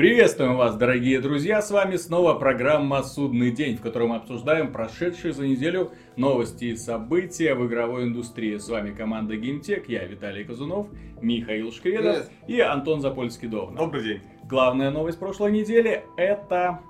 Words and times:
Приветствуем 0.00 0.56
вас, 0.56 0.76
дорогие 0.76 1.20
друзья! 1.20 1.60
С 1.60 1.70
вами 1.70 1.96
снова 1.96 2.32
программа 2.32 3.02
«Судный 3.02 3.50
день», 3.50 3.76
в 3.76 3.82
которой 3.82 4.08
мы 4.08 4.16
обсуждаем 4.16 4.72
прошедшие 4.72 5.34
за 5.34 5.46
неделю 5.46 5.90
новости 6.16 6.64
и 6.64 6.76
события 6.76 7.54
в 7.54 7.66
игровой 7.66 8.04
индустрии. 8.04 8.56
С 8.56 8.66
вами 8.70 8.94
команда 8.94 9.36
Геймтек, 9.36 9.90
я 9.90 10.06
Виталий 10.06 10.44
Казунов, 10.44 10.86
Михаил 11.20 11.70
Шкредов 11.70 12.16
Привет. 12.16 12.30
и 12.46 12.60
Антон 12.60 13.02
Запольский-Довнов. 13.02 13.76
Добрый 13.76 14.02
день. 14.02 14.20
Главная 14.48 14.90
новость 14.90 15.18
прошлой 15.18 15.52
недели– 15.52 16.02
это 16.16 16.80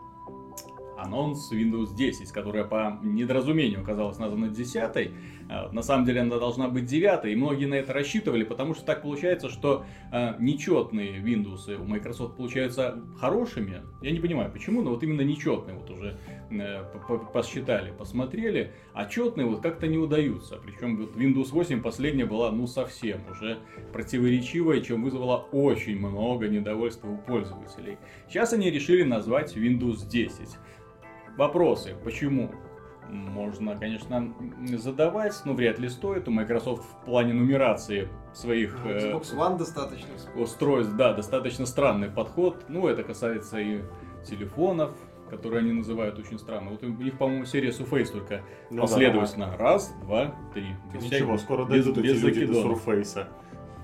анонс 0.96 1.52
Windows 1.52 1.96
10, 1.96 2.30
которая 2.30 2.62
по 2.62 3.00
недоразумению 3.02 3.80
оказалась 3.80 4.18
названа 4.18 4.50
10 4.50 4.76
а, 4.76 4.92
На 5.72 5.82
самом 5.82 6.04
деле 6.04 6.20
она 6.20 6.38
должна 6.38 6.68
быть 6.68 6.86
9 6.86 7.24
и 7.24 7.34
многие 7.34 7.66
на 7.66 7.74
это 7.74 7.92
рассчитывали, 7.92 8.44
потому 8.44 8.74
что 8.74 8.84
так 8.84 9.02
получается, 9.02 9.48
что 9.48 9.84
э, 10.12 10.34
нечетные 10.38 11.20
Windows 11.20 11.74
у 11.74 11.84
Microsoft 11.84 12.36
получаются 12.36 13.00
хорошими. 13.18 13.82
Я 14.00 14.12
не 14.12 14.20
понимаю, 14.20 14.52
почему, 14.52 14.82
но 14.82 14.90
вот 14.90 15.02
именно 15.02 15.22
нечетные 15.22 15.76
вот 15.76 15.90
уже 15.90 16.18
э, 16.50 16.84
по- 16.92 17.18
по- 17.18 17.24
посчитали, 17.24 17.90
посмотрели, 17.90 18.72
а 18.92 19.06
четные 19.06 19.46
вот 19.46 19.60
как-то 19.60 19.88
не 19.88 19.98
удаются. 19.98 20.56
Причем 20.56 20.96
вот 20.96 21.16
Windows 21.16 21.50
8 21.50 21.82
последняя 21.82 22.26
была 22.26 22.52
ну 22.52 22.68
совсем 22.68 23.20
уже 23.28 23.58
противоречивая, 23.92 24.80
чем 24.80 25.02
вызвало 25.02 25.48
очень 25.52 25.98
много 25.98 26.46
недовольства 26.48 27.08
у 27.08 27.16
пользователей. 27.16 27.98
Сейчас 28.28 28.52
они 28.52 28.70
решили 28.70 29.02
назвать 29.02 29.56
Windows 29.56 30.08
10. 30.08 30.58
Вопросы, 31.36 31.96
почему? 32.04 32.50
Можно, 33.10 33.76
конечно, 33.76 34.32
задавать, 34.76 35.40
но 35.44 35.54
вряд 35.54 35.78
ли 35.78 35.88
стоит. 35.88 36.28
У 36.28 36.30
Microsoft 36.30 36.84
в 36.84 37.04
плане 37.04 37.32
нумерации 37.34 38.08
своих 38.32 38.78
Ну, 38.84 38.90
э, 38.90 39.12
Xbox 39.12 39.34
One 39.36 39.58
достаточно. 39.58 40.08
устройств, 40.36 40.94
да, 40.94 41.12
достаточно 41.12 41.66
странный 41.66 42.08
подход. 42.08 42.64
Ну, 42.68 42.86
это 42.88 43.02
касается 43.02 43.58
и 43.58 43.80
телефонов, 44.24 44.92
которые 45.28 45.60
они 45.60 45.72
называют 45.72 46.18
очень 46.18 46.38
странно. 46.38 46.70
Вот 46.70 46.82
у 46.82 46.86
них, 46.88 47.18
по-моему, 47.18 47.44
серия 47.44 47.70
Surface 47.70 48.12
только 48.12 48.42
Ну, 48.70 48.82
последовательно. 48.82 49.56
Раз, 49.56 49.92
два, 50.02 50.34
три. 50.54 50.66
Без 50.92 51.02
Ничего, 51.04 51.36
всяких- 51.36 51.40
скоро 51.40 51.64
без- 51.64 51.84
дойдут 51.84 52.04
без 52.04 52.22
эти 52.24 52.38
люди 52.40 52.46
до. 52.46 52.62
Surface, 52.62 53.26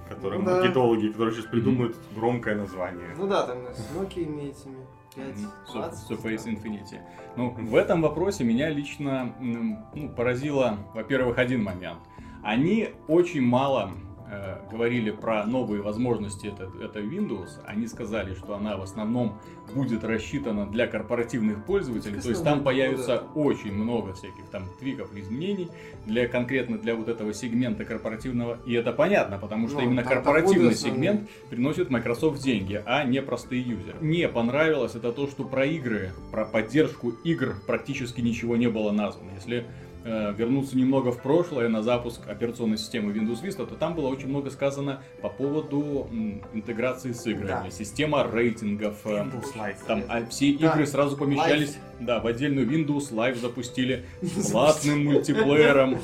которые 0.08 0.41
Ну 0.41 0.47
да. 0.47 0.56
маркетологи, 0.60 1.08
которые 1.08 1.34
сейчас 1.34 1.47
придумают 1.47 1.97
громкое 2.14 2.54
название. 2.56 3.14
Ну 3.19 3.27
да, 3.27 3.44
там 3.47 3.58
с 3.74 3.91
Nokia 3.97 4.50
этими 4.50 4.85
5, 5.17 5.27
Мгм. 5.27 5.50
Sur- 5.67 5.81
20. 5.91 6.11
Surface 6.11 6.45
Infinity. 6.47 7.00
Ну, 7.36 7.50
в 7.50 7.75
этом 7.75 8.03
вопросе 8.03 8.45
меня 8.45 8.69
лично 8.70 9.34
ну, 9.41 10.09
поразило, 10.11 10.78
во-первых, 10.95 11.39
один 11.39 11.62
момент. 11.62 11.98
Они 12.42 12.91
очень 13.09 13.42
мало 13.42 13.91
э, 14.30 14.58
говорили 14.70 15.10
про 15.10 15.44
новые 15.44 15.82
возможности 15.82 16.46
это, 16.46 16.70
это 16.82 17.00
Windows. 17.00 17.60
Они 17.66 17.86
сказали, 17.86 18.34
что 18.34 18.55
она 18.55 18.77
в 18.77 18.82
основном 18.82 19.38
будет 19.74 20.05
рассчитана 20.05 20.66
для 20.66 20.86
корпоративных 20.86 21.64
пользователей. 21.64 22.20
То 22.20 22.28
есть 22.28 22.44
там 22.44 22.60
Основном, 22.60 22.64
появится 22.64 23.22
ну 23.34 23.42
очень 23.42 23.72
много 23.72 24.14
всяких 24.14 24.47
там 24.50 24.69
твиков, 24.78 25.14
изменений 25.16 25.69
для 26.04 26.28
конкретно 26.28 26.78
для 26.78 26.94
вот 26.94 27.08
этого 27.08 27.32
сегмента 27.34 27.84
корпоративного. 27.84 28.58
И 28.66 28.74
это 28.74 28.92
понятно, 28.92 29.38
потому 29.38 29.69
что 29.69 29.78
Ну, 29.78 29.84
именно 29.84 30.02
там 30.02 30.14
корпоративный 30.14 30.74
сегмент 30.74 31.28
приносит 31.50 31.91
Microsoft 31.91 32.42
деньги, 32.42 32.82
а 32.84 33.04
не 33.04 33.22
простые 33.22 33.62
юзеры. 33.62 33.98
Мне 34.00 34.28
понравилось 34.28 34.94
это 34.94 35.12
то, 35.12 35.27
что 35.27 35.44
про 35.44 35.66
игры, 35.66 36.12
про 36.30 36.44
поддержку 36.44 37.10
игр 37.24 37.56
практически 37.66 38.20
ничего 38.20 38.56
не 38.56 38.69
было 38.69 38.92
названо. 38.92 39.30
Если 39.34 39.66
вернуться 40.06 40.76
немного 40.76 41.10
в 41.10 41.20
прошлое 41.20 41.68
на 41.68 41.82
запуск 41.82 42.20
операционной 42.28 42.78
системы 42.78 43.12
Windows 43.12 43.42
Vista, 43.42 43.66
то 43.66 43.74
там 43.74 43.94
было 43.94 44.06
очень 44.08 44.28
много 44.28 44.50
сказано 44.50 45.02
по 45.20 45.28
поводу 45.28 46.08
интеграции 46.52 47.12
с 47.12 47.26
играми, 47.26 47.64
Да. 47.64 47.70
система 47.70 48.24
рейтингов, 48.24 49.04
э, 49.04 49.08
Windows 49.24 49.54
Live. 49.56 49.76
там 49.86 50.04
а, 50.08 50.24
все 50.26 50.52
Да. 50.54 50.72
игры 50.72 50.86
сразу 50.86 51.16
помещались, 51.16 51.76
да, 52.00 52.20
в 52.20 52.26
отдельную 52.26 52.68
Windows 52.68 53.12
Live 53.12 53.40
запустили 53.40 54.04
с 54.22 54.50
платным 54.52 55.04
мультиплеером. 55.06 55.94
Э, 55.94 55.98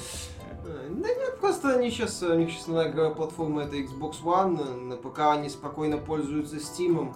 Да 0.91 1.09
нет, 1.09 1.39
просто 1.41 1.77
они 1.77 1.91
сейчас, 1.91 2.23
у 2.23 2.35
них 2.35 2.51
сейчас 2.51 2.67
новая 2.67 3.11
платформа 3.11 3.63
это 3.63 3.77
Xbox 3.77 4.23
One, 4.25 4.81
на 4.81 4.97
ПК 4.97 5.21
они 5.33 5.49
спокойно 5.49 5.99
пользуются 5.99 6.57
Steam. 6.57 7.15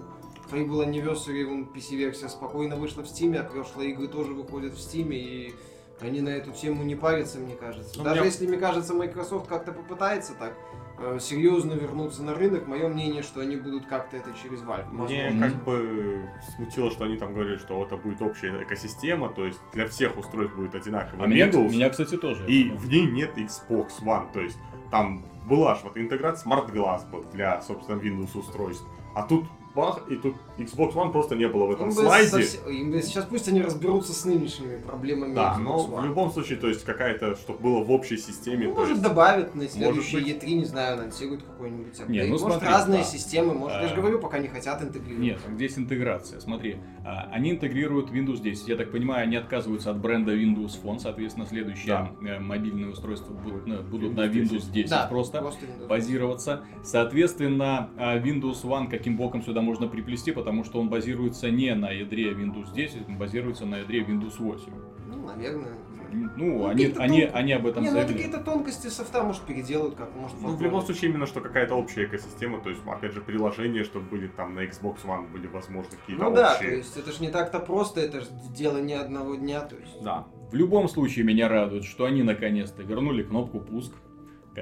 Fable 0.51 0.87
Anniversary, 0.87 1.45
вон, 1.45 1.65
PC-версия 1.75 2.29
спокойно 2.29 2.77
вышла 2.77 3.03
в 3.03 3.07
Steam, 3.07 3.37
а 3.37 3.43
прошлые 3.43 3.91
игры 3.91 4.07
тоже 4.07 4.33
выходят 4.33 4.75
в 4.75 4.77
Steam, 4.79 5.09
и 5.13 5.53
они 6.01 6.21
на 6.21 6.29
эту 6.31 6.53
тему 6.53 6.83
не 6.85 6.95
парятся, 6.95 7.39
мне 7.39 7.55
кажется. 7.55 7.99
Ну, 7.99 8.05
Даже 8.05 8.17
меня- 8.21 8.27
если, 8.27 8.47
мне 8.47 8.59
кажется, 8.59 8.95
Microsoft 8.95 9.49
как-то 9.49 9.73
попытается 9.73 10.35
так 10.35 10.55
э, 10.99 11.19
серьезно 11.21 11.73
вернуться 11.75 12.23
на 12.23 12.35
рынок, 12.35 12.67
мое 12.67 12.89
мнение, 12.89 13.23
что 13.23 13.41
они 13.41 13.57
будут 13.57 13.85
как-то 13.87 14.17
это 14.17 14.31
через 14.43 14.63
Valve. 14.63 14.89
Мне 14.91 15.25
возможно. 15.25 15.31
Мгм. 15.31 15.41
как 15.43 15.65
бы 15.65 16.29
смутило, 16.57 16.91
что 16.91 17.05
они 17.05 17.17
там 17.19 17.35
говорили, 17.35 17.59
что 17.59 17.85
это 17.85 17.99
будет 17.99 18.23
общая 18.23 18.63
экосистема, 18.63 19.29
то 19.29 19.45
есть 19.45 19.61
для 19.75 19.87
всех 19.89 20.17
устройств 20.17 20.57
будет 20.57 20.75
одинаковый 20.75 21.23
А 21.23 21.29
меня, 21.29 21.49
Windows, 21.49 21.71
меня, 21.71 21.91
кстати, 21.91 22.17
тоже. 22.17 22.47
и 22.47 22.71
в 22.71 22.89
ней 22.89 23.05
нет 23.11 23.37
Xbox 23.37 24.03
One, 24.03 24.33
то 24.33 24.41
есть 24.41 24.57
там 24.91 25.27
была 25.47 25.75
ж 25.75 25.81
вот 25.85 25.99
интеграция 25.99 26.49
Smart 26.51 26.73
Glass 26.73 27.09
был 27.11 27.25
для, 27.31 27.61
собственно, 27.61 28.01
Windows 28.01 28.37
устройств, 28.39 28.87
а 29.15 29.23
тут 29.23 29.45
бах, 29.77 30.01
и 30.11 30.17
тут 30.17 30.35
Xbox 30.59 30.95
One 30.95 31.13
просто 31.13 31.37
не 31.37 31.47
было 31.49 31.67
в 31.67 31.71
этом 31.71 31.87
Им 31.89 31.93
слайде. 31.93 32.31
совсе- 32.39 32.73
им 32.73 32.91
бы 32.91 33.03
сейчас 33.03 33.27
пусть 33.27 33.47
они 33.49 33.61
разберутся 33.63 34.13
с 34.15 34.25
нынешними 34.25 34.79
проблемами 34.79 35.35
Да, 35.35 35.55
Xbox 35.57 35.63
но 35.63 35.77
One. 35.79 36.01
в 36.01 36.05
любом 36.07 36.31
случае, 36.33 36.59
то 36.59 36.69
есть 36.69 36.83
какая-то, 36.85 37.37
чтобы 37.37 37.59
было 37.61 37.85
в 37.85 37.91
общей 37.91 38.17
системе. 38.17 38.69
Ну, 38.69 38.75
то 38.75 38.81
может, 38.81 38.97
есть- 38.97 39.03
добавят 39.03 39.55
на 39.55 39.69
следующий 39.69 40.17
быть. 40.17 40.29
E3, 40.43 40.55
не 40.55 40.65
знаю, 40.65 40.95
анонсируют 40.99 41.43
какой-нибудь 41.43 42.01
апдейт. 42.01 42.25
Ну 42.25 42.31
может, 42.33 42.47
смотри, 42.49 42.69
разные 42.69 42.99
да. 42.99 43.05
системы, 43.05 43.55
может, 43.55 43.81
я 43.83 43.89
же 43.89 43.95
А. 43.95 43.97
говорю, 43.97 44.19
пока 44.19 44.39
не 44.39 44.49
хотят 44.49 44.83
интегрировать. 44.83 45.19
Нет, 45.23 45.39
здесь 45.55 45.77
интеграция. 45.79 46.41
Смотри, 46.41 46.77
а, 47.05 47.29
они 47.31 47.51
интегрируют 47.51 48.11
Windows 48.11 48.41
10. 48.41 48.67
Я 48.69 48.77
так 48.77 48.91
понимаю, 48.91 49.25
они 49.25 49.37
отказываются 49.37 49.91
от 49.91 49.99
бренда 49.99 50.35
Windows 50.35 50.73
Phone. 50.83 50.99
Соответственно, 50.99 51.47
следующие 51.47 52.11
э, 52.23 52.39
мобильные 52.39 52.89
устройства 52.91 53.35
будут, 53.35 53.67
на- 53.67 53.83
будут 53.83 54.15
на 54.17 54.23
Windows 54.23 54.47
Windows 54.47 54.73
10 54.73 54.91
Да, 54.91 55.07
просто 55.07 55.39
Windows. 55.39 55.87
базироваться. 55.87 56.63
Соответственно, 57.11 57.91
а, 57.99 58.19
Windows 58.19 58.63
One 58.65 58.89
каким 58.89 59.17
боком 59.17 59.43
сюда 59.43 59.61
можно 59.67 59.87
приплести, 59.89 60.33
потому 60.33 60.65
что 60.65 60.81
он 60.81 60.89
базируется 60.89 61.51
не 61.51 61.75
на 61.75 61.91
ядре 61.91 62.33
Windows 62.33 62.73
10, 62.75 63.09
он 63.09 63.19
базируется 63.19 63.67
на 63.67 63.77
ядре 63.79 64.01
Windows 64.01 64.37
8. 64.39 64.73
Ну, 65.09 65.27
наверное. 65.27 65.75
Ну, 66.13 66.31
Ну, 66.37 66.67
они, 66.67 66.85
они, 66.97 67.23
тон- 67.27 67.31
они 67.35 67.53
об 67.53 67.67
этом 67.67 67.83
Не, 67.83 67.91
ну 67.91 68.07
какие-то 68.07 68.39
тонкости 68.39 68.87
софта, 68.87 69.23
может, 69.23 69.43
переделают 69.43 69.97
как 69.97 70.15
может. 70.15 70.41
Ну, 70.41 70.57
в 70.57 70.63
любом 70.63 70.81
случае, 70.83 71.11
именно 71.11 71.27
что 71.27 71.41
какая-то 71.41 71.75
общая 71.75 72.05
экосистема, 72.05 72.61
то 72.61 72.71
есть, 72.71 72.81
опять 72.87 73.13
же, 73.13 73.21
приложения, 73.21 73.83
чтобы 73.85 74.07
были 74.09 74.29
там 74.29 74.55
на 74.55 74.61
Xbox 74.65 75.05
One 75.05 75.31
были 75.31 75.47
возможны 75.49 75.91
какие-то 76.01 76.23
Ну 76.25 76.35
да, 76.35 76.51
то 76.55 76.59
общие. 76.59 76.77
есть 76.79 76.97
это 76.97 77.13
же 77.13 77.21
не 77.23 77.31
так-то 77.31 77.59
просто, 77.59 78.01
это 78.01 78.21
же 78.21 78.27
дело 78.55 78.79
не 78.79 78.95
одного 78.95 79.35
дня, 79.35 79.61
то 79.63 79.77
есть. 79.77 80.01
Да. 80.03 80.27
В 80.51 80.55
любом 80.55 80.89
случае 80.89 81.25
меня 81.25 81.49
радует, 81.49 81.85
что 81.85 82.05
они 82.05 82.23
наконец-то 82.23 82.83
вернули 82.85 83.25
кнопку 83.25 83.59
пуск. 83.61 83.93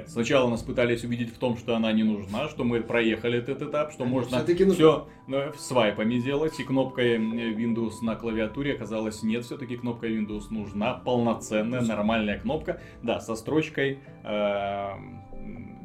Сначала 0.06 0.49
нас 0.50 0.62
пытались 0.62 1.05
убедить 1.05 1.34
в 1.34 1.38
том, 1.38 1.56
что 1.56 1.75
она 1.77 1.93
не 1.93 2.03
нужна, 2.03 2.49
что 2.49 2.65
мы 2.65 2.81
проехали 2.81 3.38
этот 3.38 3.62
этап, 3.62 3.93
что 3.93 4.05
можно 4.05 4.38
всё-таки 4.38 4.65
нужны. 4.65 4.75
все 4.75 5.09
свайпами 5.59 6.19
делать, 6.19 6.59
и 6.60 6.65
кнопкой 6.65 7.15
м, 7.16 7.32
Windows 7.32 8.03
на 8.03 8.15
клавиатуре 8.16 8.75
оказалось 8.75 9.22
нет, 9.22 9.44
все-таки 9.44 9.77
кнопка 9.77 10.06
Windows 10.06 10.44
нужна, 10.50 10.94
полноценная, 10.94 11.81
нормальная 11.81 12.38
кнопка, 12.38 12.81
да, 13.03 13.21
со 13.21 13.34
строчкой 13.37 13.99
э, 14.22 14.88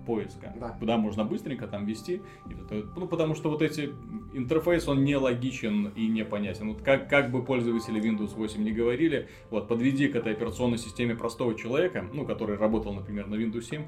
поиска, 0.09 0.51
Да. 0.59 0.69
куда 0.79 0.97
можно 0.97 1.23
быстренько 1.23 1.67
там 1.67 1.85
ввести. 1.85 2.21
И 2.49 2.53
вот 2.55 2.71
это- 2.71 2.99
Ну, 2.99 3.07
потому 3.07 3.35
что 3.35 3.51
вот 3.51 3.61
эти 3.61 3.91
интерфейс, 4.33 4.87
он 4.87 5.03
не 5.03 5.15
логичен 5.15 5.91
и 5.95 6.07
непонятен. 6.07 6.69
Вот 6.69 6.81
как, 6.81 7.07
как 7.07 7.29
бы 7.29 7.43
пользователи 7.45 8.01
Windows 8.01 8.33
8 8.35 8.63
не 8.63 8.71
говорили, 8.71 9.27
вот 9.51 9.67
подведи 9.67 10.07
к 10.07 10.15
этой 10.15 10.33
операционной 10.33 10.79
системе 10.79 11.13
простого 11.15 11.53
человека, 11.53 12.05
ну, 12.11 12.25
который 12.25 12.57
работал, 12.57 12.91
например, 12.93 13.27
на 13.27 13.35
Windows 13.35 13.61
7, 13.61 13.83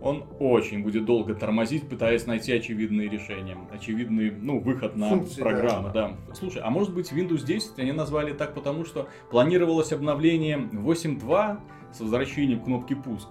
он 0.00 0.24
очень 0.40 0.82
будет 0.82 1.04
долго 1.04 1.34
тормозить, 1.34 1.86
пытаясь 1.90 2.26
найти 2.26 2.52
очевидные 2.54 3.10
решения, 3.10 3.58
очевидный, 3.70 4.30
ну, 4.30 4.60
выход 4.60 4.96
на 4.96 5.10
Функции, 5.10 5.42
программу, 5.42 5.90
да. 5.92 6.16
Слушай, 6.32 6.62
а 6.64 6.70
может 6.70 6.94
быть 6.94 7.12
Windows 7.12 7.44
10 7.44 7.78
они 7.78 7.92
назвали 7.92 8.32
так 8.32 8.54
потому, 8.54 8.86
что 8.86 9.08
планировалось 9.30 9.92
обновление 9.92 10.56
8.2 10.72 11.60
с 11.92 12.00
возвращением 12.00 12.60
кнопки 12.60 12.94
пуск. 12.94 13.28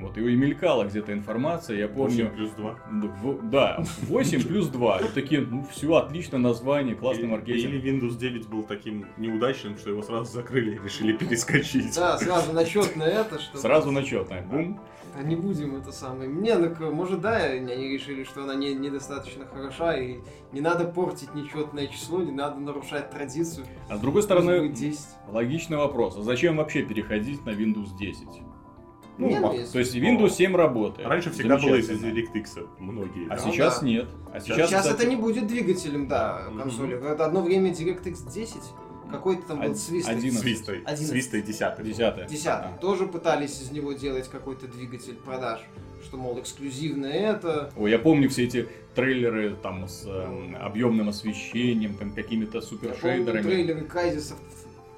Вот, 0.00 0.16
и 0.18 0.20
мелькала 0.20 0.84
где-то 0.84 1.12
информация, 1.12 1.78
я 1.78 1.88
помню. 1.88 2.26
8 2.26 2.30
плюс 2.30 2.50
2. 2.52 2.78
В- 3.22 3.50
Да, 3.50 3.82
8 4.02 4.42
плюс 4.42 4.68
2. 4.68 4.98
И 5.00 5.08
такие, 5.14 5.40
ну 5.42 5.64
все, 5.70 5.94
отлично 5.94 6.38
название, 6.38 6.94
классный 6.94 7.24
Или, 7.24 7.30
маркетинг. 7.30 7.72
или 7.74 7.92
Windows 7.92 8.16
9 8.16 8.48
был 8.48 8.62
таким 8.62 9.06
неудачным, 9.16 9.76
что 9.78 9.90
его 9.90 10.02
сразу 10.02 10.32
закрыли 10.32 10.76
и 10.76 10.78
решили 10.82 11.12
перескочить. 11.16 11.94
Да, 11.94 12.18
сразу 12.18 12.52
начет 12.52 12.96
на 12.96 13.04
это, 13.04 13.38
что... 13.38 13.58
Сразу 13.58 13.90
начетное. 13.90 14.42
Бум. 14.42 14.80
А 15.18 15.22
не 15.24 15.34
будем 15.34 15.74
это 15.74 15.90
самое. 15.90 16.30
Не, 16.30 16.54
ну, 16.56 16.92
может, 16.92 17.20
да, 17.20 17.36
они 17.36 17.88
решили, 17.88 18.22
что 18.22 18.44
она 18.44 18.54
не, 18.54 18.74
недостаточно 18.74 19.44
хороша, 19.44 19.96
и 19.96 20.18
не 20.52 20.60
надо 20.60 20.84
портить 20.84 21.34
нечетное 21.34 21.88
число, 21.88 22.22
не 22.22 22.30
надо 22.30 22.60
нарушать 22.60 23.10
традицию. 23.10 23.66
А 23.88 23.96
с 23.96 24.00
другой 24.00 24.22
стороны, 24.22 24.60
будет 24.60 24.74
10. 24.74 25.00
логичный 25.28 25.78
вопрос. 25.78 26.16
А 26.16 26.22
зачем 26.22 26.58
вообще 26.58 26.82
переходить 26.82 27.44
на 27.44 27.50
Windows 27.50 27.96
10? 27.98 28.28
Ну, 29.18 29.28
Не, 29.28 29.38
ну, 29.38 29.50
а, 29.50 29.54
есть- 29.54 29.72
то 29.72 29.78
есть 29.78 29.94
Windows 29.94 30.30
7 30.30 30.56
работает. 30.56 31.06
Раньше 31.08 31.30
всегда 31.30 31.58
было 31.58 31.74
из. 31.76 31.90
DirectX 31.90 32.66
многие. 32.78 33.26
А 33.26 33.36
да. 33.36 33.38
Сейчас 33.38 33.80
да. 33.80 33.86
нет. 33.86 34.08
А 34.32 34.40
сейчас, 34.40 34.56
Сейчас, 34.56 34.82
кстати, 34.82 34.94
это 35.02 35.06
не 35.06 35.16
будет 35.16 35.46
двигателем, 35.46 36.08
да, 36.08 36.42
консоли. 36.58 36.96
Это 36.96 37.26
одно 37.26 37.42
время 37.42 37.70
DirectX 37.70 38.32
10, 38.32 38.62
какой-то 39.10 39.42
там 39.48 39.60
был 39.60 39.74
свист. 39.74 40.08
один- 40.08 40.32
Свистой. 40.32 40.78
11. 40.84 41.08
Свистой 41.08 41.42
10. 41.42 41.82
Десятое. 41.84 42.26
Десятый. 42.28 42.70
А. 42.74 42.78
Тоже 42.80 43.06
пытались 43.06 43.60
из 43.60 43.70
него 43.72 43.92
делать 43.92 44.28
какой-то 44.28 44.68
двигатель 44.68 45.14
продаж, 45.16 45.60
что, 46.02 46.16
мол, 46.16 46.38
эксклюзивно 46.40 47.06
это. 47.06 47.70
Ой, 47.76 47.90
я 47.90 47.98
помню 47.98 48.30
все 48.30 48.44
эти 48.44 48.68
трейлеры 48.94 49.54
там 49.62 49.86
с 49.86 50.06
эм, 50.06 50.56
объемным 50.60 51.08
освещением, 51.08 51.94
там 51.94 52.12
какими-то 52.12 52.58
Я 52.58 52.62
помню 52.62 52.68
супершейдерами. 52.94 53.42
трейлеры 53.42 53.80
Крайзисов 53.82 54.38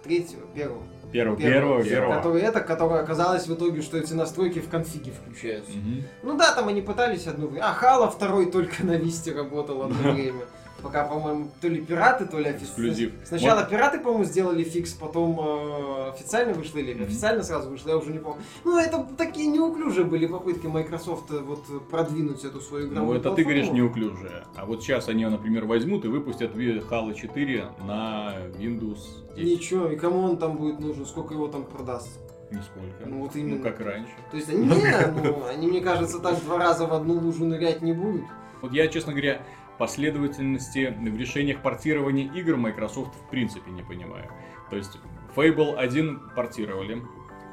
третьего, 0.05 0.43
первого. 0.55 0.83
Первого, 1.13 1.37
Первого, 1.37 1.85
первого. 1.85 2.15
Который 2.17 2.43
это, 2.43 2.61
которое 2.61 3.01
оказалось 3.03 3.47
в 3.47 3.55
итоге, 3.55 3.83
что 3.83 3.99
эти 3.99 4.13
настройки 4.15 4.59
в 4.61 4.69
конфиге 4.69 5.13
включаются. 5.13 5.73
Мгм. 5.73 6.03
Ну 6.23 6.37
да, 6.39 6.53
там 6.55 6.69
они 6.69 6.81
пытались 6.83 7.27
одно 7.27 7.47
время. 7.47 7.65
А 7.69 7.73
Хала 7.75 8.11
второй 8.11 8.51
только 8.51 8.85
на 8.85 8.97
Висте 8.97 9.33
работал 9.33 9.83
одно 9.83 10.13
время. 10.13 10.41
Пока, 10.83 11.05
по-моему, 11.05 11.49
то 11.61 11.69
ли 11.69 11.81
пираты, 11.81 12.27
то 12.27 12.41
ли 12.41 12.47
офи- 12.47 12.65
Эксклюзив. 12.65 13.13
Сначала 13.25 13.63
пираты, 13.63 14.01
по-моему, 14.01 14.25
сделали 14.25 14.65
фикс, 14.65 14.93
потом 14.95 15.39
э, 15.39 16.09
официально 16.11 16.55
вышло 16.55 16.79
или 16.79 17.01
официально 17.05 17.45
сразу 17.45 17.71
вышло, 17.71 17.91
я 17.91 17.97
уже 17.99 18.11
не 18.11 18.19
помню. 18.19 18.43
Ну, 18.65 18.77
это 18.81 19.07
такие 19.17 19.47
неуклюжие 19.47 20.05
были 20.05 20.27
попытки 20.27 20.67
Microsoft 20.67 21.31
э, 21.31 21.39
вот 21.39 21.63
продвинуть 21.89 22.45
эту 22.45 22.61
свою 22.61 22.89
игровую 22.89 23.13
Ну, 23.13 23.21
это 23.21 23.23
ты 23.31 23.45
платформу. 23.45 23.51
говоришь 23.51 23.71
неуклюжее. 23.71 24.43
А 24.57 24.67
вот 24.67 24.83
сейчас 24.83 25.09
они, 25.09 25.25
например, 25.25 25.67
возьмут 25.67 26.05
и 26.05 26.09
выпустят 26.09 26.57
Halo 26.57 27.15
4 27.15 27.65
на 27.87 28.35
Windows 28.59 28.82
10. 28.95 29.45
Ничего, 29.45 29.89
и 29.89 29.97
кому 29.97 30.21
он 30.23 30.37
там 30.37 30.57
будет 30.57 30.81
нужен, 30.81 31.07
сколько 31.07 31.35
его 31.35 31.49
там 31.49 31.65
продастся. 31.65 32.19
Нисколько. 32.51 33.07
Ну, 33.07 33.21
вот 33.23 33.35
именно. 33.35 33.57
Ну, 33.57 33.63
как 33.63 33.81
и 33.81 33.85
раньше. 33.85 34.13
То 34.31 34.37
есть 34.37 34.51
они, 34.51 34.67
не, 34.67 35.23
ну, 35.23 35.47
они, 35.47 35.67
мне 35.69 35.81
кажется, 35.81 36.19
так 36.19 36.39
два 36.41 36.59
раза 36.59 36.87
в 36.87 36.93
одну 36.93 37.15
лужу 37.15 37.45
нырять 37.47 37.81
не 37.83 37.93
будут. 37.93 38.25
Вот 38.61 38.73
я, 38.73 38.89
честно 38.89 39.13
говоря, 39.13 39.43
последовательности 39.79 40.95
в 41.01 41.17
решениях 41.17 41.63
портирования 41.63 42.31
игр 42.33 42.57
Microsoft 42.57 43.15
в 43.15 43.31
принципе 43.31 43.71
не 43.71 43.83
понимаю. 43.83 44.29
То 44.71 44.77
есть 44.77 44.99
Fable 45.35 45.75
1 45.75 46.21
портировали, 46.37 47.03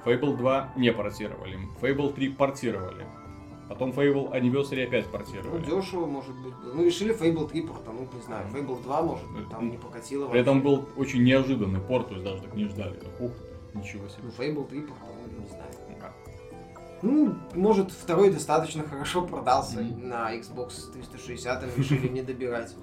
Fable 0.06 0.38
2 0.38 0.74
не 0.75 0.91
портировали, 0.94 1.57
Fable 1.81 2.13
3 2.13 2.30
портировали, 2.30 3.06
потом 3.69 3.92
Fable 3.92 4.31
Anniversary 4.33 4.83
опять 4.86 5.06
Ну, 5.06 5.12
портировали. 5.12 5.63
дешево, 5.63 6.06
может 6.06 6.36
быть. 6.42 6.54
Ну, 6.74 6.83
решили 6.83 7.16
Fable 7.18 7.48
3 7.48 7.62
портануть, 7.62 8.13
не 8.13 8.21
знаю. 8.21 8.48
Fable 8.54 8.81
2, 8.83 9.01
может 9.04 9.31
быть, 9.31 9.48
там 9.50 9.69
не 9.71 9.77
покатило. 9.77 10.27
При 10.27 10.42
этом 10.42 10.62
был 10.62 10.86
очень 10.98 11.24
неожиданный 11.24 11.80
порт, 11.80 12.10
то 12.10 12.13
есть 12.16 12.25
даже 12.25 12.42
так 12.42 12.54
не 12.56 12.66
ждали. 12.66 12.95
Так, 12.95 13.21
Ух, 13.21 13.31
ничего 13.75 14.07
себе. 14.10 14.24
Ну, 14.24 14.30
Fable 14.44 14.68
3 14.68 14.81
портанули, 14.81 15.39
не 15.39 15.48
знаю. 15.48 15.71
Ну, 17.01 17.33
может, 17.56 17.92
второй 17.92 18.30
достаточно 18.30 18.83
хорошо 18.83 19.21
продался 19.25 19.80
Мгм. 19.80 20.10
на 20.10 20.36
Xbox 20.36 20.92
360, 20.92 21.63
и 21.63 21.80
решили 21.80 22.10
не 22.10 22.22
добирать. 22.22 22.75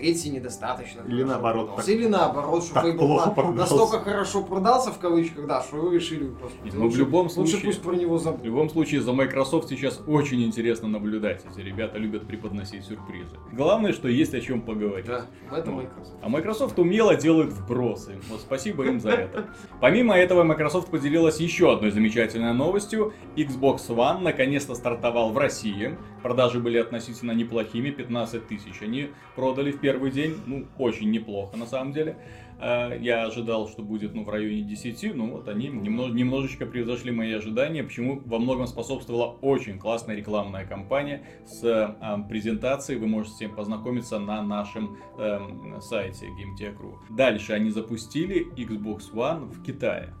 Третий 0.00 0.30
недостаточно. 0.30 1.02
Или 1.06 1.22
наоборот, 1.22 1.66
продался. 1.66 1.86
так- 1.86 1.94
Или 1.96 2.06
наоборот, 2.08 2.64
что 2.64 2.80
Fable 2.80 2.96
плохо 2.98 3.24
2 3.26 3.34
продался. 3.34 3.74
настолько 3.74 4.00
хорошо 4.10 4.42
продался, 4.42 4.90
в 4.92 4.98
кавычках, 4.98 5.46
да, 5.46 5.62
что 5.62 5.76
вы 5.76 5.94
решили 5.96 6.24
просто. 6.28 6.56
Нет, 6.64 6.74
ну, 6.74 6.88
в 6.88 6.96
любом 6.96 7.28
случае- 7.28 7.54
Лучше 7.56 7.66
пусть 7.66 7.82
про 7.82 7.92
него 7.94 8.16
В 8.16 8.22
забудут. 8.22 8.46
любом 8.46 8.70
случае, 8.70 9.00
за 9.02 9.12
Microsoft 9.12 9.68
сейчас 9.68 10.00
очень 10.06 10.42
интересно 10.42 10.88
наблюдать. 10.88 11.44
Эти 11.50 11.60
ребята 11.64 11.98
любят 11.98 12.26
преподносить 12.26 12.84
сюрпризы. 12.84 13.36
Главное, 13.52 13.92
что 13.92 14.08
есть 14.08 14.34
о 14.34 14.40
чем 14.40 14.62
поговорить. 14.62 15.06
Да, 15.06 15.26
в 15.50 15.54
этом 15.54 15.74
Ну, 15.76 15.82
Microsoft. 15.82 16.16
А 16.22 16.28
Microsoft 16.28 16.78
умело 16.78 17.14
делает 17.14 17.52
вбросы. 17.52 18.18
Вот 18.30 18.40
спасибо 18.40 18.84
им 18.86 19.00
за 19.00 19.10
это. 19.10 19.46
Помимо 19.80 20.14
этого, 20.16 20.44
Microsoft 20.44 20.88
поделилась 20.90 21.40
еще 21.40 21.72
одной 21.72 21.90
замечательной 21.90 22.52
новостью. 22.54 23.12
Xbox 23.36 23.88
One 23.88 24.20
наконец-то 24.22 24.74
стартовал 24.74 25.30
в 25.32 25.38
России. 25.38 25.96
Продажи 26.22 26.60
были 26.60 26.78
относительно 26.78 27.32
неплохими, 27.32 27.90
15 27.90 28.46
тысяч. 28.46 28.80
Они 28.82 29.10
продали 29.36 29.72
в 29.72 29.80
первый 29.90 30.12
день, 30.12 30.36
ну, 30.46 30.66
очень 30.78 31.10
неплохо 31.10 31.56
на 31.56 31.66
самом 31.66 31.92
деле. 31.92 32.16
Э, 32.60 32.96
Я 33.00 33.24
ожидал, 33.24 33.68
что 33.68 33.82
будет 33.82 34.14
ну, 34.14 34.22
в 34.22 34.28
районе 34.28 34.62
10, 34.62 35.14
но 35.16 35.26
вот 35.26 35.48
они 35.48 35.66
немного, 35.66 36.14
немножечко 36.14 36.64
превзошли 36.64 37.10
мои 37.10 37.32
ожидания, 37.32 37.82
почему 37.82 38.22
во 38.24 38.38
многом 38.38 38.66
способствовала 38.68 39.36
очень 39.40 39.78
классная 39.78 40.14
рекламная 40.14 40.64
кампания 40.64 41.22
с 41.44 41.64
э, 41.64 42.28
презентацией. 42.28 43.00
Вы 43.00 43.08
можете 43.08 43.48
познакомиться 43.48 44.20
на 44.20 44.42
нашем 44.42 44.96
эм, 45.18 45.80
сайте 45.80 46.26
GameTech.ru. 46.26 46.94
Дальше 47.16 47.52
они 47.52 47.70
запустили 47.70 48.46
Xbox 48.54 49.12
One 49.12 49.50
в 49.50 49.64
Китае. 49.64 50.14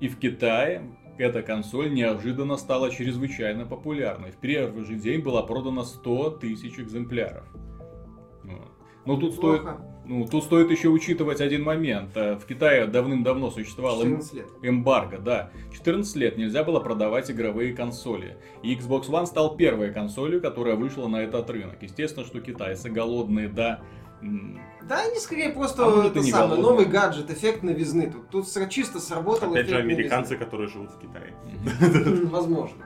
И 0.00 0.06
в 0.06 0.18
Китае 0.18 0.82
эта 1.18 1.42
консоль 1.42 1.92
неожиданно 1.92 2.56
стала 2.56 2.90
чрезвычайно 2.90 3.66
популярной. 3.66 4.30
В 4.30 4.36
первый 4.36 4.84
же 4.84 4.94
день 4.94 5.20
была 5.20 5.42
продана 5.42 5.84
100 5.84 6.30
тысяч 6.30 6.78
экземпляров. 6.78 7.44
Но 9.06 9.16
тут 9.18 9.34
стоит, 9.34 9.62
ну, 10.06 10.26
тут 10.26 10.44
стоит 10.44 10.70
еще 10.70 10.88
учитывать 10.88 11.40
один 11.40 11.62
момент. 11.62 12.10
Э, 12.16 12.36
В 12.36 12.46
Китае 12.46 12.86
давным-давно 12.86 13.50
существовал 13.50 14.02
эм- 14.02 14.20
14 14.20 14.34
лет. 14.34 14.46
эмбарго, 14.62 15.18
да. 15.18 15.50
14 15.72 16.16
лет 16.16 16.38
нельзя 16.38 16.64
было 16.64 16.80
продавать 16.80 17.30
игровые 17.30 17.74
консоли. 17.74 18.36
И 18.62 18.74
Xbox 18.74 19.08
One 19.10 19.26
стал 19.26 19.56
первой 19.56 19.92
консолью, 19.92 20.40
которая 20.40 20.76
вышла 20.76 21.06
на 21.08 21.18
этот 21.22 21.48
рынок. 21.50 21.76
Естественно, 21.82 22.24
что 22.24 22.40
китайцы 22.40 22.88
голодные, 22.90 23.48
да. 23.48 23.80
Да, 24.88 25.00
они 25.02 25.18
скорее 25.18 25.50
просто 25.50 25.84
А 25.84 26.06
это 26.06 26.20
голодные. 26.20 26.62
новый 26.62 26.84
гаджет, 26.86 27.30
эффект 27.30 27.62
новизны. 27.62 28.10
Тут, 28.10 28.46
тут 28.46 28.70
чисто 28.70 29.00
сработал 29.00 29.50
Опять 29.52 29.66
же, 29.68 29.74
эффект 29.74 29.84
американцы, 29.84 30.36
которые 30.36 30.68
живут 30.68 30.90
в 30.92 30.98
Китае. 30.98 31.34
новизны. 31.44 32.26
Возможно. 32.30 32.76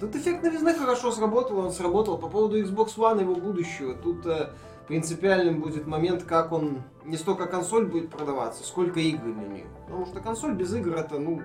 Тут 0.00 0.16
эффект 0.16 0.42
новизны 0.42 0.74
хорошо 0.74 1.12
сработал, 1.12 1.58
он 1.58 1.70
сработал. 1.70 2.18
По 2.18 2.28
поводу 2.28 2.60
Xbox 2.60 2.96
One 2.96 3.18
и 3.18 3.22
его 3.22 3.36
будущего, 3.36 3.94
тут 3.94 4.26
э, 4.26 4.50
принципиальным 4.88 5.60
будет 5.60 5.86
момент, 5.86 6.24
как 6.24 6.52
он, 6.52 6.82
не 7.04 7.16
столько 7.16 7.46
консоль 7.46 7.86
будет 7.86 8.10
продаваться, 8.10 8.64
сколько 8.64 9.00
игры 9.00 9.32
для 9.32 9.46
нее. 9.48 9.66
Потому 9.86 10.06
что 10.06 10.20
консоль 10.20 10.54
без 10.54 10.74
игр 10.74 10.94
это, 10.94 11.18
ну, 11.18 11.40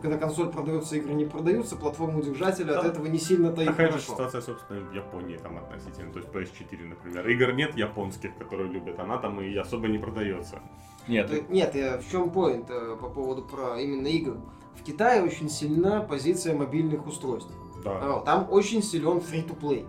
когда 0.00 0.16
консоль 0.16 0.50
продается, 0.50 0.96
игры 0.96 1.12
не 1.14 1.24
продаются, 1.24 1.74
платформу 1.76 2.22
держателя 2.22 2.76
от 2.78 2.84
Да. 2.84 2.88
этого 2.90 3.06
не 3.06 3.18
сильно-то 3.18 3.62
и 3.62 3.66
Такая 3.66 3.90
же 3.90 3.98
ситуация, 4.00 4.40
собственно, 4.40 4.80
в 4.80 4.92
Японии 4.94 5.36
там 5.36 5.58
относительно. 5.58 6.12
То 6.12 6.20
есть 6.20 6.30
PS4, 6.30 6.84
например. 6.86 7.28
Игр 7.28 7.52
нет 7.52 7.76
японских, 7.76 8.36
которые 8.38 8.68
любят, 8.70 8.98
она 9.00 9.18
там 9.18 9.40
и 9.40 9.54
особо 9.56 9.88
не 9.88 9.98
продается. 9.98 10.60
Нет, 11.08 11.48
Нет, 11.50 11.74
я- 11.74 11.98
в 11.98 12.08
чем 12.10 12.30
поинт 12.30 12.70
э, 12.70 12.96
по 13.00 13.08
поводу 13.08 13.42
про 13.42 13.80
именно 13.80 14.06
игр? 14.06 14.36
В 14.78 14.84
Китае 14.84 15.22
очень 15.22 15.48
сильна 15.48 16.00
позиция 16.02 16.54
мобильных 16.54 17.06
устройств. 17.06 17.50
Да. 17.82 18.20
Там 18.20 18.46
очень 18.50 18.82
силен 18.82 19.18
free-to-play. 19.18 19.86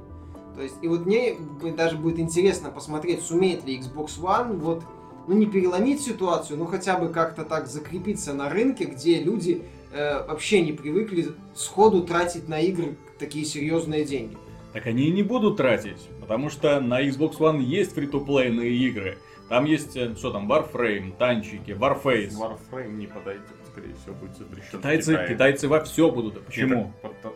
То 0.59 0.63
есть, 0.63 0.75
и 0.81 0.89
вот 0.89 1.06
мне 1.06 1.38
даже 1.77 1.95
будет 1.95 2.19
интересно 2.19 2.69
посмотреть, 2.69 3.21
сумеет 3.21 3.65
ли 3.65 3.79
Xbox 3.79 4.19
One 4.19 4.57
вот, 4.57 4.83
ну 5.25 5.38
не 5.38 5.45
переломить 5.45 6.01
ситуацию, 6.01 6.59
но 6.59 6.66
хотя 6.66 6.97
бы 6.99 7.07
как-то 7.07 7.45
так 7.45 7.68
закрепиться 7.68 8.33
на 8.33 8.49
рынке, 8.49 8.83
где 8.83 9.23
люди 9.23 9.63
э, 9.94 10.28
вообще 10.28 10.59
не 10.59 10.73
привыкли 10.73 11.28
сходу 11.56 12.04
тратить 12.04 12.49
на 12.49 12.59
игры 12.59 12.97
такие 13.19 13.45
серьезные 13.45 14.04
деньги. 14.04 14.35
так 14.73 14.85
они 14.85 15.06
и 15.06 15.11
не 15.11 15.23
будут 15.23 15.56
тратить, 15.56 16.09
потому 16.19 16.49
что 16.49 16.81
на 16.81 17.01
Xbox 17.07 17.37
One 17.37 17.61
есть 17.61 17.94
фри-то-плейные 17.94 18.69
игры. 18.69 19.18
Там 19.47 19.63
есть, 19.63 19.95
э, 19.95 20.13
что 20.18 20.30
там, 20.30 20.51
Warframe, 20.51 21.16
танчики, 21.18 21.71
Warface. 21.71 22.33
Warframe 22.33 22.97
не 22.97 23.07
подойдет, 23.07 23.45
скорее 23.71 23.95
всего, 23.95 24.13
будет 24.16 24.35
запрещен. 24.35 24.78
Китайцы, 24.78 25.25
китайцы 25.30 25.69
во 25.69 25.81
все 25.85 26.11
будут. 26.11 26.33
Нет, 26.33 26.45
Почему? 26.47 26.94
вот, 27.01 27.13
так, 27.21 27.33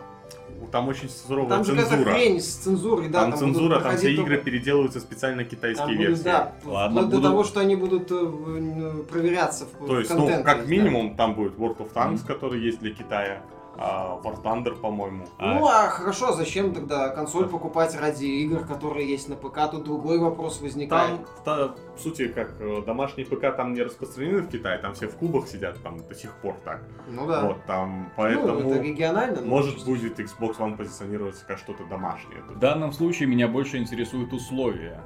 Там 0.74 0.88
очень 0.88 1.08
суровая 1.08 1.50
Там 1.50 1.64
же 1.64 1.72
какая-то 1.74 1.92
цензура. 1.92 2.14
хрень 2.16 2.42
с 2.42 2.46
цензурой, 2.56 3.08
да. 3.10 3.20
там, 3.22 3.30
будут 3.30 3.40
цензура, 3.46 3.80
там 3.80 3.96
все 3.96 4.12
игры 4.12 4.26
только- 4.38 4.44
переделываются 4.46 5.00
специально 5.02 5.44
китайские 5.44 5.86
Там 5.86 5.96
будут, 5.98 6.10
версии. 6.10 6.24
да, 6.24 6.52
Ладно, 6.66 6.90
вплоть 7.02 7.10
до 7.12 7.16
будут- 7.18 7.32
того, 7.32 7.44
что 7.44 7.60
они 7.60 7.76
будут 7.76 8.08
э, 8.12 9.04
проверяться 9.12 9.66
в 9.66 9.86
То 9.86 9.94
в 9.94 10.00
есть, 10.00 10.12
ну, 10.16 10.28
как 10.44 10.62
да. 10.62 10.66
минимум, 10.66 11.16
там 11.16 11.36
будет 11.36 11.54
World 11.60 11.78
of 11.78 11.94
Tanks, 11.94 12.14
Мгм. 12.14 12.26
который 12.26 12.60
есть 12.60 12.80
для 12.80 12.90
Китая, 12.90 13.44
а, 13.78 14.20
War 14.24 14.42
Thunder, 14.44 14.76
по-моему. 14.80 15.26
А- 15.38 15.54
Ну 15.56 15.66
а 15.68 15.90
хорошо, 15.90 16.30
а 16.30 16.34
зачем 16.34 16.74
тогда 16.74 17.10
консоль 17.10 17.48
покупать 17.48 17.96
ради 18.00 18.26
игр, 18.26 18.66
которые 18.66 19.10
есть 19.10 19.30
на 19.30 19.36
ПК? 19.36 19.70
Тут 19.72 19.84
другой 19.84 20.20
вопрос 20.20 20.62
возникает. 20.62 21.18
Там, 21.18 21.26
в, 21.26 21.44
та- 21.44 21.76
в 21.96 22.00
сути, 22.00 22.28
как 22.28 22.54
э, 22.60 22.82
домашний 22.86 23.24
ПК 23.26 23.56
там 23.56 23.74
не 23.74 23.82
распространены 23.82 24.42
в 24.42 24.48
Китае, 24.50 24.78
там 24.78 24.94
все 24.94 25.08
в 25.08 25.16
кубах 25.16 25.48
сидят, 25.48 25.82
там 25.84 25.98
до 26.08 26.14
сих 26.16 26.32
пор 26.38 26.56
так. 26.64 26.82
Ну 27.08 27.26
да. 27.28 27.46
Вот, 27.46 27.66
там, 27.66 28.04
Ну, 28.04 28.10
поэтому, 28.16 28.60
это 28.72 28.80
регионально. 28.82 29.42
но 29.42 29.48
может, 29.48 29.84
будет 29.86 30.20
Xbox 30.20 30.58
One 30.58 30.78
позиционироваться 30.78 31.46
как 31.46 31.58
что-то 31.58 31.84
домашнее. 31.86 32.42
В 32.50 32.60
данном 32.60 32.92
случае 32.94 33.28
меня 33.28 33.48
больше 33.48 33.78
интересуют 33.78 34.34
условия. 34.34 35.02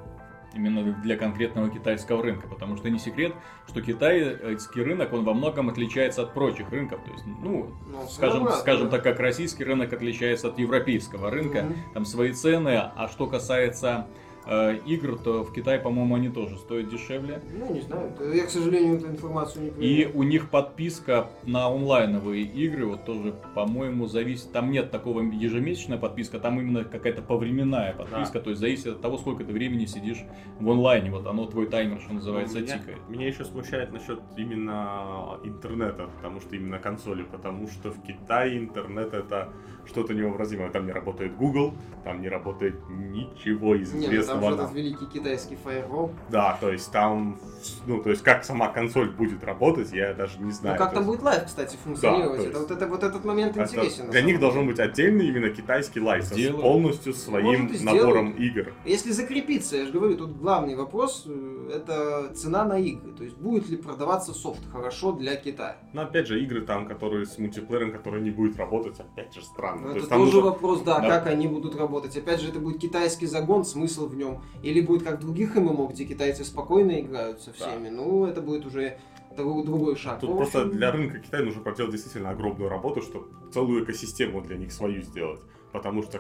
Именно 0.54 0.94
для 1.04 1.18
конкретного 1.18 1.70
китайского 1.70 2.24
рынка, 2.24 2.48
потому 2.48 2.78
что 2.78 2.90
не 2.90 3.00
секрет, 3.00 3.34
что 3.68 3.82
китайский 3.82 4.82
рынок, 4.82 5.14
он 5.14 5.24
во 5.24 5.34
многом 5.34 5.70
отличается 5.70 6.24
от 6.24 6.34
прочих 6.34 6.70
рынков. 6.72 7.02
То 7.04 7.12
есть, 7.12 7.24
ну, 7.26 7.70
Ну, 7.88 8.08
скажем, 8.10 8.32
своеобразно, 8.40 8.62
скажем 8.62 8.90
так, 8.90 9.04
как 9.04 9.20
российский 9.20 9.64
рынок 9.64 9.94
отличается 9.94 10.48
от 10.48 10.58
европейского 10.58 11.30
рынка, 11.30 11.64
Мгм. 11.64 11.76
там 11.94 12.06
свои 12.06 12.32
цены, 12.32 12.78
а 12.96 13.08
что 13.12 13.28
касается 13.28 14.08
э, 14.48 14.78
игр, 14.86 15.18
то 15.18 15.44
в 15.44 15.54
Китае, 15.54 15.80
по-моему, 15.80 16.16
они 16.16 16.30
тоже 16.30 16.58
стоят 16.58 16.90
дешевле. 16.90 17.42
Ну, 17.58 17.74
не 17.74 17.82
знаю. 17.82 18.12
Я, 18.34 18.46
к 18.46 18.50
сожалению, 18.50 18.98
эту 18.98 19.08
информацию 19.08 19.64
не 19.64 19.70
И 19.70 19.72
проверял. 19.74 20.12
у 20.16 20.24
них 20.24 20.50
подписка 20.50 21.28
на 21.44 21.68
онлайновые 21.68 22.44
игры, 22.44 22.86
вот 22.86 23.06
тоже, 23.06 23.34
по-моему, 23.56 24.08
зависит. 24.08 24.52
Там 24.52 24.72
нет 24.72 24.92
такого 24.92 25.22
ежемесячная 25.22 25.98
подписка, 25.98 26.40
там 26.40 26.60
именно 26.60 26.84
какая-то 26.84 27.22
повременная 27.22 27.94
подписка, 27.94 28.40
то 28.40 28.50
есть 28.50 28.62
зависит 28.62 28.88
от 28.88 29.02
того, 29.02 29.18
сколько 29.18 29.44
ты 29.44 29.52
времени 29.54 29.86
сидишь 29.86 30.24
в 30.60 30.70
онлайне. 30.70 31.12
Вот 31.12 31.28
оно 31.28 31.46
твой 31.46 31.68
таймер, 31.68 32.00
что 32.02 32.14
называется, 32.14 32.60
Ну, 32.60 32.64
меня, 32.66 32.78
тикает. 32.80 33.10
Меня 33.10 33.28
еще 33.28 33.46
смущает 33.46 33.92
насчет 33.92 34.20
именно 34.38 35.38
интернета, 35.44 36.10
потому 36.18 36.42
что 36.42 36.56
именно 36.56 36.80
консоли, 36.80 37.24
потому 37.24 37.68
что 37.68 37.92
в 37.92 38.02
Китае 38.02 38.58
интернет 38.58 39.14
это 39.14 39.50
что-то 39.88 40.14
невообразимое. 40.14 40.70
Там 40.70 40.86
не 40.86 40.92
работает 40.92 41.36
Google, 41.38 41.74
там 42.04 42.22
не 42.22 42.30
работает 42.30 42.76
ничего 42.90 43.76
из 43.76 43.94
Не, 43.94 44.00
ну 44.00 44.04
там 44.04 44.12
же 44.12 44.22
известного 44.22 44.48
этот 44.54 44.66
нам. 44.68 44.74
великий 44.76 45.06
китайский 45.08 45.56
фаервол. 45.56 46.12
Да, 46.30 46.58
то 46.60 46.72
есть 46.72 46.92
там, 46.92 47.40
ну, 47.86 48.02
то 48.02 48.10
есть 48.10 48.22
как 48.24 48.44
сама 48.44 48.70
консоль 48.70 49.10
будет 49.10 49.44
работать, 49.44 49.92
я 49.94 50.14
даже 50.14 50.38
не 50.40 50.46
Ну 50.46 50.52
знаю. 50.52 50.78
как 50.78 50.90
То 50.90 50.96
там 50.96 51.04
есть 51.04 51.16
будет 51.16 51.24
Live, 51.26 51.46
кстати, 51.46 51.78
функционировать? 51.84 52.38
то 52.44 52.48
это, 52.48 52.58
есть 52.60 52.70
вот, 52.70 52.72
это, 52.78 52.88
вот 52.88 53.04
этот 53.04 53.26
момент 53.26 53.58
это- 53.58 53.66
интересен. 53.70 54.10
для 54.10 54.22
них 54.22 54.28
деле. 54.36 54.40
должен 54.40 54.68
быть 54.68 54.80
отдельный 54.80 55.28
именно 55.28 55.50
китайский 55.50 56.00
license, 56.00 56.34
Сделают. 56.34 56.62
полностью 56.62 57.14
своим 57.14 57.64
Может, 57.64 57.84
набором 57.84 58.32
игр. 58.32 58.74
Если 58.86 59.12
закрепиться, 59.12 59.78
я 59.78 59.86
же 59.86 59.92
говорю, 59.92 60.18
тут 60.18 60.38
главный 60.38 60.76
вопрос 60.76 61.24
э, 61.28 61.72
это 61.76 62.34
цена 62.36 62.66
на 62.66 62.78
игры. 62.80 63.12
То 63.14 63.24
есть 63.24 63.38
будет 63.38 63.70
ли 63.70 63.78
продаваться 63.78 64.34
софт 64.34 64.62
хорошо 64.72 65.12
для 65.14 65.36
Китая? 65.36 65.78
Но 65.94 66.02
опять 66.02 66.28
же, 66.28 66.42
игры 66.44 66.62
там, 66.62 66.88
которые 66.88 67.26
с 67.26 67.38
мультиплеером, 67.38 67.92
которые 67.92 68.22
не 68.24 68.32
будет 68.32 68.58
работать, 68.58 69.00
опять 69.00 69.34
же, 69.34 69.42
странно. 69.42 69.77
Ну, 69.82 69.92
То 69.94 69.98
это 70.00 70.08
там 70.08 70.20
тоже 70.20 70.34
нужно- 70.38 70.50
вопрос, 70.52 70.82
да, 70.82 71.00
Да. 71.00 71.08
как 71.10 71.28
они 71.28 71.48
будут 71.48 71.76
работать. 71.76 72.16
Опять 72.18 72.42
же, 72.42 72.50
это 72.50 72.60
будет 72.60 72.80
китайский 72.80 73.26
загон, 73.28 73.64
смысл 73.66 74.08
в 74.08 74.16
нем. 74.16 74.42
Или 74.64 74.82
будет 74.82 75.04
как 75.04 75.18
в 75.20 75.22
других 75.22 75.56
ММО, 75.56 75.88
где 75.88 76.06
китайцы 76.06 76.44
спокойно 76.44 77.00
играют 77.00 77.42
со 77.42 77.54
всеми. 77.54 77.90
Ну, 77.90 78.26
это 78.26 78.42
будет 78.42 78.66
уже 78.66 78.98
друг- 79.36 79.66
другой 79.66 79.96
шаг. 79.96 80.20
Тут 80.20 80.32
в 80.32 80.36
просто 80.38 80.62
общем, 80.64 80.78
для 80.78 80.92
рынка 80.92 81.20
Китая 81.20 81.44
нужно 81.44 81.62
проделать 81.62 81.92
действительно 81.92 82.32
огромную 82.32 82.70
работу, 82.70 83.02
чтобы 83.02 83.28
целую 83.54 83.84
экосистему 83.84 84.42
для 84.42 84.58
них 84.58 84.72
свою 84.72 85.02
сделать. 85.04 85.42
Потому 85.72 86.02
что 86.02 86.20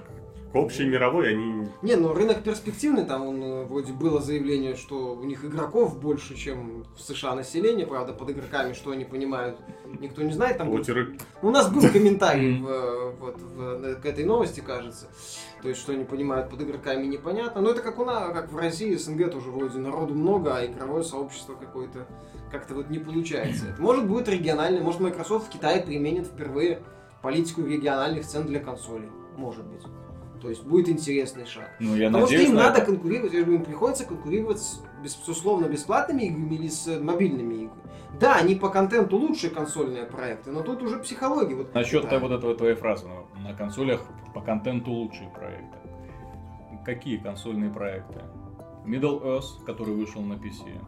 общей 0.54 0.86
мировой 0.86 1.32
они... 1.32 1.68
Не, 1.82 1.96
ну 1.96 2.13
рынок 2.13 2.44
перспективный, 2.44 3.06
там 3.06 3.25
он, 3.25 3.44
э, 3.44 3.63
вроде 3.66 3.94
было 3.94 4.22
заявление, 4.22 4.75
что 4.75 5.16
у 5.16 5.24
них 5.24 5.44
игроков 5.44 6.00
больше, 6.00 6.36
чем 6.36 6.86
в 6.96 7.01
США 7.01 7.36
население, 7.36 7.86
правда, 7.86 8.13
под 8.13 8.32
игроками, 8.32 8.74
что 8.74 8.92
они 8.92 9.06
понимают, 9.06 9.58
никто 10.00 10.22
не 10.22 10.34
знает. 10.34 10.58
Там 10.58 10.70
был 10.70 10.77
Лотеры. 10.77 11.18
Ну, 11.42 11.50
У 11.50 11.51
нас 11.51 11.72
был 11.72 11.82
комментарий 11.82 12.62
в, 12.62 12.68
э, 12.68 13.12
вот, 13.20 13.42
в- 13.42 13.62
э, 13.86 13.96
к 13.96 14.06
этой 14.06 14.25
новости, 14.25 14.60
кажется. 14.60 15.08
То 15.62 15.70
есть, 15.70 15.82
что 15.82 15.94
они 15.94 16.06
понимают 16.06 16.50
под 16.50 16.62
игроками, 16.62 17.06
непонятно. 17.06 17.62
Но 17.62 17.72
это 17.72 17.82
как 17.82 18.00
у 18.00 18.06
нас, 18.06 18.32
как 18.34 18.51
в 18.51 18.58
России, 18.58 18.96
СНГ 18.96 19.32
тоже 19.32 19.50
вроде 19.51 19.80
народу 19.80 20.13
много, 20.13 20.56
а 20.56 20.66
игровое 20.66 21.04
сообщество 21.04 21.56
какое-то 21.56 22.08
как-то 22.51 22.75
вот 22.75 22.89
не 22.89 23.00
получается. 23.00 23.66
Это 23.74 23.82
может 23.82 24.08
будет 24.08 24.30
региональный, 24.30 24.82
может 24.82 25.01
Microsoft 25.01 25.48
в 25.48 25.50
Китае 25.50 25.82
применит 25.82 26.27
впервые 26.27 26.82
политику 27.22 27.62
региональных 27.63 28.25
цен 28.25 28.46
для 28.46 28.60
консолей. 28.60 29.10
Может 29.36 29.66
быть. 29.66 29.84
То 30.41 30.50
есть 30.50 30.63
будет 30.63 30.89
интересный 30.89 31.46
шаг. 31.46 31.70
Ну, 31.79 31.96
я 31.96 32.08
Потому 32.08 32.25
надеюсь 32.25 32.41
что 32.44 32.51
им 32.51 32.56
на 32.58 32.63
надо 32.63 32.77
это. 32.79 32.86
конкурировать, 32.91 33.34
им 33.34 33.63
приходится 33.63 34.06
конкурировать 34.06 34.60
с 34.60 34.82
безусловно 35.01 35.65
бесплатными 35.65 36.24
играми 36.24 36.56
или 36.56 36.67
с 36.67 37.00
мобильными 37.00 37.53
играми. 37.56 37.82
Да, 38.20 38.36
они 38.36 38.56
по 38.56 38.70
контенту 38.70 39.17
лучше 39.17 39.50
консольные 39.50 40.06
проекты, 40.06 40.51
но 40.51 40.62
тут 40.62 40.82
уже 40.82 40.98
психология. 41.00 41.56
Вот, 41.56 41.74
Насчет 41.74 42.10
да. 42.10 42.20
вот 42.20 42.32
этого 42.32 42.56
твоей 42.56 42.75
фразы, 42.75 43.08
ну, 43.08 43.25
на 43.41 43.53
консолях 43.53 44.01
по 44.34 44.41
контенту 44.41 44.91
лучшие 44.91 45.29
проекты. 45.29 45.77
Какие 46.86 47.17
консольные 47.17 47.70
проекты? 47.70 48.22
Middle 48.86 49.22
Earth, 49.22 49.63
который 49.65 49.94
вышел 49.94 50.22
на 50.22 50.34
PC. 50.34 50.82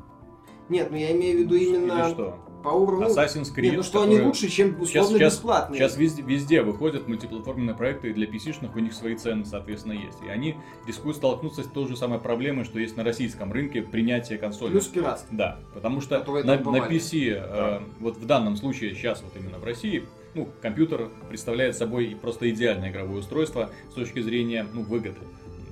Нет, 0.69 0.89
ну 0.91 0.97
я 0.97 1.11
имею 1.11 1.37
в 1.37 1.41
виду 1.41 1.55
именно 1.55 1.91
Или 2.05 2.13
что? 2.13 2.39
По 2.63 2.69
уровню... 2.69 3.07
Assassin's 3.07 3.53
Creed. 3.55 3.61
Нет, 3.61 3.75
ну 3.77 3.83
что 3.83 4.01
они 4.01 4.15
который- 4.15 4.27
лучше, 4.27 4.49
чем 4.49 4.79
условно 4.81 5.17
сейчас- 5.17 5.33
бесплатные. 5.35 5.79
Сейчас 5.79 5.97
везде, 5.97 6.21
везде 6.21 6.61
выходят 6.61 7.07
мультиплатформенные 7.07 7.75
проекты, 7.75 8.09
и 8.09 8.13
для 8.13 8.27
PC-шных 8.27 8.71
у 8.75 8.79
них 8.79 8.93
свои 8.93 9.15
цены, 9.15 9.45
соответственно, 9.45 9.93
есть. 9.93 10.17
И 10.25 10.29
они 10.29 10.55
рискуют 10.87 11.17
столкнуться 11.17 11.63
с 11.63 11.67
той 11.67 11.87
же 11.87 11.95
самой 11.97 12.19
проблемой, 12.19 12.65
что 12.65 12.79
есть 12.79 12.97
на 12.97 13.03
российском 13.03 13.51
рынке 13.51 13.81
принятие 13.81 14.37
консоли. 14.37 14.71
Плюс 14.71 14.87
пиратство. 14.87 15.27
Да, 15.35 15.59
потому 15.73 16.01
что 16.01 16.19
Которые 16.19 16.45
на, 16.45 16.57
на. 16.57 16.77
PC, 16.87 17.31
э, 17.33 17.79
вот 17.99 18.17
в 18.17 18.25
данном 18.25 18.55
случае, 18.57 18.93
сейчас 18.95 19.21
вот 19.21 19.31
именно 19.41 19.57
в 19.59 19.63
России, 19.63 20.03
ну, 20.35 20.47
компьютер 20.61 21.09
представляет 21.29 21.75
собой 21.75 22.17
просто 22.21 22.49
идеальное 22.49 22.91
игровое 22.91 23.19
устройство 23.19 23.69
с 23.91 23.93
точки 23.93 24.21
зрения, 24.21 24.65
ну, 24.73 24.83
выгоды. 24.83 25.17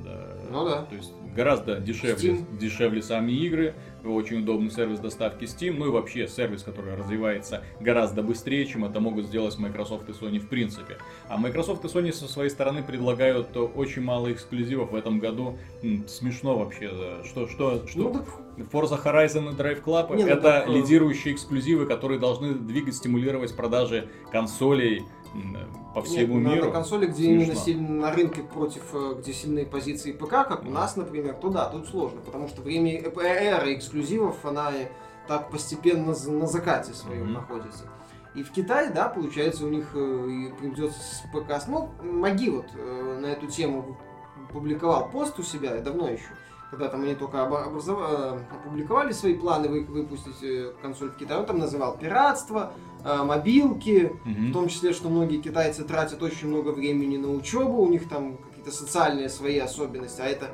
Да. 0.03 0.27
Ну 0.51 0.65
да. 0.65 0.81
То 0.83 0.95
есть 0.95 1.11
гораздо 1.35 1.79
дешевле, 1.79 2.31
Steam. 2.31 2.57
дешевле 2.57 3.01
сами 3.03 3.31
игры, 3.33 3.75
очень 4.11 4.39
удобный 4.39 4.71
сервис 4.71 4.99
доставки 4.99 5.45
Steam, 5.45 5.75
ну 5.77 5.87
и 5.87 5.89
вообще 5.89 6.27
сервис, 6.27 6.63
который 6.63 6.95
развивается 6.95 7.63
гораздо 7.79 8.21
быстрее, 8.21 8.65
чем 8.65 8.85
это 8.85 8.99
могут 8.99 9.25
сделать 9.25 9.57
Microsoft 9.57 10.09
и 10.09 10.11
Sony 10.11 10.39
в 10.39 10.47
принципе. 10.47 10.97
А 11.27 11.37
Microsoft 11.37 11.83
и 11.85 11.87
Sony 11.87 12.11
со 12.11 12.27
своей 12.27 12.49
стороны 12.49 12.83
предлагают 12.83 13.55
очень 13.55 14.01
мало 14.01 14.31
эксклюзивов 14.31 14.91
в 14.91 14.95
этом 14.95 15.19
году. 15.19 15.57
М, 15.83 16.07
Смешно 16.07 16.57
вообще. 16.57 16.89
Что, 17.25 17.47
что, 17.47 17.87
что? 17.87 17.99
Ну 17.99 18.13
так 18.13 18.25
Forza 18.71 19.01
Horizon 19.01 19.51
и 19.51 19.55
Drive 19.55 19.83
Club 19.83 20.15
Не, 20.15 20.23
ну 20.23 20.29
это 20.31 20.41
так, 20.41 20.67
э, 20.67 20.71
лидирующие 20.71 21.33
эксклюзивы, 21.33 21.85
которые 21.85 22.19
должны 22.19 22.53
двигать, 22.53 22.95
стимулировать 22.95 23.55
продажи 23.55 24.07
консолей 24.31 25.03
по 26.01 26.05
всему 26.05 26.35
нет, 26.35 26.43
на- 26.43 26.55
миру. 26.55 26.65
На, 26.67 26.71
консоли, 26.71 27.05
где 27.07 27.23
Смешно. 27.23 27.41
именно 27.43 27.55
сильно 27.55 27.89
на 27.89 28.11
рынке 28.11 28.41
против, 28.43 28.83
э, 28.93 29.15
где 29.19 29.33
сильные 29.33 29.65
позиции 29.65 30.11
ПК, 30.11 30.29
как 30.47 30.63
у 30.65 30.69
нас, 30.69 30.95
например, 30.95 31.35
то 31.35 31.49
да, 31.49 31.65
тут 31.69 31.87
сложно, 31.87 32.21
потому 32.21 32.47
что 32.47 32.61
время 32.61 32.97
э- 32.99 33.11
эра 33.21 33.73
эксклюзивов, 33.73 34.45
она 34.45 34.71
э, 34.73 34.87
так 35.27 35.49
постепенно 35.49 36.07
на 36.27 36.47
закате 36.47 36.93
своем 36.93 37.23
Мгм. 37.25 37.33
находится. 37.33 37.83
И 38.35 38.43
в 38.43 38.51
Китае, 38.51 38.91
да, 38.91 39.09
получается, 39.09 39.65
у 39.65 39.69
них 39.69 39.89
э, 39.95 40.49
придется 40.59 40.99
с 40.99 41.23
ПК. 41.33 41.59
Ну, 41.67 41.89
Маги 42.03 42.49
вот 42.49 42.67
э, 42.75 43.19
на 43.21 43.25
эту 43.27 43.47
тему 43.47 43.97
публиковал 44.53 45.09
пост 45.09 45.37
у 45.39 45.43
себя 45.43 45.79
давно 45.81 46.07
еще, 46.09 46.29
когда 46.69 46.89
там 46.89 47.03
они 47.03 47.15
только 47.15 47.37
образова- 47.37 48.35
э, 48.51 48.55
опубликовали 48.55 49.13
свои 49.13 49.33
планы 49.35 49.69
вы- 49.69 49.85
выпустить 49.85 50.43
э, 50.43 50.73
консоль 50.81 51.09
в 51.11 51.15
Китае. 51.17 51.39
Он 51.39 51.45
там 51.45 51.59
называл 51.59 51.97
пиратство, 51.97 52.73
э, 53.05 53.23
мобилки, 53.23 54.11
Мгм. 54.25 54.49
в 54.49 54.53
том 54.53 54.67
числе, 54.67 54.91
что 54.93 55.09
многие 55.09 55.37
китайцы 55.37 55.83
тратят 55.85 56.21
очень 56.21 56.49
много 56.49 56.69
времени 56.69 57.17
на 57.17 57.31
учебу, 57.31 57.81
у 57.83 57.89
них 57.89 58.09
там 58.09 58.37
какие-то 58.37 58.71
социальные 58.71 59.29
свои 59.29 59.57
особенности, 59.59 60.21
а 60.21 60.25
это 60.25 60.49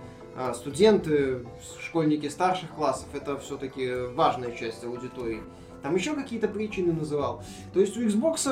студенты, 0.55 1.45
школьники 1.79 2.27
старших 2.27 2.71
классов, 2.71 3.07
это 3.13 3.37
все-таки 3.37 3.91
важная 4.15 4.51
часть 4.51 4.83
аудитории. 4.83 5.43
Там 5.83 5.95
еще 5.95 6.13
какие-то 6.15 6.47
причины 6.47 6.93
называл. 6.93 7.43
То 7.73 7.81
есть 7.81 7.97
у 7.97 8.01
Xbox 8.01 8.49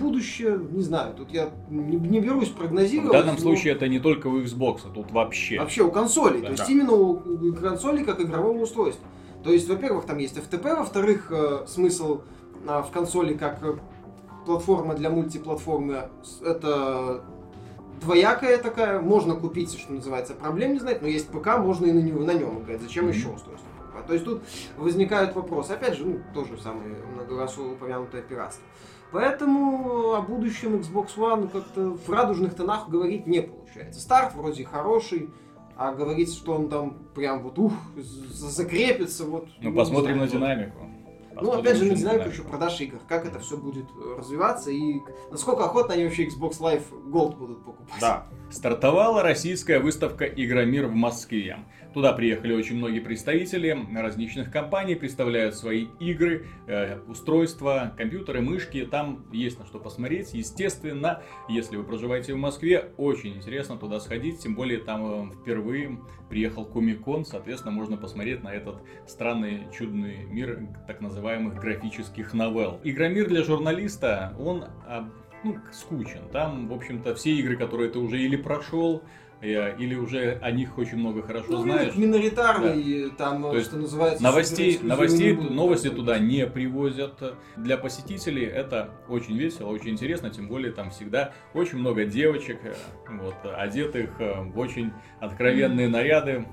будущее, 0.00 0.58
не 0.72 0.82
знаю, 0.82 1.14
тут 1.14 1.30
я 1.30 1.50
не, 1.68 1.96
не 1.96 2.20
берусь 2.20 2.48
В 2.48 2.54
прогнозировать. 2.54 3.12
данном 3.12 3.34
но 3.34 3.40
случае 3.40 3.74
это 3.74 3.86
не 3.86 3.98
только 4.00 4.28
у 4.28 4.40
Xbox, 4.40 4.80
а 4.86 4.88
тут 4.88 5.12
вообще. 5.12 5.58
Вообще 5.60 5.82
у 5.82 5.90
консолей. 5.90 6.40
Да. 6.40 6.46
То 6.46 6.52
есть 6.52 6.66
Да. 6.66 6.72
именно 6.72 6.92
у, 6.92 7.10
у 7.50 7.52
консолей 7.54 8.02
как 8.02 8.18
игрового 8.20 8.62
устройства. 8.62 9.06
То 9.44 9.52
есть, 9.52 9.68
во-первых, 9.68 10.06
там 10.06 10.16
есть 10.16 10.36
FTP, 10.38 10.74
во-вторых, 10.76 11.30
э, 11.30 11.64
смысл 11.68 12.22
а, 12.66 12.82
в 12.82 12.90
консоли 12.90 13.34
как 13.34 13.62
э, 13.62 13.74
платформа 14.46 14.94
для 14.94 15.10
мультиплатформы, 15.10 16.08
это 16.42 17.22
двоякая 18.00 18.56
такая, 18.58 19.00
можно 19.00 19.34
купить, 19.34 19.78
что 19.78 19.92
называется, 19.92 20.32
проблем 20.34 20.72
не 20.72 20.78
знать, 20.78 21.02
но 21.02 21.08
есть 21.08 21.28
ПК, 21.28 21.58
можно 21.58 21.86
и 21.86 21.92
на, 21.92 22.00
него, 22.00 22.24
на 22.24 22.32
нем 22.32 22.62
играть, 22.62 22.80
зачем 22.80 23.04
Мгм. 23.04 23.12
еще 23.12 23.28
устройство? 23.28 23.68
То 24.06 24.12
есть 24.12 24.24
тут 24.24 24.42
возникают 24.76 25.34
вопросы, 25.34 25.72
опять 25.72 25.96
же, 25.96 26.04
ну, 26.04 26.20
тоже 26.32 26.58
самое 26.58 26.88
много 27.14 27.38
раз 27.38 27.58
упомянутое 27.58 28.22
пиратство. 28.22 28.64
Поэтому 29.12 30.14
о 30.14 30.22
будущем 30.22 30.76
Xbox 30.76 31.16
One 31.16 31.48
как-то 31.48 31.90
в 31.90 32.10
радужных 32.10 32.54
тонах 32.54 32.88
говорить 32.88 33.26
не 33.26 33.42
получается. 33.42 34.00
Старт 34.00 34.34
вроде 34.34 34.64
хороший, 34.64 35.30
а 35.76 35.92
говорить, 35.92 36.32
что 36.34 36.54
он 36.54 36.68
там 36.68 36.98
прям 37.14 37.42
вот 37.42 37.58
ух, 37.58 37.72
закрепится, 37.96 39.24
вот. 39.24 39.48
Ну, 39.60 39.70
не 39.70 39.76
посмотрим 39.76 40.18
на 40.18 40.26
динамику. 40.26 40.86
Ну, 41.34 41.50
Посмотрим 41.50 41.60
опять 41.60 41.76
же, 41.76 41.84
на 41.84 41.94
динамику 41.94 42.28
еще 42.30 42.42
продаж 42.42 42.80
игр. 42.80 42.98
Как 43.06 43.26
это 43.26 43.38
все 43.40 43.58
будет 43.58 43.84
развиваться 44.18 44.70
и 44.70 45.00
насколько 45.30 45.64
охотно 45.64 45.94
они 45.94 46.04
вообще 46.04 46.26
Xbox 46.26 46.60
Live 46.60 46.84
Gold 47.10 47.36
будут 47.36 47.62
покупать. 47.62 48.00
Да, 48.00 48.26
Стартовала 48.50 49.22
российская 49.22 49.80
выставка 49.80 50.24
«Игромир» 50.24 50.86
в 50.86 50.94
Москве. 50.94 51.58
Туда 51.96 52.12
приехали 52.12 52.52
очень 52.52 52.76
многие 52.76 53.00
представители 53.00 53.74
различных 53.96 54.52
компаний, 54.52 54.96
представляют 54.96 55.54
свои 55.54 55.86
игры, 55.98 56.46
э, 56.66 56.98
устройства, 57.08 57.94
компьютеры, 57.96 58.42
мышки. 58.42 58.84
Там 58.84 59.24
есть 59.32 59.58
на 59.58 59.64
что 59.64 59.78
посмотреть. 59.78 60.34
Естественно, 60.34 61.22
если 61.48 61.78
вы 61.78 61.84
проживаете 61.84 62.34
в 62.34 62.36
Москве, 62.36 62.90
очень 62.98 63.36
интересно 63.36 63.78
туда 63.78 63.98
сходить. 63.98 64.40
Тем 64.40 64.54
более 64.54 64.80
там 64.80 65.30
э, 65.30 65.34
впервые 65.40 65.98
приехал 66.28 66.66
Комикон, 66.66 67.24
соответственно, 67.24 67.72
можно 67.72 67.96
посмотреть 67.96 68.42
на 68.42 68.52
этот 68.52 68.82
странный, 69.06 69.66
чудный 69.72 70.26
мир 70.26 70.68
так 70.86 71.00
называемых 71.00 71.58
графических 71.58 72.34
новелл. 72.34 72.78
Игромир 72.84 73.26
для 73.26 73.42
журналиста, 73.42 74.34
он 74.38 74.66
а, 74.86 75.08
ну, 75.44 75.56
скучен. 75.72 76.28
Там, 76.30 76.68
в 76.68 76.74
общем-то, 76.74 77.14
все 77.14 77.30
игры, 77.30 77.56
которые 77.56 77.88
ты 77.88 77.98
уже 77.98 78.20
или 78.20 78.36
прошел, 78.36 79.02
или 79.46 79.94
уже 79.94 80.38
о 80.42 80.50
них 80.50 80.76
очень 80.78 80.98
много 80.98 81.22
хорошо 81.22 81.46
Ну, 81.48 81.62
знаешь. 81.62 81.94
миноритарный, 81.96 83.10
там, 83.10 83.42
То 83.42 83.56
есть 83.56 83.68
что 83.68 83.76
называется... 83.76 84.22
Новостей, 84.22 84.78
новостей, 84.82 85.32
будут 85.32 85.50
новости 85.52 85.88
туда 85.90 86.18
не 86.18 86.46
привозят. 86.46 87.22
Для 87.56 87.76
посетителей 87.76 88.44
это 88.44 88.90
очень 89.08 89.36
весело, 89.36 89.68
очень 89.68 89.90
интересно, 89.90 90.30
тем 90.30 90.48
более 90.48 90.72
там 90.72 90.90
всегда 90.90 91.32
очень 91.54 91.78
много 91.78 92.04
девочек, 92.04 92.58
э, 92.64 92.74
вот, 93.08 93.36
одетых 93.56 94.10
э, 94.20 94.42
в 94.42 94.58
очень 94.58 94.92
откровенные 95.20 95.88
наряды. 95.88 96.46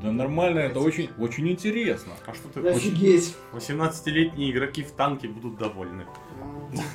Да 0.00 0.10
нормально, 0.12 0.60
это 0.60 0.80
очень, 0.80 1.10
очень 1.18 1.48
интересно. 1.48 2.12
А 2.26 2.32
что 2.34 2.48
ты 2.48 2.66
Офигеть. 2.68 3.34
18-летние 3.52 4.50
игроки 4.50 4.82
в 4.82 4.92
танке 4.92 5.28
будут 5.28 5.58
довольны. 5.58 6.06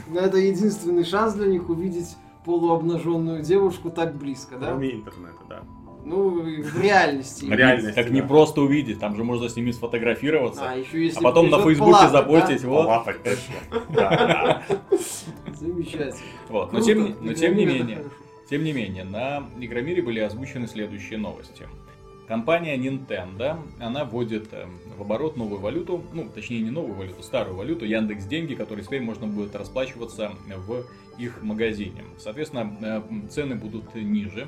Ну, 0.08 0.20
Это 0.20 0.38
единственный 0.38 1.04
шанс 1.04 1.34
для 1.34 1.48
них 1.48 1.70
увидеть 1.70 2.16
полуобнаженную 2.48 3.44
девушку 3.44 3.90
так 3.92 4.16
близко, 4.16 4.56
да? 4.56 4.68
Кроме 4.68 4.94
интернета, 4.94 5.44
да. 5.50 5.64
Ну, 6.06 6.40
в 6.42 6.82
реальности. 6.82 7.44
В 7.44 7.52
реальности, 7.52 7.94
Так 7.94 8.10
не 8.10 8.22
да. 8.22 8.28
просто 8.28 8.62
увидеть, 8.62 9.00
там 9.02 9.18
же 9.18 9.26
можно 9.26 9.50
с 9.50 9.58
ними 9.58 9.72
сфотографироваться. 9.72 10.62
А, 10.64 10.76
еще 10.76 11.04
если 11.04 11.20
А 11.20 11.22
потом 11.22 11.50
на 11.50 11.58
Фейсбуке 11.62 11.92
полапать, 11.92 12.12
запостить, 12.12 12.62
да? 12.62 12.68
вот. 12.70 12.86
Полапать. 12.86 13.18
Да. 13.90 14.64
Замечательно. 15.60 16.16
Вот. 16.48 16.72
Но 16.72 16.80
тем, 16.80 17.18
но 17.20 17.34
тем 17.34 17.58
не 17.58 17.66
менее, 17.66 18.06
тем 18.50 18.64
не 18.64 18.72
менее, 18.72 19.04
на 19.04 19.44
Игромире 19.60 20.02
были 20.02 20.22
озвучены 20.22 20.68
следующие 20.68 21.20
новости. 21.20 21.68
Компания 22.28 22.78
Nintendo, 22.78 23.58
она 23.80 24.04
вводит 24.04 24.50
э, 24.52 24.66
в 24.98 25.02
оборот 25.02 25.38
новую 25.38 25.62
валюту, 25.62 26.04
ну, 26.12 26.28
точнее, 26.28 26.60
не 26.60 26.72
новую 26.72 26.96
валюту, 26.96 27.24
старую 27.24 27.56
валюту, 27.56 27.86
Яндекс 27.86 28.26
Деньги, 28.26 28.54
которой 28.54 28.82
теперь 28.82 29.02
можно 29.02 29.28
будет 29.28 29.56
расплачиваться 29.56 30.34
в 30.46 30.84
их 31.18 31.42
магазине. 31.42 32.04
Соответственно, 32.18 32.76
э, 32.82 33.30
цены 33.30 33.56
будут 33.56 33.96
ниже, 33.96 34.48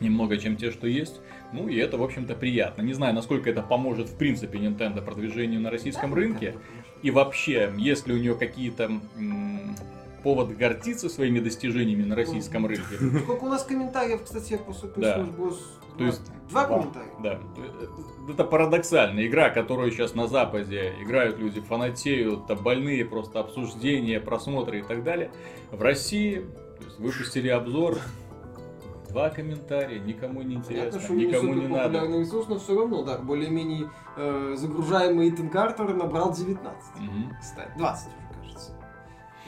немного, 0.00 0.38
чем 0.38 0.56
те, 0.56 0.70
что 0.70 0.86
есть. 0.86 1.20
Ну, 1.52 1.68
и 1.68 1.76
это, 1.76 1.98
в 1.98 2.02
общем-то, 2.02 2.34
приятно. 2.34 2.80
Не 2.80 2.94
знаю, 2.94 3.14
насколько 3.14 3.50
это 3.50 3.62
поможет, 3.62 4.08
в 4.08 4.16
принципе, 4.16 4.58
Nintendo 4.58 5.04
продвижению 5.04 5.60
на 5.60 5.70
российском 5.70 6.14
рынке. 6.14 6.54
И 7.02 7.10
вообще, 7.10 7.72
есть 7.76 8.06
ли 8.06 8.14
у 8.14 8.18
нее 8.18 8.34
какие-то 8.34 8.90
повод 10.26 10.56
гордиться 10.56 11.08
своими 11.08 11.38
достижениями 11.38 12.02
на 12.02 12.16
российском 12.16 12.66
рынке? 12.66 12.96
Сколько 13.22 13.44
у 13.44 13.48
нас 13.48 13.62
комментариев, 13.62 14.24
кстати, 14.24 14.56
по 14.56 14.72
Super 14.72 15.00
Да. 15.00 15.18
Smash 15.18 15.36
Bros. 15.36 15.58
То 15.98 16.04
есть 16.04 16.32
Два 16.50 16.64
комментария? 16.64 17.12
Да, 17.22 17.38
это 18.28 18.42
парадоксально. 18.42 19.24
Игра, 19.24 19.50
которую 19.50 19.92
сейчас 19.92 20.16
на 20.16 20.26
Западе 20.26 20.94
играют 21.00 21.38
люди, 21.38 21.60
фанатеют, 21.60 22.50
а 22.50 22.56
больные 22.56 23.04
просто 23.04 23.38
обсуждения, 23.38 24.18
просмотры 24.18 24.80
и 24.80 24.82
так 24.82 25.04
далее. 25.04 25.30
В 25.70 25.80
России 25.80 26.44
есть, 26.80 26.98
выпустили 26.98 27.48
обзор, 27.48 27.98
два 29.08 29.30
комментария, 29.30 30.00
никому 30.00 30.42
не 30.42 30.56
Понятно, 30.56 30.72
интересно, 30.72 31.00
что 31.02 31.12
не 31.14 31.26
никому 31.26 31.54
не 31.54 31.68
надо. 31.68 32.04
ресурс, 32.04 32.48
но 32.48 32.58
все 32.58 32.76
равно, 32.76 33.04
да, 33.04 33.18
более-менее 33.18 33.90
э, 34.16 34.54
загружаемый 34.56 35.30
Итан 35.30 35.50
Картер 35.50 35.94
набрал 35.94 36.32
19. 36.32 37.00
Мгм. 37.00 37.32
Кстати, 37.40 37.70
20 37.78 38.08
уже, 38.08 38.40
кажется. 38.40 38.72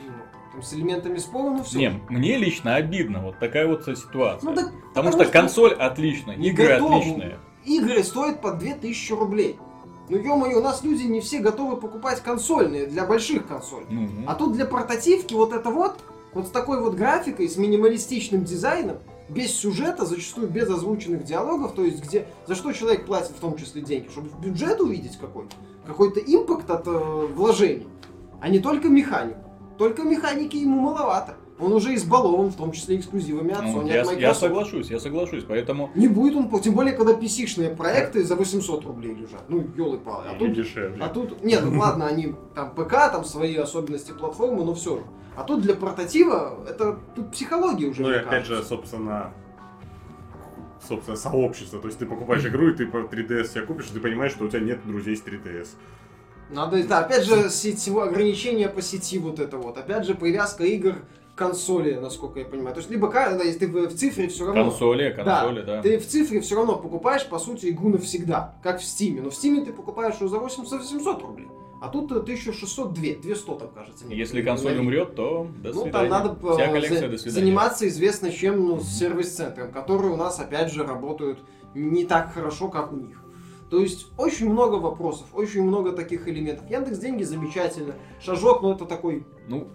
Ну, 0.06 0.37
с 0.62 0.72
элементами 0.74 1.18
спора, 1.18 1.50
ну 1.50 1.62
все. 1.62 1.78
Не, 1.78 2.00
мне 2.08 2.36
лично 2.36 2.74
обидно 2.76 3.20
вот 3.20 3.38
такая 3.38 3.66
вот 3.66 3.84
ситуация. 3.84 4.48
Ну, 4.48 4.54
да, 4.54 4.62
Потому 4.62 4.82
потому 4.94 5.12
что 5.12 5.24
что 5.24 5.32
консоль 5.32 5.72
отличная, 5.74 6.36
игры 6.36 6.68
готовы. 6.68 6.96
отличные. 6.98 7.38
игры 7.64 8.02
стоят 8.02 8.40
по 8.40 8.52
2000 8.52 9.12
рублей. 9.12 9.58
Ну, 10.10 10.16
ё-моё, 10.16 10.60
у 10.60 10.62
нас 10.62 10.82
люди 10.82 11.02
не 11.02 11.20
все 11.20 11.38
готовы 11.40 11.76
покупать 11.76 12.20
консольные 12.22 12.86
для 12.86 13.04
больших 13.04 13.46
консолей. 13.46 13.86
Ну, 13.90 14.08
А 14.26 14.34
тут 14.34 14.52
для 14.54 14.64
портативки 14.64 15.34
вот 15.34 15.52
это 15.52 15.68
вот, 15.70 15.98
вот 16.32 16.46
с 16.46 16.50
такой 16.50 16.80
вот 16.80 16.94
графикой, 16.94 17.46
с 17.48 17.56
минималистичным 17.58 18.42
дизайном, 18.44 18.96
без 19.28 19.52
сюжета, 19.54 20.06
зачастую 20.06 20.48
без 20.48 20.70
озвученных 20.70 21.24
диалогов, 21.24 21.72
то 21.74 21.84
есть 21.84 22.02
где, 22.02 22.26
за 22.46 22.54
что 22.54 22.72
человек 22.72 23.04
платит 23.04 23.32
в 23.32 23.40
том 23.40 23.58
числе 23.58 23.82
деньги, 23.82 24.08
чтобы 24.08 24.30
бюджет 24.42 24.80
увидеть 24.80 25.18
какой-то, 25.18 25.54
какой-то 25.86 26.20
импакт 26.20 26.70
от 26.70 26.86
э, 26.86 26.90
вложений, 26.90 27.86
а 28.40 28.48
не 28.48 28.60
только 28.60 28.88
механику. 28.88 29.40
Только 29.78 30.02
механики 30.02 30.56
ему 30.56 30.80
маловато. 30.80 31.36
Он 31.60 31.72
уже 31.72 31.94
избалован, 31.94 32.50
в 32.50 32.56
том 32.56 32.70
числе 32.72 32.96
эксклюзивами 32.96 33.52
от 33.52 33.62
ну, 33.62 33.82
Sony, 33.82 33.92
я, 33.92 34.02
от 34.02 34.06
я 34.06 34.12
Microsoft. 34.12 34.40
соглашусь, 34.40 34.90
я 34.90 35.00
соглашусь, 35.00 35.44
поэтому 35.44 35.90
Не 35.96 36.06
будет 36.06 36.36
он, 36.36 36.60
тем 36.60 36.74
более, 36.74 36.94
когда 36.94 37.14
PC-шные 37.14 37.74
проекты 37.74 38.22
за 38.22 38.36
800 38.36 38.84
рублей 38.84 39.14
лежат. 39.14 39.42
Ну, 39.48 39.66
елы-палы. 39.76 40.24
А 40.28 40.34
И 40.34 40.38
тут 40.38 40.52
дешевле. 40.52 41.02
а 41.02 41.08
тут, 41.08 41.42
нет, 41.42 41.62
ну 41.64 41.80
ладно, 41.80 42.06
они 42.06 42.34
там 42.54 42.70
ПК, 42.74 42.92
там 43.10 43.24
свои 43.24 43.56
особенности 43.56 44.12
платформы, 44.12 44.64
но 44.64 44.74
все 44.74 44.98
же. 44.98 45.02
А 45.36 45.42
тут 45.42 45.62
для 45.62 45.74
портатива, 45.74 46.58
это 46.68 46.98
тут 47.16 47.32
психология 47.32 47.88
уже. 47.88 48.02
Ну 48.02 48.10
и 48.10 48.16
опять 48.16 48.44
же, 48.44 48.54
кажется. 48.54 48.68
собственно, 48.68 49.32
собственно, 50.86 51.16
сообщество. 51.16 51.80
То 51.80 51.88
есть 51.88 51.98
ты 51.98 52.06
покупаешь 52.06 52.44
игру, 52.46 52.68
и 52.68 52.74
ты 52.74 52.86
по 52.86 52.98
3DS 52.98 53.48
себе 53.48 53.62
купишь, 53.62 53.86
и 53.90 53.94
ты 53.94 54.00
понимаешь, 54.00 54.32
что 54.32 54.44
у 54.44 54.48
тебя 54.48 54.60
нет 54.60 54.80
друзей 54.86 55.16
с 55.16 55.22
3DS. 55.22 55.68
Надо, 56.50 56.82
да, 56.86 57.00
опять 57.00 57.24
же, 57.24 57.50
сетевое 57.50 58.08
ограничение 58.08 58.68
по 58.68 58.80
сети 58.82 59.18
вот 59.18 59.38
это 59.38 59.58
вот. 59.58 59.76
Опять 59.76 60.06
же, 60.06 60.14
привязка 60.14 60.64
игр 60.64 60.94
к 61.34 61.38
консоли, 61.38 61.94
насколько 61.94 62.38
я 62.40 62.44
понимаю. 62.46 62.74
То 62.74 62.80
есть, 62.80 62.90
либо, 62.90 63.10
да, 63.12 63.42
если 63.42 63.66
ты 63.66 63.66
в 63.88 63.94
цифре 63.94 64.28
все 64.28 64.46
равно... 64.46 64.64
консоли, 64.64 65.12
консоли, 65.12 65.62
да. 65.62 65.82
Ты 65.82 65.98
в 65.98 66.06
цифре 66.06 66.40
все 66.40 66.56
равно 66.56 66.76
покупаешь, 66.76 67.26
по 67.26 67.38
сути, 67.38 67.66
игру 67.70 67.90
навсегда, 67.90 68.54
как 68.62 68.80
в 68.80 68.84
Стиме. 68.84 69.20
Но 69.22 69.30
в 69.30 69.34
Стиме 69.34 69.64
ты 69.64 69.72
покупаешь 69.72 70.16
ее 70.20 70.28
за 70.28 70.38
800 70.38 70.80
800 70.80 71.22
рублей. 71.22 71.48
А 71.80 71.88
тут 71.88 72.10
э, 72.10 72.16
1600, 72.16 72.92
2, 72.92 73.02
200 73.22 73.46
там, 73.46 73.68
кажется. 73.72 74.04
Если 74.06 74.14
некоторые 74.14 74.44
консоль 74.44 74.64
говорили. 74.74 74.80
умрет, 74.86 75.14
то 75.14 75.46
до 75.62 75.72
Ну, 75.72 75.82
свидания. 75.82 75.92
там 75.92 76.08
надо 76.08 76.52
Вся 76.54 76.64
э, 76.64 76.72
коллекция, 76.72 77.16
за- 77.16 77.30
заниматься 77.30 77.86
известно 77.86 78.32
чем, 78.32 78.66
ну, 78.66 78.80
с 78.80 78.98
сервис-центром, 78.98 79.70
которые 79.70 80.12
у 80.12 80.16
нас, 80.16 80.40
опять 80.40 80.72
же, 80.72 80.84
работают 80.84 81.38
не 81.74 82.04
так 82.04 82.32
хорошо, 82.32 82.68
как 82.68 82.92
у 82.92 82.96
них. 82.96 83.22
То 83.70 83.80
есть 83.80 84.06
очень 84.16 84.50
много 84.50 84.76
вопросов, 84.76 85.26
очень 85.34 85.62
много 85.62 85.92
таких 85.92 86.26
элементов. 86.26 86.68
Яндекс 86.70 86.98
деньги 86.98 87.22
замечательно. 87.22 87.94
Шажок, 88.20 88.62
ну 88.62 88.72
это 88.72 88.86
такой. 88.86 89.26
Ну, 89.46 89.68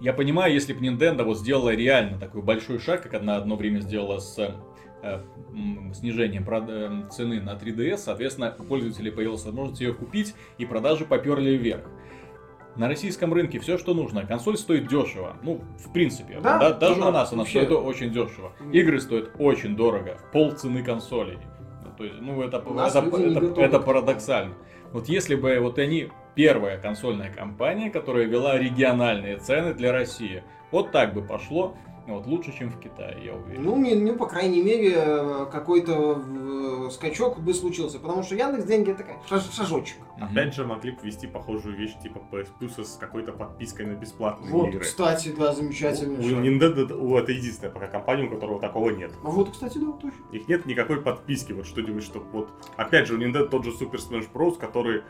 я 0.00 0.12
понимаю, 0.12 0.52
если 0.52 0.72
бы 0.72 0.84
Nintendo 0.84 1.22
вот 1.22 1.38
сделала 1.38 1.70
реально 1.70 2.18
такой 2.18 2.42
большой 2.42 2.78
шаг, 2.80 3.02
как 3.02 3.14
она 3.14 3.36
одно 3.36 3.56
время 3.56 3.80
сделала 3.80 4.18
с 4.18 4.36
э, 5.02 5.20
снижением 5.94 6.44
э, 6.48 7.08
цены 7.10 7.40
на 7.40 7.52
3DS, 7.54 7.98
соответственно, 7.98 8.54
у 8.58 8.64
пользователей 8.64 9.12
появилась 9.12 9.44
возможность 9.44 9.80
ее 9.80 9.94
купить, 9.94 10.34
и 10.58 10.66
продажи 10.66 11.04
поперли 11.04 11.56
вверх. 11.56 11.84
На 12.74 12.88
российском 12.88 13.32
рынке 13.34 13.60
все, 13.60 13.76
что 13.76 13.92
нужно. 13.94 14.26
Консоль 14.26 14.56
стоит 14.56 14.88
дешево. 14.88 15.36
Ну, 15.42 15.60
в 15.78 15.92
принципе. 15.92 16.40
Да, 16.42 16.58
да, 16.58 16.72
даже 16.72 17.00
да, 17.00 17.08
у 17.08 17.12
нас 17.12 17.32
она 17.32 17.42
вообще. 17.42 17.64
стоит 17.64 17.78
очень 17.78 18.12
дешево. 18.12 18.52
Игры 18.72 18.98
стоят 19.00 19.30
очень 19.38 19.76
дорого. 19.76 20.18
Пол 20.32 20.52
цены 20.52 20.82
консолей. 20.82 21.38
То 22.02 22.06
есть, 22.06 22.20
ну, 22.20 22.42
это, 22.42 22.56
это, 22.56 22.98
это- 23.30 23.60
это 23.62 23.78
парадоксально. 23.78 24.54
Вот 24.92 25.08
если 25.08 25.36
бы 25.36 25.56
вот 25.60 25.78
они 25.78 26.08
первая 26.34 26.76
консольная 26.78 27.32
компания, 27.32 27.90
которая 27.90 28.24
вела 28.24 28.58
региональные 28.58 29.36
цены 29.36 29.72
для 29.72 29.92
России, 29.92 30.42
вот 30.72 30.90
так 30.90 31.14
бы 31.14 31.22
пошло, 31.22 31.76
вот 32.06 32.26
лучше, 32.26 32.52
чем 32.56 32.70
в 32.70 32.78
Китае, 32.80 33.24
я 33.24 33.34
уверен. 33.34 33.62
Ну, 33.62 33.76
не, 33.76 33.94
ну, 33.94 34.16
по 34.16 34.26
крайней 34.26 34.62
мере, 34.62 34.92
э, 34.96 35.46
какой-то 35.50 36.22
э, 36.26 36.90
скачок 36.90 37.40
бы 37.40 37.54
случился. 37.54 37.98
Потому 37.98 38.22
что 38.22 38.34
Яндекс 38.34 38.64
деньги 38.64 38.90
это 38.90 38.98
такая 39.04 39.18
шаж- 39.30 39.54
шажочек. 39.54 39.96
Опять 40.20 40.54
же, 40.54 40.64
могли 40.64 40.92
бы 40.92 40.98
ввести 41.02 41.26
похожую 41.26 41.76
вещь, 41.76 41.92
типа 42.02 42.20
PS 42.30 42.48
Plus 42.60 42.84
с 42.84 42.96
какой-то 42.96 43.32
подпиской 43.32 43.86
на 43.86 43.94
бесплатные 43.94 44.50
Вот, 44.52 44.68
игры. 44.68 44.80
кстати, 44.80 45.32
да, 45.36 45.52
замечательный 45.52 46.18
У 46.18 46.22
шаг. 46.22 46.38
Nintendo 46.44 46.84
это- 46.84 46.96
у- 46.96 47.16
это 47.16 47.32
единственная 47.32 47.72
пока 47.72 47.86
компания, 47.86 48.24
у 48.24 48.30
которого 48.30 48.60
такого 48.60 48.90
нет. 48.90 49.12
А 49.24 49.28
вот, 49.30 49.50
кстати, 49.50 49.78
да, 49.78 49.92
точно. 49.92 50.18
Их 50.32 50.48
нет 50.48 50.66
никакой 50.66 51.00
подписки, 51.02 51.52
вот 51.52 51.66
что-нибудь, 51.66 52.02
что 52.04 52.20
вот... 52.32 52.50
Опять 52.76 53.06
же, 53.08 53.14
у 53.14 53.18
Nintendo 53.18 53.48
тот 53.48 53.64
же 53.64 53.70
Super 53.70 53.96
Smash 53.96 54.26
Bros., 54.32 54.58
который 54.58 55.02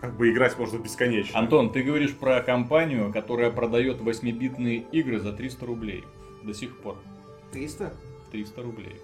как 0.00 0.16
бы 0.16 0.30
играть 0.30 0.58
можно 0.58 0.78
бесконечно. 0.78 1.38
Антон, 1.38 1.70
ты 1.72 1.82
говоришь 1.82 2.14
про 2.16 2.40
компанию, 2.42 3.12
которая 3.12 3.50
продает 3.50 4.00
8-битные 4.00 4.84
игры 4.92 5.20
за 5.20 5.32
300 5.32 5.66
рублей. 5.66 6.04
До 6.42 6.54
сих 6.54 6.76
пор. 6.78 6.96
300? 7.52 7.92
300 8.32 8.62
рублей. 8.62 8.96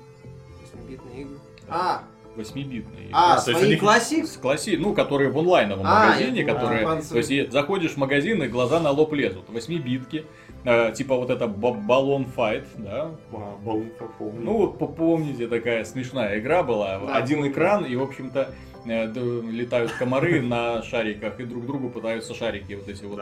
8-битные 0.75 1.23
игры. 1.23 1.37
Да. 1.69 1.75
А, 1.75 2.03
8-битные 2.41 3.05
игры. 3.05 3.11
а, 3.13 3.41
то 3.41 3.51
есть 3.51 3.61
свои 3.61 3.71
они- 3.73 3.77
классик? 3.81 4.27
С 4.27 4.37
класси... 4.37 4.77
Ну, 4.77 4.95
которые 4.95 5.31
в 5.31 5.39
онлайновом 5.39 5.85
А, 5.87 6.07
магазине, 6.09 6.41
я 6.41 6.47
которые... 6.47 6.87
А, 6.87 7.03
То 7.03 7.19
есть, 7.19 7.53
заходишь 7.53 7.93
в 7.93 7.97
магазин, 7.99 8.43
и 8.43 8.49
глаза 8.49 8.81
на 8.81 8.91
лоб 8.91 9.13
лезут. 9.13 9.49
8-битки, 9.49 10.25
э, 10.65 10.93
типа 10.93 11.17
вот 11.17 11.31
это 11.31 11.47
ба- 11.47 11.73
баллон 11.73 12.25
файт, 12.25 12.67
да, 12.77 13.11
А, 13.33 13.57
Баллон, 13.63 13.91
помню. 14.19 14.41
Ну, 14.43 14.53
вот 14.59 14.79
попомните, 14.79 15.47
такая 15.49 15.85
смешная 15.85 16.39
игра 16.39 16.63
была. 16.63 16.99
Да, 16.99 17.17
Один 17.17 17.47
экран, 17.49 17.85
и, 17.85 17.97
в 17.97 18.03
общем-то, 18.03 18.51
летают 18.87 19.93
комары 19.93 20.41
на 20.41 20.83
шариках, 20.83 21.41
и 21.41 21.45
друг 21.45 21.67
другу 21.67 21.91
пытаются 21.91 22.35
шарики 22.35 22.75
вот 22.75 22.89
эти 22.89 23.05
вот 23.05 23.21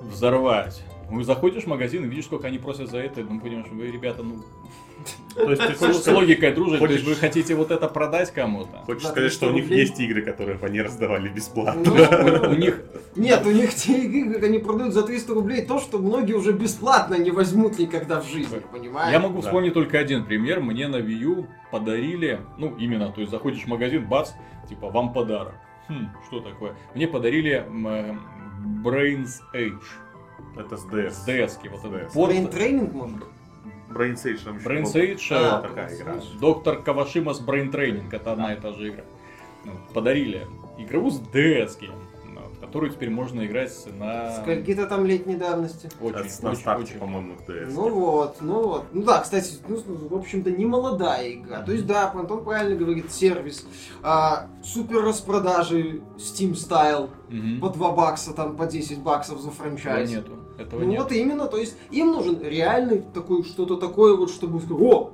взорвать. 0.00 0.82
Ну, 1.10 1.22
заходишь 1.22 1.64
в 1.64 1.66
магазин 1.68 2.04
и 2.04 2.08
видишь, 2.08 2.24
сколько 2.24 2.48
они 2.48 2.58
просят 2.58 2.90
за 2.90 2.98
это, 2.98 3.22
ну, 3.22 3.40
понимаешь, 3.40 3.68
вы, 3.70 3.90
ребята, 3.90 4.22
ну, 4.22 4.42
То 5.34 5.50
есть 5.50 5.62
ты 5.62 5.74
с 5.74 5.78
хочешь, 5.78 5.96
с 5.96 6.06
логикой 6.08 6.52
дружить, 6.52 6.80
то 6.80 6.86
есть 6.86 7.04
вы 7.04 7.14
хотите 7.14 7.54
вот 7.54 7.70
это 7.70 7.88
продать 7.88 8.32
кому-то. 8.32 8.78
хочешь 8.86 9.02
За 9.02 9.10
сказать, 9.10 9.30
300 9.30 9.36
что 9.36 9.52
у 9.52 9.54
них 9.54 9.70
есть 9.70 10.00
игры, 10.00 10.22
которые 10.22 10.58
они 10.62 10.80
раздавали 10.80 11.28
бесплатно. 11.28 11.82
Ну, 11.84 12.50
У 12.50 12.54
них, 12.54 12.82
Нет, 13.16 13.46
у 13.46 13.50
них 13.50 13.74
те 13.74 14.04
игры, 14.04 14.34
как 14.34 14.44
они 14.44 14.58
продают 14.58 14.94
за 14.94 15.02
300 15.02 15.34
рублей, 15.34 15.64
то, 15.64 15.78
что 15.78 15.98
многие 15.98 16.32
уже 16.32 16.52
бесплатно 16.52 17.14
не 17.14 17.30
возьмут 17.30 17.78
никогда 17.78 18.20
в 18.20 18.26
жизни, 18.26 18.60
понимаешь? 18.72 19.12
я 19.12 19.20
могу 19.20 19.40
вспомнить 19.42 19.74
только 19.74 19.98
один 19.98 20.24
пример, 20.24 20.60
мне 20.60 20.88
на 20.88 20.96
Wii 20.96 21.18
U 21.18 21.46
подарили, 21.70 22.40
ну, 22.58 22.74
именно, 22.76 23.12
то 23.12 23.20
есть 23.20 23.30
заходишь 23.30 23.62
в 23.62 23.66
магазин, 23.66 24.06
бац, 24.06 24.30
типа, 24.68 24.88
вам 24.88 25.12
подарок. 25.12 25.54
Хм, 25.88 26.08
что 26.26 26.40
такое? 26.40 26.74
Мне 26.94 27.06
подарили 27.06 27.64
э, 27.64 28.16
Brains 28.82 29.40
Age. 29.54 29.82
Это 30.56 30.76
с 30.76 30.84
DS. 30.86 31.10
С 31.10 31.28
DS-ки, 31.28 31.68
вот 31.68 31.80
этот 31.80 31.92
DS. 31.92 32.12
порт. 32.12 32.32
Brain 32.32 32.48
тренинг, 32.50 32.92
может? 32.92 33.16
Brain 33.88 34.14
Sage 34.14 34.44
там 34.44 34.58
еще 34.58 34.68
Brains 34.68 34.82
был. 34.92 35.00
Age, 35.00 35.28
А, 35.32 35.58
э, 35.60 35.68
такая 35.68 35.96
игра. 35.96 36.14
Доктор 36.40 36.82
Кавашима 36.82 37.34
с 37.34 37.40
Brain 37.40 37.70
Training, 37.70 38.08
это 38.10 38.32
одна 38.32 38.52
и 38.52 38.60
та 38.60 38.72
же 38.72 38.88
игра. 38.88 39.04
Ну, 39.64 39.72
Подарили 39.94 40.46
игру 40.78 41.10
с 41.10 41.20
DS-ки, 41.20 41.86
ну, 41.86 41.94
в 42.00 42.05
которую 42.76 42.92
теперь 42.92 43.08
можно 43.08 43.46
играть 43.46 43.72
на... 43.98 44.32
Скольки-то 44.42 44.86
там 44.86 45.06
летней 45.06 45.36
давности. 45.36 45.88
Очень, 45.98 46.14
на 46.42 46.50
очень, 46.50 46.60
старте, 46.60 46.82
очень. 46.90 46.98
по-моему, 47.00 47.36
DS. 47.48 47.72
Ну 47.72 47.88
вот, 47.88 48.36
ну 48.42 48.62
вот. 48.64 48.84
Ну 48.92 49.02
да, 49.02 49.20
кстати, 49.20 49.54
ну, 49.66 49.78
в 50.10 50.14
общем-то, 50.14 50.50
не 50.50 50.66
молодая 50.66 51.32
игра. 51.32 51.62
То 51.62 51.72
есть, 51.72 51.86
да, 51.86 52.10
Антон 52.12 52.44
правильно 52.44 52.76
говорит, 52.76 53.10
сервис. 53.10 53.66
А, 54.02 54.48
супер 54.62 55.02
распродажи 55.02 56.02
Steam 56.18 56.52
Style 56.52 57.08
Мгм. 57.30 57.60
по 57.60 57.70
2 57.70 57.92
бакса, 57.92 58.34
там 58.34 58.56
по 58.56 58.66
10 58.66 58.98
баксов 58.98 59.40
за 59.40 59.48
Этого 59.48 59.54
франчайз. 59.54 60.10
нету. 60.10 60.32
Этого 60.58 60.80
Ну 60.80 60.86
нет. 60.86 61.00
вот 61.02 61.12
именно, 61.12 61.46
то 61.46 61.56
есть 61.56 61.76
им 61.90 62.08
нужен 62.12 62.40
реальный 62.42 63.02
такой, 63.14 63.42
что-то 63.42 63.76
такое 63.76 64.14
вот, 64.16 64.30
чтобы 64.30 64.60
сказать, 64.60 64.82
о, 64.82 65.12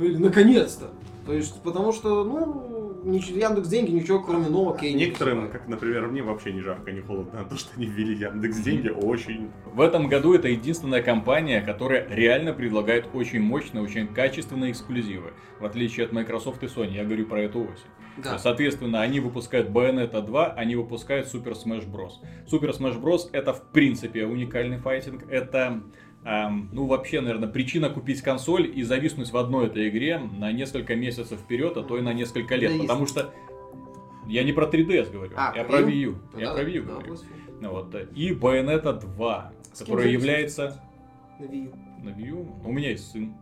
или 0.00 0.16
наконец-то. 0.16 0.90
То 1.26 1.32
есть, 1.32 1.62
потому 1.62 1.92
что, 1.92 2.24
ну, 2.24 2.73
Яндекс 3.04 3.68
деньги 3.68 3.90
ничего 3.90 4.20
кроме 4.20 4.48
нового 4.48 4.74
окей, 4.74 4.94
не 4.94 5.06
Некоторым, 5.06 5.50
как, 5.50 5.68
например, 5.68 6.06
мне 6.08 6.22
вообще 6.22 6.52
не 6.52 6.60
жарко, 6.60 6.90
не 6.92 7.00
холодно, 7.00 7.40
а 7.40 7.44
то, 7.44 7.56
что 7.56 7.70
они 7.76 7.86
ввели 7.86 8.14
Яндекс 8.14 8.58
деньги, 8.58 8.88
очень... 8.88 9.50
В 9.66 9.80
этом 9.80 10.08
году 10.08 10.34
это 10.34 10.48
единственная 10.48 11.02
компания, 11.02 11.60
которая 11.60 12.06
реально 12.08 12.52
предлагает 12.52 13.08
очень 13.12 13.40
мощные, 13.40 13.82
очень 13.82 14.08
качественные 14.08 14.72
эксклюзивы. 14.72 15.32
В 15.60 15.64
отличие 15.64 16.06
от 16.06 16.12
Microsoft 16.12 16.62
и 16.62 16.66
Sony, 16.66 16.94
я 16.94 17.04
говорю 17.04 17.26
про 17.26 17.42
эту 17.42 17.60
осень. 17.60 17.90
Да. 18.16 18.38
Соответственно, 18.38 19.00
они 19.00 19.20
выпускают 19.20 19.68
Bayonetta 19.70 20.24
2, 20.24 20.52
они 20.52 20.76
выпускают 20.76 21.32
Super 21.32 21.52
Smash 21.52 21.90
Bros. 21.90 22.12
Super 22.50 22.70
Smash 22.70 23.00
Bros. 23.00 23.28
это 23.32 23.52
в 23.52 23.62
принципе 23.70 24.24
уникальный 24.24 24.78
файтинг, 24.78 25.24
это 25.28 25.82
эм, 26.24 26.68
ну 26.72 26.86
вообще, 26.86 27.20
наверное, 27.20 27.48
причина 27.48 27.88
купить 27.90 28.20
консоль 28.22 28.70
и 28.74 28.82
зависнуть 28.82 29.30
в 29.32 29.36
одной 29.36 29.66
этой 29.66 29.88
игре 29.88 30.18
на 30.18 30.52
несколько 30.52 30.94
месяцев 30.96 31.38
вперед, 31.40 31.76
а 31.76 31.82
то 31.82 31.98
и 31.98 32.00
на 32.02 32.12
несколько 32.12 32.56
лет, 32.56 32.70
Да, 32.70 32.76
есть. 32.76 32.88
потому 32.88 33.06
что 33.06 33.32
я 34.26 34.42
не 34.44 34.52
про 34.52 34.66
3DS 34.66 35.12
говорю, 35.12 35.32
А, 35.36 35.52
я 35.54 35.64
про 35.64 35.80
Wii 35.80 35.94
U, 36.04 36.18
Ну 36.32 36.38
я 36.40 36.46
да, 36.46 36.54
про 36.54 36.62
Wii 36.64 36.76
U 36.78 36.82
да, 36.84 36.92
говорю. 36.94 37.16
Ну 37.60 37.70
Вот. 37.70 37.94
И 38.14 38.30
Bayonetta 38.32 38.98
2, 39.00 39.52
С 39.72 39.78
которая 39.80 40.08
является 40.08 40.82
На 41.38 41.44
Wii 41.44 41.64
U. 41.64 41.72
на 42.04 42.08
Wii 42.10 42.28
U. 42.28 42.46
У 42.64 42.72
меня 42.72 42.90
есть 42.90 43.10
сын, 43.10 43.34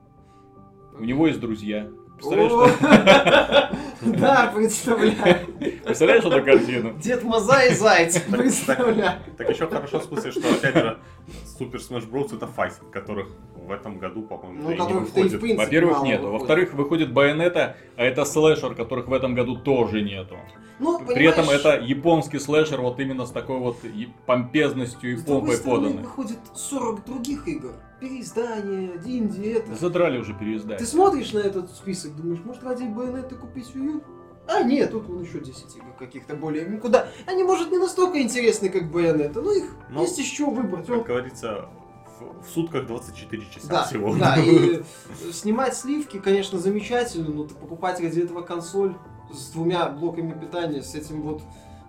у 0.98 1.04
него 1.04 1.26
есть 1.26 1.40
друзья. 1.40 1.88
О, 2.24 2.30
Представляешь, 2.30 3.70
Да, 4.02 4.52
представляю. 4.54 5.36
представляешь 5.84 6.24
эту 6.24 6.42
картину? 6.44 6.94
Дед 6.98 7.22
Маза 7.22 7.64
и 7.66 7.74
Зайц, 7.74 8.14
Так- 8.14 8.26
представляю. 8.38 9.18
Так 9.38 9.48
еще 9.50 9.66
хорошо 9.68 10.00
в 10.00 10.04
смысле, 10.04 10.30
что 10.32 10.40
опять 10.50 10.74
же 10.74 10.98
Super 11.58 11.76
Smash 11.78 12.10
Bros. 12.10 12.34
это 12.34 12.46
файтинг, 12.46 12.90
которых 12.90 13.28
в 13.54 13.70
этом 13.70 13.98
году, 13.98 14.22
по-моему, 14.22 14.62
Ну, 14.62 14.70
не 14.88 14.92
выходит. 14.94 15.56
Во-первых, 15.56 16.02
нету. 16.02 16.30
Во-вторых, 16.32 16.74
выходит 16.74 17.12
Байонета, 17.12 17.76
а 17.96 18.04
это 18.04 18.24
слэшер, 18.24 18.74
которых 18.74 19.06
в 19.08 19.12
этом 19.12 19.34
году 19.34 19.56
тоже 19.56 20.02
нету. 20.02 20.36
Ну, 20.80 20.98
При 21.06 21.26
этом 21.26 21.48
это 21.48 21.78
японский 21.78 22.40
слэшер 22.40 22.80
вот 22.80 22.98
именно 22.98 23.24
с 23.24 23.30
такой 23.30 23.58
вот 23.58 23.76
помпезностью 24.26 25.12
и 25.12 25.16
С 25.16 25.22
помпой 25.22 25.58
поданный. 25.58 26.02
выходит 26.02 26.38
40 26.56 27.04
других 27.04 27.46
игр. 27.46 27.72
Переиздание, 28.02 28.98
Динди, 28.98 29.46
это. 29.50 29.76
Задрали 29.76 30.18
уже 30.18 30.32
Ты 30.34 30.40
переиздать. 30.40 30.88
смотришь 30.88 31.32
на 31.32 31.38
этот 31.38 31.70
список, 31.70 32.16
думаешь, 32.16 32.40
может 32.44 32.64
ради 32.64 32.82
байонета 32.82 33.36
купить 33.36 33.70
Wii 33.76 33.84
U? 33.92 34.02
А 34.48 34.64
нет, 34.64 34.90
тут 34.90 35.06
вон 35.06 35.22
еще 35.22 35.38
10 35.38 35.76
игр 35.76 35.86
каких-то 35.96 36.34
более... 36.34 36.66
ну, 36.66 36.80
Куда? 36.80 37.06
Они, 37.26 37.44
может, 37.44 37.70
не 37.70 37.78
настолько 37.78 38.20
интересны, 38.20 38.70
как 38.70 38.90
Байонета, 38.90 39.40
но 39.40 39.52
их 39.52 39.76
Ну, 39.88 40.02
есть 40.02 40.32
чего 40.32 40.50
выбрать. 40.50 40.84
Как 40.88 40.96
О, 40.98 41.04
говорится, 41.04 41.68
в, 42.18 42.42
в 42.44 42.50
сутках 42.50 42.88
24 42.88 43.42
часа 43.54 43.68
Да, 43.68 43.84
всего. 43.84 44.16
да, 44.16 44.34
и 44.36 44.82
снимать 45.32 45.76
сливки, 45.76 46.18
конечно, 46.18 46.58
замечательно, 46.58 47.28
но 47.30 47.44
ты 47.44 47.54
покупать 47.54 48.00
ради 48.00 48.18
этого 48.18 48.42
консоль 48.42 48.96
с 49.32 49.50
двумя 49.52 49.88
блоками 49.88 50.32
питания, 50.36 50.82
с 50.82 50.96
этим 50.96 51.22
вот 51.22 51.40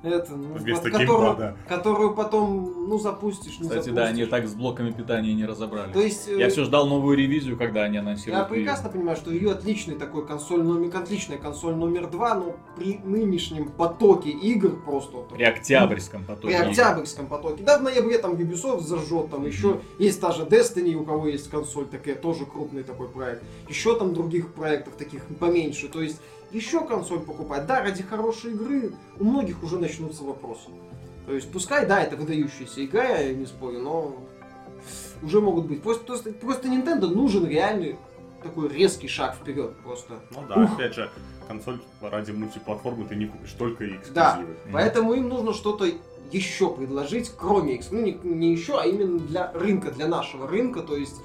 это, 0.03 0.35
ну, 0.35 0.53
Вместо 0.55 0.83
под- 0.83 0.91
которую, 0.91 1.27
геймпада. 1.29 1.57
которую 1.67 2.13
потом, 2.13 2.87
ну, 2.89 2.99
запустишь, 2.99 3.53
не 3.59 3.63
Кстати, 3.63 3.85
запустишь. 3.85 3.93
да, 3.95 4.05
они 4.05 4.25
так 4.25 4.47
с 4.47 4.53
блоками 4.53 4.91
питания 4.91 5.33
не 5.33 5.45
разобрались. 5.45 5.93
То 5.93 6.01
есть, 6.01 6.27
э, 6.27 6.37
Я 6.37 6.49
все 6.49 6.65
ждал 6.65 6.87
новую 6.87 7.17
ревизию, 7.17 7.57
когда 7.57 7.83
они 7.83 7.97
Я. 7.97 8.03
Wii 8.41 8.43
U. 8.43 8.49
прекрасно 8.49 8.89
понимаю, 8.89 9.15
что 9.17 9.31
ее 9.31 9.51
отличный 9.51 9.95
такой 9.95 10.25
консоль 10.27 10.61
номер, 10.63 10.95
отличная 10.97 11.37
консоль 11.37 11.75
номер 11.75 12.07
два, 12.09 12.35
но 12.35 12.55
при 12.75 12.97
нынешнем 13.03 13.69
потоке 13.69 14.29
игр 14.29 14.75
просто 14.85 15.17
вот, 15.17 15.29
При 15.29 15.43
октябрьском 15.43 16.25
потоке. 16.25 16.47
при 16.47 16.53
октябрьском 16.67 17.27
потоке. 17.27 17.63
Да, 17.63 17.77
в 17.79 17.83
ноябре 17.83 18.17
там 18.17 18.33
Ubisoft 18.33 18.81
зажжет, 18.81 19.31
там 19.31 19.45
еще 19.45 19.79
есть 19.99 20.19
та 20.19 20.31
же 20.31 20.43
Destiny, 20.43 20.95
у 20.95 21.05
кого 21.05 21.27
есть 21.27 21.49
консоль 21.49 21.85
такая, 21.85 22.15
тоже 22.15 22.45
крупный 22.45 22.83
такой 22.83 23.07
проект. 23.07 23.43
Еще 23.69 23.97
там 23.97 24.13
других 24.13 24.53
проектов 24.53 24.95
таких 24.95 25.23
поменьше. 25.39 25.87
То 25.87 26.01
есть 26.01 26.19
еще 26.53 26.85
консоль 26.85 27.19
покупать. 27.19 27.65
Да, 27.65 27.81
ради 27.81 28.03
хорошей 28.03 28.51
игры 28.51 28.93
у 29.19 29.23
многих 29.25 29.63
уже 29.63 29.79
начнутся 29.79 30.23
вопросы. 30.23 30.69
То 31.25 31.33
есть 31.33 31.51
пускай, 31.51 31.85
да, 31.85 32.01
это 32.03 32.15
выдающаяся 32.15 32.83
игра, 32.85 33.05
я 33.05 33.33
не 33.33 33.45
спорю, 33.45 33.79
но 33.79 34.15
уже 35.21 35.41
могут 35.41 35.65
быть. 35.65 35.81
Просто, 35.81 36.03
просто, 36.05 36.31
просто 36.33 36.67
Nintendo 36.67 37.07
нужен 37.07 37.47
реальный 37.47 37.95
такой 38.43 38.67
резкий 38.69 39.07
шаг 39.07 39.35
вперед 39.35 39.73
просто. 39.83 40.19
Ну 40.31 40.43
да, 40.47 40.55
опять 40.63 40.95
же, 40.95 41.09
консоль 41.47 41.79
ради 42.01 42.31
мультиплатформы 42.31 43.05
ты 43.05 43.15
не 43.15 43.25
купишь, 43.27 43.53
только 43.53 43.85
эксклюзивы. 43.85 44.13
Да, 44.13 44.35
Мгм. 44.37 44.73
поэтому 44.73 45.13
им 45.13 45.29
нужно 45.29 45.53
что-то 45.53 45.85
еще 46.31 46.69
предложить, 46.73 47.31
кроме 47.37 47.75
экс- 47.75 47.91
ну 47.91 48.01
не, 48.01 48.19
не 48.23 48.51
еще, 48.51 48.79
а 48.79 48.85
именно 48.85 49.19
для 49.19 49.51
рынка, 49.53 49.91
для 49.91 50.07
нашего 50.07 50.47
рынка, 50.47 50.81
то 50.81 50.97
есть 50.97 51.15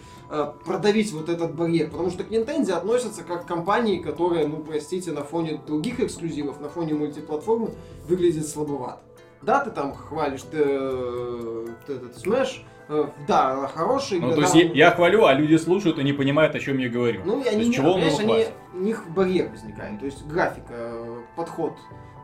продавить 0.64 1.12
вот 1.12 1.28
этот 1.28 1.54
барьер, 1.54 1.90
потому 1.90 2.10
что 2.10 2.22
к 2.22 2.30
Nintendo 2.30 2.72
относятся 2.72 3.24
как 3.24 3.44
к 3.44 3.48
компании, 3.48 3.98
которая, 3.98 4.46
ну 4.46 4.58
простите, 4.58 5.12
на 5.12 5.24
фоне 5.24 5.60
других 5.66 6.00
эксклюзивов, 6.00 6.60
на 6.60 6.68
фоне 6.68 6.94
мультиплатформы 6.94 7.70
выглядит 8.06 8.46
слабовато. 8.46 9.00
Да, 9.42 9.60
ты 9.60 9.70
там 9.70 9.94
хвалишь 9.94 10.42
ты, 10.42 10.58
э, 10.60 11.66
этот 11.86 12.16
Smash, 12.16 12.62
э, 12.88 13.06
да, 13.26 13.52
она 13.52 13.68
хорошая 13.68 14.20
Ну, 14.20 14.34
то 14.34 14.40
есть 14.40 14.54
я, 14.54 14.90
хвалю, 14.90 15.26
а 15.26 15.32
люди 15.32 15.56
слушают 15.56 15.98
и 15.98 16.04
не 16.04 16.12
понимают, 16.12 16.54
о 16.54 16.58
чем 16.58 16.78
я 16.78 16.88
говорю. 16.88 17.22
ну, 17.24 17.40
и 17.42 17.46
они, 17.46 17.58
есть 17.58 17.68
не, 17.68 17.74
чего 17.74 17.94
понимаешь, 17.94 18.18
они, 18.18 18.46
у 18.74 18.78
них 18.78 19.04
барьер 19.10 19.48
возникает. 19.50 20.00
То 20.00 20.06
есть 20.06 20.26
графика, 20.26 20.72
э, 20.72 21.18
подход, 21.36 21.74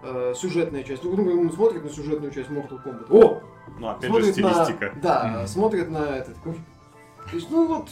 э, 0.02 0.34
сюжетная 0.36 0.82
часть. 0.82 1.04
Ну, 1.04 1.10
например, 1.10 1.38
он 1.38 1.52
смотрит 1.52 1.84
на 1.84 1.90
сюжетную 1.90 2.32
часть 2.32 2.50
Mortal 2.50 2.82
Kombat. 2.84 3.06
О! 3.10 3.40
Ну, 3.78 3.88
опять 3.88 4.02
же, 4.02 4.08
смотрит 4.08 4.36
на... 4.36 4.52
стилистика. 4.52 4.92
Да, 5.00 5.46
смотрит 5.46 5.90
на 5.90 6.16
этот... 6.16 6.36
То 7.30 7.36
есть, 7.36 7.50
ну 7.50 7.66
вот, 7.66 7.88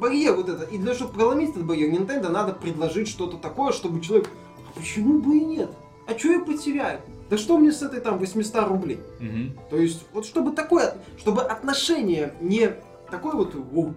барьер 0.00 0.34
вот 0.34 0.48
этот. 0.48 0.72
И 0.72 0.78
для 0.78 0.86
того, 0.86 0.96
чтобы 0.96 1.12
проломить 1.12 1.50
этот 1.50 1.64
барьер, 1.64 1.90
Nintendo 1.90 2.30
надо 2.30 2.54
предложить 2.54 3.08
что-то 3.08 3.36
такое, 3.36 3.72
чтобы 3.72 4.00
человек... 4.00 4.28
А 4.68 4.78
почему 4.78 5.20
бы 5.20 5.36
и 5.36 5.44
нет? 5.44 5.70
А 6.06 6.18
что 6.18 6.32
я 6.32 6.40
потеряю? 6.40 7.00
Да 7.30 7.38
что 7.38 7.58
мне 7.58 7.72
с 7.72 7.82
этой 7.82 8.00
там 8.00 8.18
800 8.18 8.68
рублей? 8.68 9.00
Мгм. 9.20 9.58
То 9.70 9.76
есть, 9.76 10.06
вот 10.12 10.26
чтобы 10.26 10.52
такое, 10.52 10.96
чтобы 11.18 11.42
отношение 11.42 12.34
не 12.40 12.74
такое 13.10 13.34
вот 13.34 13.54
«Воу», 13.54 13.94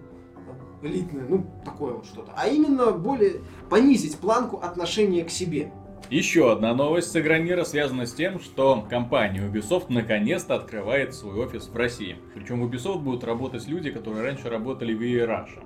элитное, 0.81 1.25
ну, 1.27 1.45
такое 1.65 1.93
вот 1.93 2.05
что-то, 2.05 2.31
а 2.35 2.47
именно 2.47 2.91
более 2.91 3.41
понизить 3.69 4.17
планку 4.17 4.57
отношения 4.57 5.23
к 5.25 5.29
себе. 5.29 5.71
Еще 6.09 6.49
одна 6.49 6.73
новость 6.73 7.11
с 7.11 7.19
Игромира 7.19 7.65
связана 7.65 8.05
с 8.05 8.13
тем, 8.13 8.39
что 8.39 8.85
компания 8.89 9.41
Ubisoft 9.41 9.87
наконец-то 9.89 10.55
открывает 10.55 11.13
свой 11.13 11.35
офис 11.45 11.67
в 11.67 11.75
России. 11.75 12.15
Причем 12.33 12.61
в 12.61 12.69
Ubisoft 12.69 12.99
будут 12.99 13.25
работать 13.25 13.67
люди, 13.67 13.91
которые 13.91 14.23
раньше 14.23 14.49
работали 14.49 14.93
в 14.93 15.01
EA 15.01 15.27
Russia. 15.27 15.61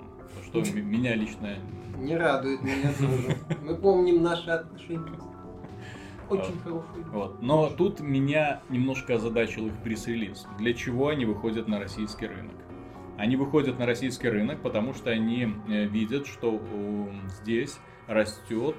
Что 0.45 0.63
меня 0.81 1.13
лично... 1.13 1.57
Не 1.99 2.17
радует 2.17 2.63
меня 2.63 2.91
тоже. 2.97 3.37
Мы 3.63 3.75
помним 3.75 4.23
наши 4.23 4.49
отношения. 4.49 5.11
Очень 6.27 6.57
хорошие. 6.63 7.03
Вот. 7.11 7.39
Но 7.43 7.69
тут 7.69 7.99
меня 7.99 8.61
немножко 8.69 9.15
озадачил 9.15 9.67
их 9.67 9.73
пресс-релиз. 9.83 10.47
Для 10.57 10.73
чего 10.73 11.09
они 11.09 11.25
выходят 11.25 11.67
на 11.67 11.77
российский 11.77 12.25
рынок? 12.25 12.55
Они 13.17 13.35
выходят 13.35 13.77
на 13.77 13.85
российский 13.85 14.29
рынок, 14.29 14.59
потому 14.63 14.95
что 14.95 15.11
они 15.11 15.53
э, 15.67 15.85
видят, 15.85 16.25
что 16.25 16.59
здесь 17.41 17.77
растет 18.07 18.75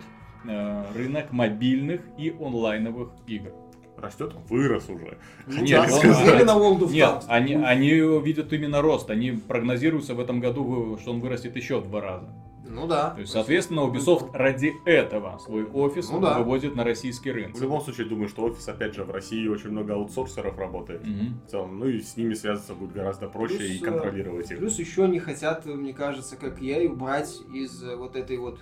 рынок 0.94 1.32
мобильных 1.32 2.00
и 2.18 2.30
онлайновых 2.30 3.10
игр. 3.26 3.52
растет, 3.96 4.34
вырос 4.48 4.88
уже. 4.88 5.16
Ну 5.46 5.62
Нет, 5.62 5.86
да, 5.88 5.94
он- 5.94 6.14
смотрели 6.14 6.42
на 6.42 6.56
World 6.56 6.80
of 6.80 6.92
Нет, 6.92 7.24
они, 7.28 7.54
они 7.54 7.90
видят 8.20 8.52
именно 8.52 8.82
рост. 8.82 9.10
Они 9.10 9.30
прогнозируются 9.32 10.14
в 10.14 10.20
этом 10.20 10.40
году, 10.40 10.98
что 11.00 11.12
он 11.12 11.20
вырастет 11.20 11.54
еще 11.54 11.78
в 11.80 11.88
два 11.88 12.00
раза. 12.00 12.28
Ну 12.68 12.86
да. 12.86 13.10
То 13.10 13.20
есть, 13.20 13.32
соответственно, 13.32 13.80
Ubisoft 13.80 14.30
ради 14.32 14.72
этого 14.86 15.38
свой 15.38 15.64
офис 15.64 16.08
Ну 16.10 16.20
да. 16.20 16.38
выводит 16.38 16.74
на 16.74 16.84
российский 16.84 17.30
рынок. 17.30 17.56
В 17.56 17.62
любом 17.62 17.80
случае, 17.82 18.06
думаю, 18.06 18.28
что 18.28 18.44
офис, 18.44 18.66
опять 18.66 18.94
же, 18.94 19.04
в 19.04 19.10
России 19.10 19.46
очень 19.46 19.70
много 19.70 19.94
аутсорсеров 19.94 20.56
работает. 20.58 21.06
Мгм. 21.06 21.40
В 21.46 21.50
целом, 21.50 21.78
ну 21.78 21.86
и 21.86 22.00
с 22.00 22.16
ними 22.16 22.32
связаться 22.34 22.74
будет 22.74 22.92
гораздо 22.92 23.28
проще 23.28 23.58
Плюс, 23.58 23.70
и 23.70 23.76
э, 23.78 23.84
контролировать 23.84 24.50
их. 24.50 24.58
Плюс 24.58 24.78
еще 24.78 25.04
они 25.04 25.18
хотят, 25.18 25.66
мне 25.66 25.92
кажется, 25.92 26.36
как 26.36 26.60
я, 26.62 26.80
и 26.80 26.86
убрать 26.88 27.32
из 27.52 27.82
э, 27.84 27.94
вот 27.94 28.16
этой 28.16 28.38
вот 28.38 28.58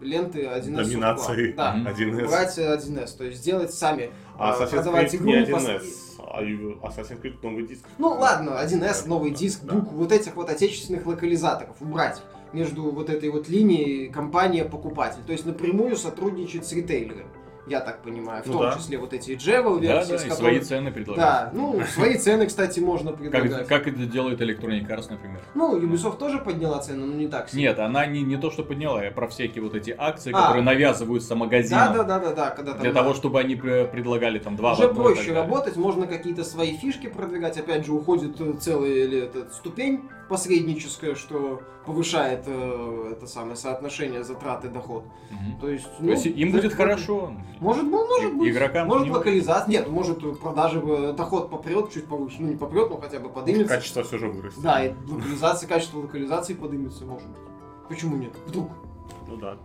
ленты 0.00 0.44
1С. 0.44 0.84
Доминации 0.84 1.52
Да. 1.52 1.74
Мгм. 1.74 1.88
1С. 1.88 2.24
Убрать 2.24 2.58
э, 2.58 2.74
1С, 2.76 3.16
то 3.16 3.24
есть 3.24 3.38
сделать 3.38 3.72
сами. 3.72 4.10
А 4.38 4.56
э, 4.62 4.66
продавать 4.66 5.14
игру 5.14 5.26
не 5.26 5.44
пос- 5.44 5.66
1С, 5.66 5.82
а 6.18 6.42
Assassin's 6.42 7.20
Creed 7.20 7.36
новый 7.42 7.66
диск. 7.66 7.84
Ну 7.98 8.08
ладно, 8.08 8.58
1С, 8.62 9.06
новый 9.06 9.30
диск, 9.30 9.60
да. 9.64 9.74
вот 9.74 10.12
этих 10.12 10.36
вот 10.36 10.50
отечественных 10.50 11.06
локализаторов 11.06 11.76
убрать 11.80 12.20
между 12.52 12.82
вот 12.90 13.10
этой 13.10 13.28
вот 13.30 13.48
линией 13.48 14.08
компания-покупатель. 14.08 15.22
То 15.26 15.32
есть 15.32 15.46
напрямую 15.46 15.96
сотрудничать 15.96 16.66
с 16.66 16.72
ритейлером, 16.72 17.26
я 17.66 17.80
так 17.80 18.02
понимаю. 18.02 18.42
В 18.42 18.46
Ну 18.46 18.52
том 18.54 18.62
да. 18.62 18.76
числе 18.76 18.98
вот 18.98 19.12
эти 19.12 19.34
Джевел 19.34 19.76
Да, 19.76 19.80
версии, 19.80 20.12
да, 20.12 20.18
с 20.18 20.24
и 20.24 20.28
которыми- 20.28 20.54
свои 20.58 20.60
цены 20.60 20.92
предлагают. 20.92 21.52
Да, 21.52 21.58
ну, 21.58 21.80
свои 21.94 22.16
цены, 22.16 22.46
кстати, 22.46 22.80
можно 22.80 23.12
предлагать. 23.12 23.66
Как, 23.66 23.68
как 23.68 23.86
это 23.88 24.06
делает 24.06 24.40
Electronic 24.40 24.86
Arts, 24.88 25.06
например. 25.10 25.40
Ну, 25.54 25.78
Ubisoft 25.78 26.18
тоже 26.18 26.38
подняла 26.38 26.78
цену, 26.80 27.06
но 27.06 27.14
не 27.14 27.28
так 27.28 27.48
сильно. 27.48 27.62
Нет, 27.68 27.78
она 27.78 28.06
не, 28.06 28.22
не 28.22 28.36
то, 28.36 28.50
что 28.50 28.62
подняла, 28.62 29.00
а 29.00 29.10
про 29.10 29.26
всякие 29.28 29.62
вот 29.62 29.74
эти 29.74 29.94
акции, 29.96 30.32
А. 30.32 30.40
которые 30.40 30.62
навязываются 30.62 31.30
Да, 31.30 31.34
магазинам. 31.36 31.92
да, 31.94 32.02
да, 32.04 32.18
да, 32.20 32.32
да, 32.32 32.50
когда 32.50 32.72
там 32.72 32.80
Для 32.82 32.92
того, 32.92 33.14
чтобы 33.14 33.40
они 33.40 33.54
пре- 33.54 33.86
предлагали 33.88 34.38
там 34.38 34.56
два 34.56 34.72
уже 34.74 34.88
проще 34.88 35.32
работать, 35.32 35.76
можно 35.76 36.06
какие-то 36.06 36.44
свои 36.44 36.76
фишки 36.76 37.08
продвигать. 37.08 37.58
Опять 37.58 37.84
же, 37.86 37.92
уходит 37.92 38.36
целая 38.60 39.06
эта 39.24 39.50
ступень 39.52 40.08
посредническая, 40.28 41.14
что 41.14 41.62
повышает 41.84 42.44
э, 42.46 43.12
это 43.12 43.26
самое 43.26 43.56
соотношение 43.56 44.24
затраты 44.24 44.68
доход. 44.68 45.04
Мгм. 45.30 45.60
То 45.60 45.68
есть, 45.68 45.84
То 45.84 46.04
ну, 46.04 46.10
есть 46.10 46.26
им 46.26 46.52
будет 46.52 46.74
хорошо. 46.74 47.32
Может, 47.60 47.84
ну, 47.84 48.06
может 48.06 48.34
быть. 48.34 48.50
игрокам 48.52 48.88
может 48.88 49.06
не- 49.06 49.12
локализация. 49.12 49.70
Нет, 49.70 49.88
может 49.88 50.18
продажи 50.40 50.82
э, 50.84 51.12
доход 51.16 51.50
попрет 51.50 51.92
чуть 51.92 52.06
повыше. 52.06 52.36
Ну 52.40 52.48
не 52.48 52.56
попрет, 52.56 52.90
но 52.90 52.96
хотя 52.96 53.20
бы 53.20 53.28
подымется. 53.28 53.74
Качество 53.74 54.02
все 54.02 54.18
же 54.18 54.28
вырастет. 54.28 54.62
Да, 54.62 54.84
и 54.84 54.92
локализация, 55.08 55.68
качество 55.68 55.98
локализации 55.98 56.54
подымется, 56.54 57.04
может 57.04 57.28
быть. 57.28 57.38
Почему 57.88 58.16
нет? 58.16 58.32
Вдруг. 58.46 58.70
Ну 59.28 59.36
да. 59.36 59.56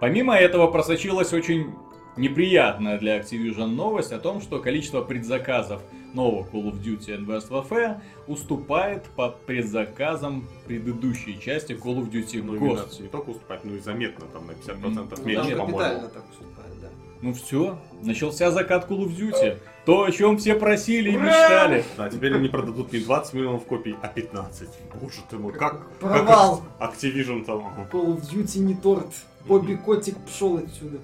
Помимо 0.00 0.34
этого 0.34 0.68
просочилась 0.68 1.32
очень 1.32 1.74
неприятная 2.16 2.98
для 2.98 3.18
Activision 3.18 3.66
новость 3.66 4.12
о 4.12 4.18
том, 4.18 4.40
что 4.40 4.58
количество 4.60 5.02
предзаказов 5.02 5.82
нового 6.14 6.46
Call 6.52 6.72
of 6.72 6.82
Duty 6.82 7.18
Advanced 7.18 7.48
Warfare 7.50 8.00
уступает 8.26 9.04
по 9.16 9.30
предзаказам 9.46 10.46
предыдущей 10.66 11.38
части 11.40 11.72
Call 11.72 11.96
of 11.98 12.10
Duty 12.10 12.42
Ну, 12.42 12.54
именно 12.56 12.84
не 13.00 13.08
только 13.08 13.30
уступать, 13.30 13.64
но 13.64 13.74
и 13.74 13.78
заметно, 13.80 14.26
там 14.32 14.46
на 14.46 14.52
50% 14.52 15.18
Ну, 15.18 15.24
меньше, 15.26 15.48
Там 15.50 15.58
по-моему. 15.58 15.78
капитально 15.78 16.08
так 16.08 16.22
уступает, 16.30 16.80
да. 16.80 16.88
Ну 17.20 17.32
все, 17.34 17.78
начался 18.02 18.50
закат 18.50 18.88
Call 18.90 19.06
of 19.06 19.16
Duty. 19.16 19.58
То, 19.84 20.04
о 20.04 20.12
чем 20.12 20.36
все 20.36 20.54
просили 20.54 21.10
и 21.12 21.16
мечтали. 21.16 21.82
Да, 21.96 22.10
теперь 22.10 22.34
они 22.34 22.48
продадут 22.48 22.92
не 22.92 23.00
20 23.00 23.32
миллионов 23.34 23.64
копий, 23.64 23.96
а 24.02 24.08
15. 24.08 24.68
Боже 25.00 25.16
ты 25.30 25.38
мой, 25.38 25.52
как, 25.52 25.88
Провал. 25.98 26.62
как 26.78 26.94
Activision 26.94 27.44
там... 27.44 27.60
Call 27.90 28.16
of 28.16 28.20
Duty 28.30 28.58
не 28.60 28.74
торт. 28.74 29.08
Бобби 29.46 29.76
Котик 29.76 30.16
пошел 30.18 30.58
отсюда. 30.58 30.98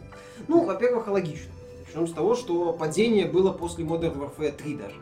Ну, 0.49 0.64
во-первых, 0.67 1.09
логично. 1.09 1.51
Начнем 1.95 2.09
с 2.09 2.13
того, 2.13 2.35
что 2.35 2.73
падение 2.73 3.25
было 3.27 3.53
после 3.53 3.85
Modern 3.85 4.19
Warfare 4.19 4.51
3 4.51 4.75
даже. 4.77 4.97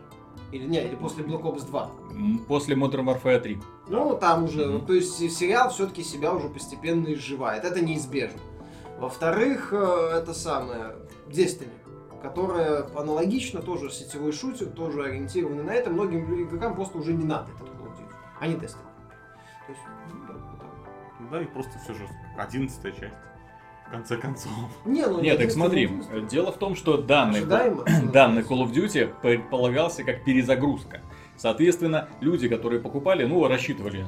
Или 0.50 0.66
не, 0.66 0.84
или 0.84 0.94
после 0.94 1.24
Black 1.24 1.40
Ops 1.42 1.64
2. 1.66 1.90
М, 2.10 2.38
После 2.46 2.76
Modern 2.76 3.04
Warfare 3.06 3.40
3. 3.40 3.58
Ну, 3.88 4.14
там 4.18 4.44
уже, 4.44 4.66
Мгм. 4.66 4.84
то 4.86 4.92
есть 4.92 5.14
сериал 5.32 5.70
все-таки 5.70 6.02
себя 6.02 6.34
уже 6.34 6.50
постепенно 6.50 7.10
изживает. 7.14 7.64
Это 7.64 7.82
неизбежно. 7.82 8.38
Во-вторых, 8.98 9.72
э, 9.72 10.10
это 10.18 10.34
самое, 10.34 10.96
Destiny, 11.28 11.70
которая 12.20 12.84
аналогично, 12.94 13.62
тоже 13.62 13.90
сетевой 13.90 14.32
шутер, 14.32 14.66
тоже 14.66 15.04
ориентированный 15.04 15.64
на 15.64 15.70
это. 15.70 15.88
Многим 15.88 16.44
игрокам 16.44 16.74
просто 16.74 16.98
уже 16.98 17.14
не 17.14 17.24
надо 17.24 17.48
этот 17.52 17.68
Call 17.68 17.86
of 17.86 17.92
Duty, 17.96 18.12
а 18.38 18.46
не 18.48 18.54
Destiny. 18.56 18.84
То 19.66 19.72
есть, 19.72 19.80
ну, 20.12 20.20
да, 20.28 20.34
так. 20.34 21.30
Да, 21.30 21.40
и 21.40 21.46
просто 21.46 21.70
все 21.82 21.94
же 21.94 22.06
11 22.36 22.92
часть. 23.00 23.14
В 23.92 23.94
конце 23.94 24.16
концов. 24.16 24.50
Не, 24.86 25.06
ну, 25.06 25.20
Нет, 25.20 25.36
так 25.36 25.50
смотри, 25.50 25.90
дело 26.30 26.50
в 26.50 26.56
том, 26.56 26.74
что 26.76 26.96
данный, 26.96 27.44
данный 27.44 28.40
Call 28.40 28.64
of 28.64 28.72
Duty 28.72 29.12
предполагался 29.20 30.02
как 30.02 30.24
перезагрузка. 30.24 31.02
Соответственно, 31.36 32.08
люди, 32.22 32.48
которые 32.48 32.80
покупали, 32.80 33.26
ну, 33.26 33.46
рассчитывали 33.46 34.06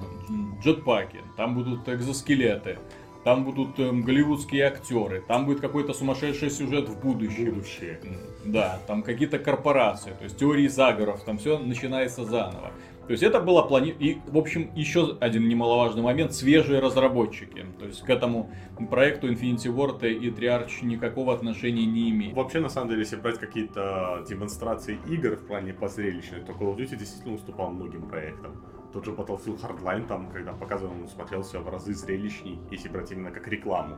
джетпаки, 0.62 1.20
там 1.36 1.54
будут 1.54 1.86
экзоскелеты, 1.86 2.78
там 3.24 3.44
будут 3.44 3.78
эм, 3.78 4.00
голливудские 4.00 4.64
актеры, 4.64 5.22
там 5.28 5.44
будет 5.44 5.60
какой-то 5.60 5.92
сумасшедший 5.92 6.48
сюжет 6.48 6.88
в 6.88 6.98
будущем. 7.00 7.52
Будущее. 7.52 8.00
Да, 8.46 8.80
там 8.86 9.02
какие-то 9.02 9.38
корпорации, 9.38 10.12
то 10.12 10.24
есть 10.24 10.38
теории 10.38 10.66
заговоров, 10.66 11.24
там 11.24 11.36
все 11.36 11.58
начинается 11.58 12.24
заново. 12.24 12.70
То 13.06 13.12
есть 13.12 13.22
это 13.22 13.40
было 13.40 13.62
плани... 13.62 13.90
И, 13.90 14.18
в 14.26 14.38
общем, 14.38 14.70
еще 14.74 15.16
один 15.20 15.46
немаловажный 15.48 16.02
момент, 16.02 16.32
свежие 16.32 16.80
разработчики. 16.80 17.66
То 17.78 17.86
есть 17.86 18.02
к 18.02 18.08
этому 18.08 18.50
проекту 18.90 19.30
Infinity 19.30 19.74
Ward 19.74 20.08
и 20.08 20.30
Triarch 20.30 20.82
никакого 20.82 21.34
отношения 21.34 21.84
не 21.84 22.10
имеют. 22.10 22.34
Вообще, 22.34 22.60
на 22.60 22.68
самом 22.68 22.88
деле, 22.88 23.00
если 23.00 23.16
брать 23.16 23.38
какие-то 23.38 24.24
демонстрации 24.28 24.98
игр 25.08 25.36
в 25.36 25.46
плане 25.46 25.74
позрелищной, 25.74 26.40
то 26.40 26.52
Call 26.52 26.74
of 26.74 26.76
Duty 26.76 26.96
действительно 26.96 27.34
уступал 27.34 27.70
многим 27.70 28.08
проектам. 28.08 28.62
Тот 28.92 29.04
же 29.04 29.10
Battlefield 29.10 29.60
Hardline, 29.60 30.06
там, 30.06 30.30
когда 30.30 30.52
показывал, 30.52 30.92
он 30.92 31.08
смотрелся 31.08 31.60
в 31.60 31.68
разы 31.68 31.94
зрелищней, 31.94 32.58
если 32.70 32.88
брать 32.88 33.10
именно 33.12 33.32
как 33.32 33.46
рекламу. 33.48 33.96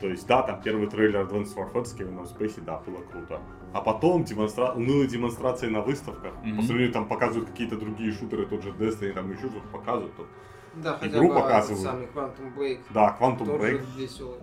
То 0.00 0.06
есть, 0.06 0.28
да, 0.28 0.42
там 0.42 0.60
первый 0.62 0.86
трейлер 0.86 1.26
Advanced 1.26 1.56
Warfare 1.56 1.84
с 1.84 1.92
Кевином 1.92 2.26
Спейси, 2.26 2.60
да, 2.60 2.78
было 2.86 3.02
круто. 3.10 3.40
А 3.72 3.80
потом 3.80 4.24
демонстра... 4.24 4.72
унылые 4.72 5.08
демонстрации 5.08 5.68
на 5.68 5.82
выставках, 5.82 6.32
Мгм. 6.42 6.56
по 6.56 6.62
сравнению, 6.62 6.92
там 6.92 7.06
показывают 7.08 7.50
какие-то 7.50 7.76
другие 7.76 8.12
шутеры, 8.12 8.46
тот 8.46 8.62
же 8.62 8.70
Destiny, 8.70 9.12
там 9.12 9.30
еще 9.30 9.48
что-то 9.48 9.68
показывают. 9.72 10.16
то- 10.16 10.26
Да, 10.76 10.94
хотя 10.98 11.16
Игру 11.16 11.28
бы 11.28 11.34
этот 11.34 11.42
показывают. 11.44 11.82
самый 11.82 12.06
Quantum 12.06 12.56
Break 12.56 12.78
Да, 12.94 13.16
Quantum 13.20 13.38
тоже 13.46 13.76
Break, 13.78 13.82
веселый. 13.96 14.38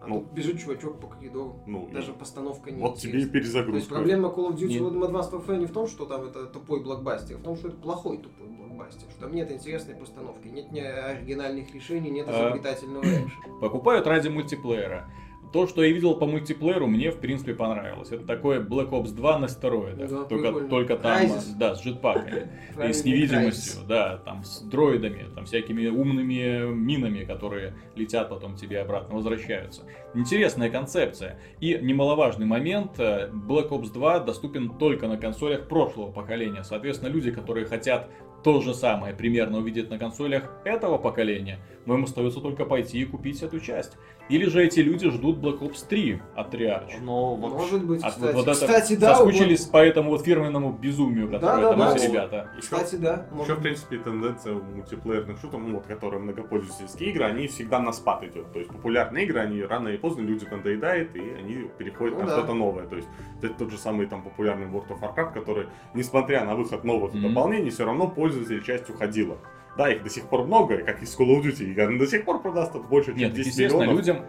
А 0.00 0.06
Ну. 0.08 0.20
тут 0.20 0.32
бежит 0.32 0.60
чувачок 0.60 0.98
по 1.00 1.06
коридору. 1.06 1.60
ну, 1.66 1.88
Даже 1.92 2.12
постановка 2.12 2.70
не 2.72 2.80
вот 2.80 2.98
тебе 2.98 3.20
и 3.20 3.22
интересна. 3.22 3.32
То 3.32 3.38
есть 3.38 3.52
перезагрузка. 3.88 3.94
проблема 3.94 4.28
Call 4.30 4.48
of 4.50 4.56
Duty 4.56 4.66
Нет. 4.66 4.82
в 4.82 5.04
Advanced 5.04 5.30
Warfare 5.32 5.58
не 5.58 5.66
в 5.66 5.72
том, 5.72 5.86
что 5.86 6.06
там 6.06 6.24
это 6.24 6.46
тупой 6.46 6.82
блокбастер, 6.82 7.36
а 7.36 7.38
в 7.38 7.42
том, 7.42 7.56
что 7.56 7.68
это 7.68 7.76
плохой 7.76 8.18
тупой 8.18 8.48
блокбастер, 8.48 9.08
что 9.10 9.20
там 9.20 9.34
нет 9.34 9.52
интересной 9.52 9.94
постановки, 9.94 10.48
нет 10.48 10.72
ни 10.72 10.80
оригинальных 10.80 11.72
решений, 11.74 12.10
нет 12.10 12.26
А. 12.28 12.32
изобретательного 12.32 13.02
экшена. 13.04 13.58
Покупают 13.60 14.06
ради 14.08 14.28
мультиплеера. 14.28 15.08
То, 15.52 15.66
что 15.66 15.84
я 15.84 15.92
видел 15.92 16.14
по 16.14 16.26
мультиплееру, 16.26 16.86
мне 16.86 17.10
в 17.10 17.18
принципе 17.18 17.54
понравилось. 17.54 18.10
Это 18.10 18.26
такое 18.26 18.60
Black 18.60 18.90
Ops 18.90 19.14
2 19.14 19.38
на 19.38 19.48
стероидах. 19.48 20.08
Да, 20.08 20.24
только, 20.24 20.46
прикольно. 20.46 20.68
только 20.68 20.96
там, 20.96 21.22
Crysis. 21.22 21.58
да, 21.58 21.74
с 21.74 21.84
джетпаками. 21.84 22.48
И 22.88 22.92
с 22.92 23.04
невидимостью, 23.04 23.82
Crysis. 23.82 23.86
да, 23.86 24.16
там 24.16 24.44
с 24.44 24.62
дроидами, 24.62 25.26
там 25.34 25.44
всякими 25.44 25.88
умными 25.88 26.72
минами, 26.72 27.24
которые 27.24 27.74
летят 27.96 28.30
потом 28.30 28.56
тебе 28.56 28.80
обратно, 28.80 29.14
возвращаются. 29.14 29.82
Интересная 30.14 30.70
концепция. 30.70 31.38
И 31.60 31.78
немаловажный 31.80 32.46
момент, 32.46 32.98
э, 32.98 33.28
Black 33.30 33.68
Ops 33.68 33.92
2 33.92 34.20
доступен 34.20 34.70
только 34.78 35.06
на 35.06 35.18
консолях 35.18 35.68
прошлого 35.68 36.10
поколения. 36.10 36.64
Соответственно, 36.64 37.10
люди, 37.10 37.30
которые 37.30 37.66
хотят 37.66 38.08
то 38.42 38.60
же 38.60 38.74
самое 38.74 39.14
примерно 39.14 39.58
увидеть 39.58 39.90
на 39.90 39.98
консолях 39.98 40.50
этого 40.64 40.98
поколения, 40.98 41.60
но 41.86 41.94
им 41.94 42.04
остается 42.04 42.40
только 42.40 42.64
пойти 42.64 43.00
и 43.00 43.04
купить 43.04 43.42
эту 43.42 43.60
часть. 43.60 43.96
Или 44.28 44.46
же 44.46 44.64
эти 44.64 44.80
люди 44.80 45.10
ждут 45.10 45.38
Black 45.38 45.58
Ops 45.60 45.84
3 45.88 46.22
от 46.36 46.54
Triarch. 46.54 46.92
Но 47.02 47.34
вообще- 47.34 47.56
Может 47.58 47.84
быть, 47.84 48.02
А 48.04 48.10
кстати. 48.10 48.34
вот 48.34 48.42
это 48.46 48.52
кстати, 48.52 48.94
да, 48.94 49.14
соскучились 49.16 49.66
по 49.66 49.78
этому 49.78 50.10
вот 50.10 50.22
фирменному 50.24 50.72
безумию, 50.72 51.28
которое 51.28 51.60
Да, 51.62 51.68
там 51.70 51.78
да, 51.80 51.92
эти 51.96 52.00
да. 52.02 52.08
ребята. 52.08 52.50
у- 52.56 52.60
Кстати, 52.60 52.94
да. 52.94 53.12
Еще, 53.14 53.34
может 53.34 53.58
в 53.58 53.62
принципе, 53.62 53.98
тенденция 53.98 54.54
у 54.54 54.62
мультиплеерных 54.62 55.40
шутеров, 55.40 55.62
ну, 55.66 55.74
вот, 55.74 55.86
которые 55.86 56.20
многопользовательские 56.22 57.10
игры, 57.10 57.24
они 57.24 57.48
всегда 57.48 57.80
на 57.80 57.92
спад 57.92 58.22
идет. 58.22 58.52
То 58.52 58.60
есть 58.60 58.70
популярные 58.70 59.24
игры, 59.24 59.40
они 59.40 59.62
рано 59.62 59.88
или 59.88 59.96
поздно 59.96 60.22
людям 60.22 60.48
надоедает, 60.52 61.16
и 61.16 61.20
они 61.20 61.68
переходят 61.76 62.14
Ну 62.14 62.20
на 62.20 62.26
да. 62.26 62.38
что-то 62.38 62.54
новое. 62.54 62.86
То 62.86 62.96
есть 62.96 63.08
это 63.42 63.54
тот 63.54 63.70
же 63.70 63.76
самый 63.78 64.06
там 64.06 64.22
популярный 64.22 64.66
World 64.66 64.88
of 64.88 65.00
Warcraft, 65.00 65.32
который, 65.34 65.66
несмотря 65.94 66.44
на 66.44 66.54
выход 66.54 66.84
новых 66.84 67.12
Мгм. 67.12 67.28
дополнений, 67.28 67.70
все 67.70 67.84
равно 67.84 68.06
пользователь 68.08 68.62
часть 68.62 68.88
уходила. 68.88 69.36
Да, 69.76 69.90
их 69.90 70.02
до 70.02 70.10
сих 70.10 70.28
пор 70.28 70.44
много, 70.44 70.76
и 70.76 70.82
как 70.84 71.02
из 71.02 71.16
Call 71.16 71.28
of 71.36 71.42
Duty, 71.42 71.74
и 71.74 71.80
она 71.80 71.98
до 71.98 72.06
сих 72.06 72.24
пор 72.24 72.42
продаст 72.42 72.74
больше, 72.74 73.12
чем 73.12 73.18
Нет, 73.18 73.32
10 73.32 73.46
естественно, 73.46 73.82
миллионов. 73.82 73.98
людям 74.06 74.26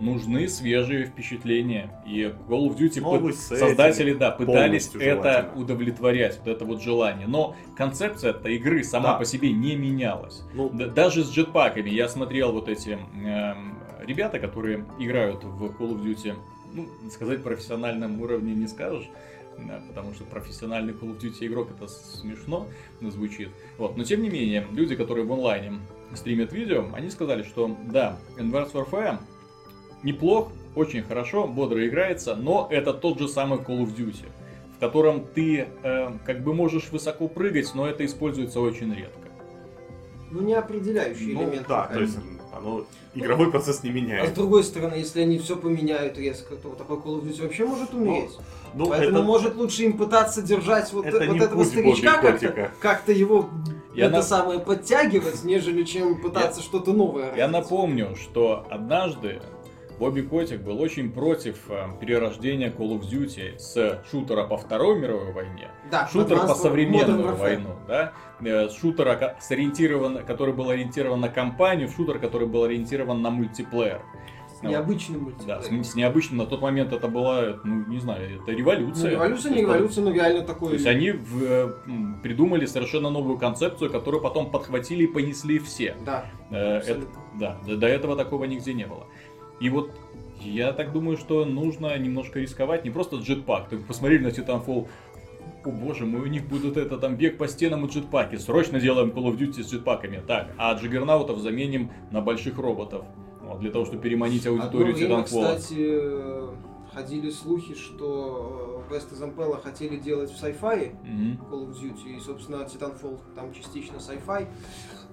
нужны 0.00 0.48
свежие 0.48 1.06
впечатления. 1.06 1.90
И 2.06 2.22
Call 2.48 2.68
of 2.68 2.76
Duty 2.76 2.90
сеттинг, 3.32 3.34
создатели, 3.34 4.14
да, 4.14 4.32
пытались 4.32 4.90
это 4.94 5.50
удовлетворять, 5.54 6.38
вот 6.38 6.48
это 6.48 6.64
вот 6.64 6.82
желание. 6.82 7.26
Но 7.26 7.56
концепция 7.76 8.30
этой 8.32 8.56
игры 8.56 8.84
сама 8.84 9.12
Да. 9.12 9.18
по 9.18 9.24
себе 9.24 9.52
не 9.52 9.76
менялась. 9.76 10.42
Ну, 10.54 10.68
даже 10.68 11.24
с 11.24 11.30
джетпаками 11.30 11.88
я 11.88 12.08
смотрел 12.08 12.52
вот 12.52 12.68
эти 12.68 12.98
эм, 13.24 13.78
ребята, 14.00 14.38
которые 14.38 14.84
играют 14.98 15.44
в 15.44 15.64
Call 15.66 15.94
of 15.94 16.02
Duty 16.02 16.34
ну, 16.74 16.88
сказать 17.10 17.42
профессиональном 17.42 18.20
уровне 18.20 18.54
не 18.54 18.66
скажешь, 18.66 19.08
да, 19.58 19.80
потому 19.88 20.14
что 20.14 20.24
профессиональный 20.24 20.92
Call 20.92 21.16
of 21.16 21.20
Duty 21.20 21.46
игрок 21.46 21.68
это 21.70 21.88
смешно 21.88 22.66
звучит. 23.00 23.48
Вот. 23.78 23.96
Но 23.96 24.04
тем 24.04 24.22
не 24.22 24.28
менее, 24.30 24.66
люди, 24.72 24.96
которые 24.96 25.24
в 25.26 25.32
онлайне 25.32 25.74
стримят 26.14 26.52
видео, 26.52 26.86
они 26.94 27.10
сказали, 27.10 27.42
что 27.42 27.76
да, 27.90 28.18
Advanced 28.36 28.72
Warfare 28.72 29.18
неплох, 30.02 30.50
очень 30.74 31.02
хорошо, 31.02 31.46
бодро 31.46 31.86
играется, 31.86 32.34
но 32.34 32.66
это 32.70 32.92
тот 32.92 33.18
же 33.18 33.28
самый 33.28 33.58
Call 33.58 33.80
of 33.84 33.94
Duty, 33.96 34.26
в 34.76 34.78
котором 34.80 35.24
ты 35.26 35.68
э, 35.82 36.10
как 36.24 36.42
бы 36.42 36.54
можешь 36.54 36.90
высоко 36.90 37.28
прыгать, 37.28 37.74
но 37.74 37.86
это 37.86 38.04
используется 38.04 38.60
очень 38.60 38.92
редко. 38.94 39.18
Ну, 40.30 40.40
не 40.40 40.54
определяющий 40.54 41.34
Ну, 41.34 41.42
элемент. 41.42 41.68
да, 41.68 41.86
то 41.88 42.00
есть 42.00 42.16
оно, 42.52 42.86
игровой 43.14 43.50
процесс 43.50 43.82
не 43.82 43.90
А 43.90 43.92
с 43.92 43.94
меняет. 43.94 44.34
другой 44.34 44.64
стороны, 44.64 44.94
если 44.94 45.20
они 45.20 45.38
все 45.38 45.56
поменяют 45.56 46.16
резко, 46.18 46.56
то 46.56 46.70
такой 46.70 46.96
Call 46.98 47.20
of 47.20 47.24
Duty 47.24 47.42
вообще 47.42 47.66
может 47.66 47.92
умереть. 47.92 48.30
Ну, 48.36 48.42
Поэтому 48.74 49.18
это- 49.18 49.22
может 49.22 49.56
лучше 49.56 49.84
им 49.84 49.96
пытаться 49.96 50.42
держать 50.42 50.92
вот, 50.92 51.06
это 51.06 51.24
вот 51.26 51.40
этого 51.40 51.64
старичка 51.64 52.18
как-то, 52.18 52.70
как-то 52.80 53.12
его 53.12 53.48
Я 53.94 54.06
это 54.06 54.16
на- 54.16 54.22
самое 54.22 54.60
подтягивать, 54.60 55.44
нежели 55.44 55.82
чем 55.84 56.20
пытаться 56.20 56.62
что-то 56.62 56.92
новое. 56.92 57.34
Я 57.36 57.46
родить. 57.46 57.52
напомню, 57.52 58.16
что 58.16 58.66
однажды 58.70 59.40
Бобби 59.98 60.22
Котик 60.22 60.62
был 60.62 60.80
очень 60.80 61.12
против 61.12 61.58
э, 61.68 61.86
перерождения 62.00 62.70
Call 62.70 62.98
of 62.98 63.02
Duty 63.02 63.58
с 63.58 64.02
шутера 64.10 64.44
по 64.44 64.56
Второй 64.56 64.98
мировой 64.98 65.32
войне 65.32 65.68
да, 65.92 66.08
шутер 66.08 66.40
по 66.40 66.54
современную 66.54 67.36
войну, 67.36 67.76
да, 67.86 68.12
Э, 68.44 68.68
шутера, 68.70 69.36
сориентирован, 69.40 70.24
который 70.24 70.52
был 70.52 70.70
ориентирован 70.70 71.20
на 71.20 71.28
кампанию, 71.28 71.88
шутер, 71.88 72.18
который 72.18 72.48
был 72.48 72.64
ориентирован 72.64 73.22
на 73.22 73.30
мультиплеер. 73.30 74.02
С 74.62 74.64
необычным 74.64 75.18
Да, 75.46 75.56
мультиплеером. 75.56 75.84
с, 75.84 75.90
с 75.90 75.94
необычным, 75.96 76.38
на 76.38 76.46
тот 76.46 76.62
момент 76.62 76.92
это 76.92 77.08
была, 77.08 77.58
ну, 77.64 77.84
не 77.86 77.98
знаю, 77.98 78.36
это 78.36 78.52
Ну, 78.52 78.56
революция. 78.58 79.10
революция, 79.10 79.48
То 79.50 79.54
не 79.56 79.60
есть, 79.62 79.72
революция, 79.74 80.04
но 80.04 80.12
реально 80.12 80.40
То 80.42 80.46
такой... 80.46 80.72
есть 80.74 80.86
они 80.86 81.10
в, 81.10 81.42
э, 81.42 81.68
придумали 82.22 82.66
совершенно 82.66 83.10
новую 83.10 83.38
концепцию, 83.38 83.90
которую 83.90 84.22
потом 84.22 84.50
подхватили 84.50 85.04
и 85.04 85.06
понесли 85.06 85.58
все. 85.58 85.96
Да, 86.06 86.26
Э, 86.50 86.78
это- 86.78 87.00
да, 87.40 87.58
до, 87.66 87.76
до 87.76 87.86
этого 87.88 88.16
такого 88.16 88.44
нигде 88.44 88.72
не 88.72 88.86
было. 88.86 89.06
И 89.60 89.68
вот 89.68 89.90
я 90.40 90.72
так 90.72 90.92
думаю, 90.92 91.16
что 91.16 91.44
нужно 91.44 91.96
немножко 91.98 92.38
рисковать, 92.40 92.84
не 92.84 92.90
просто 92.90 93.16
джетпак. 93.16 93.68
Ты 93.68 93.78
посмотрели 93.78 94.22
на 94.24 94.28
Titanfall, 94.28 94.86
о 95.64 95.70
боже 95.70 96.06
мой, 96.06 96.20
у 96.22 96.26
них 96.26 96.44
будут 96.48 96.76
это 96.76 96.98
там 96.98 97.14
бег 97.16 97.38
по 97.38 97.46
стенам 97.48 97.86
и 97.86 97.88
джетпаки. 97.88 98.36
Срочно 98.36 98.80
делаем 98.80 99.10
Call 99.10 99.24
of 99.32 99.38
Duty 99.38 99.62
с 99.62 99.72
джетпаками. 99.72 100.20
Так, 100.26 100.52
а 100.58 100.74
джиггернаутов 100.74 101.38
заменим 101.38 101.90
на 102.10 102.20
больших 102.20 102.58
роботов. 102.58 103.04
Вот, 103.52 103.60
для 103.60 103.70
того, 103.70 103.84
чтобы 103.84 104.02
переманить 104.02 104.46
аудиторию 104.46 104.94
Titanfall. 104.94 105.24
кстати, 105.24 105.76
э, 105.78 106.48
ходили 106.92 107.30
слухи, 107.30 107.74
что 107.74 108.84
э, 108.90 108.94
West 108.94 109.14
Зампелла 109.14 109.56
хотели 109.58 109.96
делать 109.96 110.30
в 110.30 110.42
sci-fi 110.42 110.92
Мгм. 111.04 111.38
Call 111.50 111.68
of 111.68 111.72
Duty, 111.80 112.16
и, 112.16 112.20
собственно, 112.20 112.56
Titanfall 112.64 113.18
там 113.34 113.52
частично 113.52 113.96
sci-fi. 113.96 114.46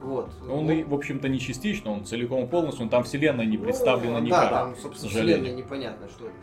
Вот. 0.02 0.30
Он 0.50 0.66
Вот. 0.66 0.72
и, 0.72 0.84
в 0.84 0.94
общем-то, 0.94 1.28
не 1.28 1.40
частично, 1.40 1.92
он 1.92 2.06
целиком 2.06 2.46
и 2.46 2.48
полностью, 2.48 2.84
он 2.84 2.90
там 2.90 3.04
вселенная 3.04 3.46
не 3.46 3.58
Ну, 3.58 3.64
представлена 3.66 4.16
Да, 4.16 4.26
никак. 4.26 4.50
там, 4.50 4.74
к 4.74 4.78
собственно, 4.80 5.12
вселенная 5.12 5.54
непонятно, 5.54 6.08
что 6.10 6.26
это. 6.26 6.34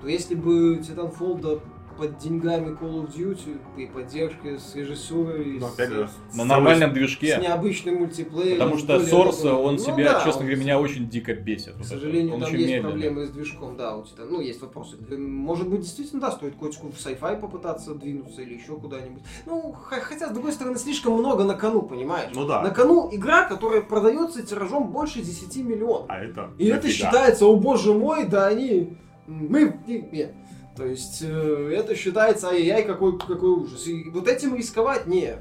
Вот, 0.00 0.08
если 0.08 0.34
бы 0.34 0.76
Titanfall 0.78 1.40
да, 1.40 1.58
под 1.98 2.18
деньгами 2.18 2.76
Call 2.78 3.04
of 3.06 3.14
Duty, 3.14 3.58
при 3.76 3.86
поддержке 3.86 4.58
с 4.58 4.74
режиссурой, 4.74 5.58
Но 5.60 5.68
с, 5.68 5.74
опять 5.74 5.90
же, 5.90 6.08
с 6.30 6.36
На 6.36 6.44
с 6.44 6.46
нормальном 6.46 6.90
с 6.90 6.94
движке. 6.94 7.38
необычным 7.40 7.96
мультиплеером. 7.96 8.58
Потому 8.58 8.78
с 8.78 8.82
что 8.82 8.96
Source, 8.96 9.48
он 9.50 9.74
Ну 9.74 9.78
себя, 9.78 10.12
да, 10.14 10.24
честно 10.24 10.40
он- 10.40 10.46
говоря, 10.46 10.56
меня 10.56 10.80
очень 10.80 11.08
дико 11.08 11.34
бесит. 11.34 11.74
К 11.74 11.78
Вот 11.78 11.86
сожалению, 11.86 12.34
он 12.34 12.40
там 12.40 12.52
есть 12.52 12.66
медленный. 12.66 12.82
проблемы 12.90 13.26
с 13.26 13.30
движком, 13.30 13.76
да, 13.76 13.96
у 13.96 14.04
тебя, 14.04 14.24
ну, 14.28 14.40
есть 14.40 14.60
вопросы. 14.62 14.96
Может 15.16 15.68
быть, 15.68 15.80
действительно, 15.80 16.20
да, 16.22 16.30
стоит 16.32 16.54
котику 16.56 16.88
в 16.88 16.94
sci-fi 16.96 17.40
попытаться 17.40 17.94
двинуться 17.94 18.42
или 18.42 18.54
еще 18.54 18.76
куда-нибудь. 18.76 19.22
Ну, 19.46 19.72
хотя, 19.78 20.28
с 20.28 20.32
другой 20.32 20.52
стороны, 20.52 20.78
слишком 20.78 21.14
много 21.14 21.44
на 21.44 21.54
кону, 21.54 21.82
понимаешь? 21.82 22.30
Ну 22.34 22.46
да. 22.46 22.62
На 22.62 22.70
кону 22.70 23.08
игра, 23.12 23.44
которая 23.46 23.80
продается 23.82 24.42
тиражом 24.42 24.88
больше 24.92 25.20
10 25.20 25.62
миллионов. 25.62 26.06
А 26.08 26.18
это 26.22 26.50
И 26.58 26.66
это 26.66 26.82
дофига. 26.82 26.92
считается, 27.08 27.46
о 27.46 27.56
боже 27.56 27.92
мой, 27.92 28.26
да 28.26 28.46
они... 28.46 28.96
Мы... 29.26 29.78
и- 29.86 30.04
Нет. 30.12 30.34
То 30.76 30.86
есть, 30.86 31.22
э, 31.22 31.74
это 31.76 31.94
считается, 31.94 32.48
ай-яй, 32.48 32.84
какой, 32.84 33.18
какой 33.18 33.50
ужас. 33.50 33.86
И 33.86 34.08
вот 34.10 34.26
этим 34.28 34.54
рисковать, 34.56 35.06
не. 35.06 35.36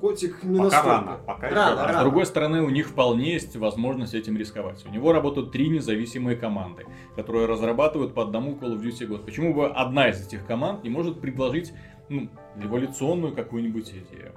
Котик 0.00 0.42
не 0.42 0.58
Пока 0.58 0.64
настолько. 0.64 0.88
рано, 0.88 1.18
пока 1.24 1.46
еще 1.46 1.54
Рано, 1.56 1.70
рано. 1.76 1.82
А 1.82 1.84
с 1.84 1.92
рано. 1.92 2.00
другой 2.02 2.26
стороны, 2.26 2.62
у 2.62 2.70
них 2.70 2.88
вполне 2.88 3.34
есть 3.34 3.54
возможность 3.56 4.14
этим 4.14 4.36
рисковать. 4.36 4.84
У 4.84 4.88
него 4.90 5.12
работают 5.12 5.52
три 5.52 5.68
независимые 5.68 6.36
команды, 6.36 6.86
которые 7.14 7.46
разрабатывают 7.46 8.12
по 8.12 8.22
одному 8.24 8.56
Call 8.56 8.74
of 8.76 8.82
Duty 8.82 9.06
год. 9.06 9.24
Почему 9.24 9.54
бы 9.54 9.68
одна 9.68 10.08
из 10.08 10.26
этих 10.26 10.44
команд 10.44 10.82
не 10.82 10.90
может 10.90 11.20
предложить 11.20 11.72
ну, 12.08 12.28
революционную 12.56 13.32
какую-нибудь 13.32 13.90
идею? 13.90 14.32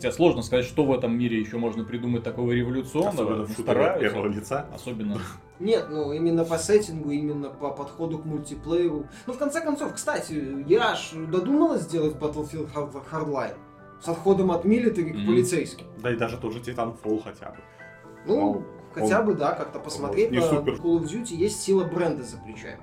Хотя 0.00 0.12
сложно 0.12 0.40
сказать, 0.40 0.64
что 0.64 0.86
в 0.86 0.92
этом 0.94 1.12
мире 1.18 1.38
еще 1.38 1.58
можно 1.58 1.84
придумать 1.84 2.22
такого 2.22 2.52
революционного. 2.52 3.42
Особенно 3.42 3.84
но 3.84 3.96
в 3.96 4.00
первого 4.00 4.28
лица. 4.28 4.66
Особенно. 4.74 5.18
Нет, 5.58 5.88
ну 5.90 6.10
именно 6.14 6.42
по 6.46 6.56
сеттингу, 6.56 7.10
именно 7.10 7.50
по 7.50 7.68
подходу 7.70 8.18
к 8.18 8.24
мультиплееру. 8.24 9.04
Ну, 9.26 9.32
в 9.34 9.36
конце 9.36 9.60
концов, 9.60 9.92
кстати, 9.92 10.64
я 10.66 10.94
ж 10.94 11.10
додумалась 11.30 11.82
сделать 11.82 12.14
Battlefield 12.14 12.72
Hard- 12.72 13.02
Hardline 13.12 13.56
с 14.02 14.08
отходом 14.08 14.52
от 14.52 14.64
милитари 14.64 15.10
к 15.10 15.16
Мгм. 15.16 15.26
полицейским. 15.26 15.86
Да 16.02 16.10
и 16.10 16.16
даже 16.16 16.38
тот 16.38 16.54
же 16.54 16.60
Titanfall 16.60 17.22
хотя 17.22 17.50
бы. 17.50 17.56
Ну, 18.24 18.62
хотя 18.94 19.20
Он- 19.20 19.26
бы, 19.26 19.34
да, 19.34 19.52
как-то 19.52 19.80
посмотреть 19.80 20.30
не 20.30 20.38
на 20.38 20.46
супер. 20.48 20.76
Call 20.76 20.98
of 20.98 21.02
Duty 21.04 21.34
есть 21.34 21.60
сила 21.60 21.84
бренда 21.84 22.22
за 22.22 22.38
плечами. 22.38 22.80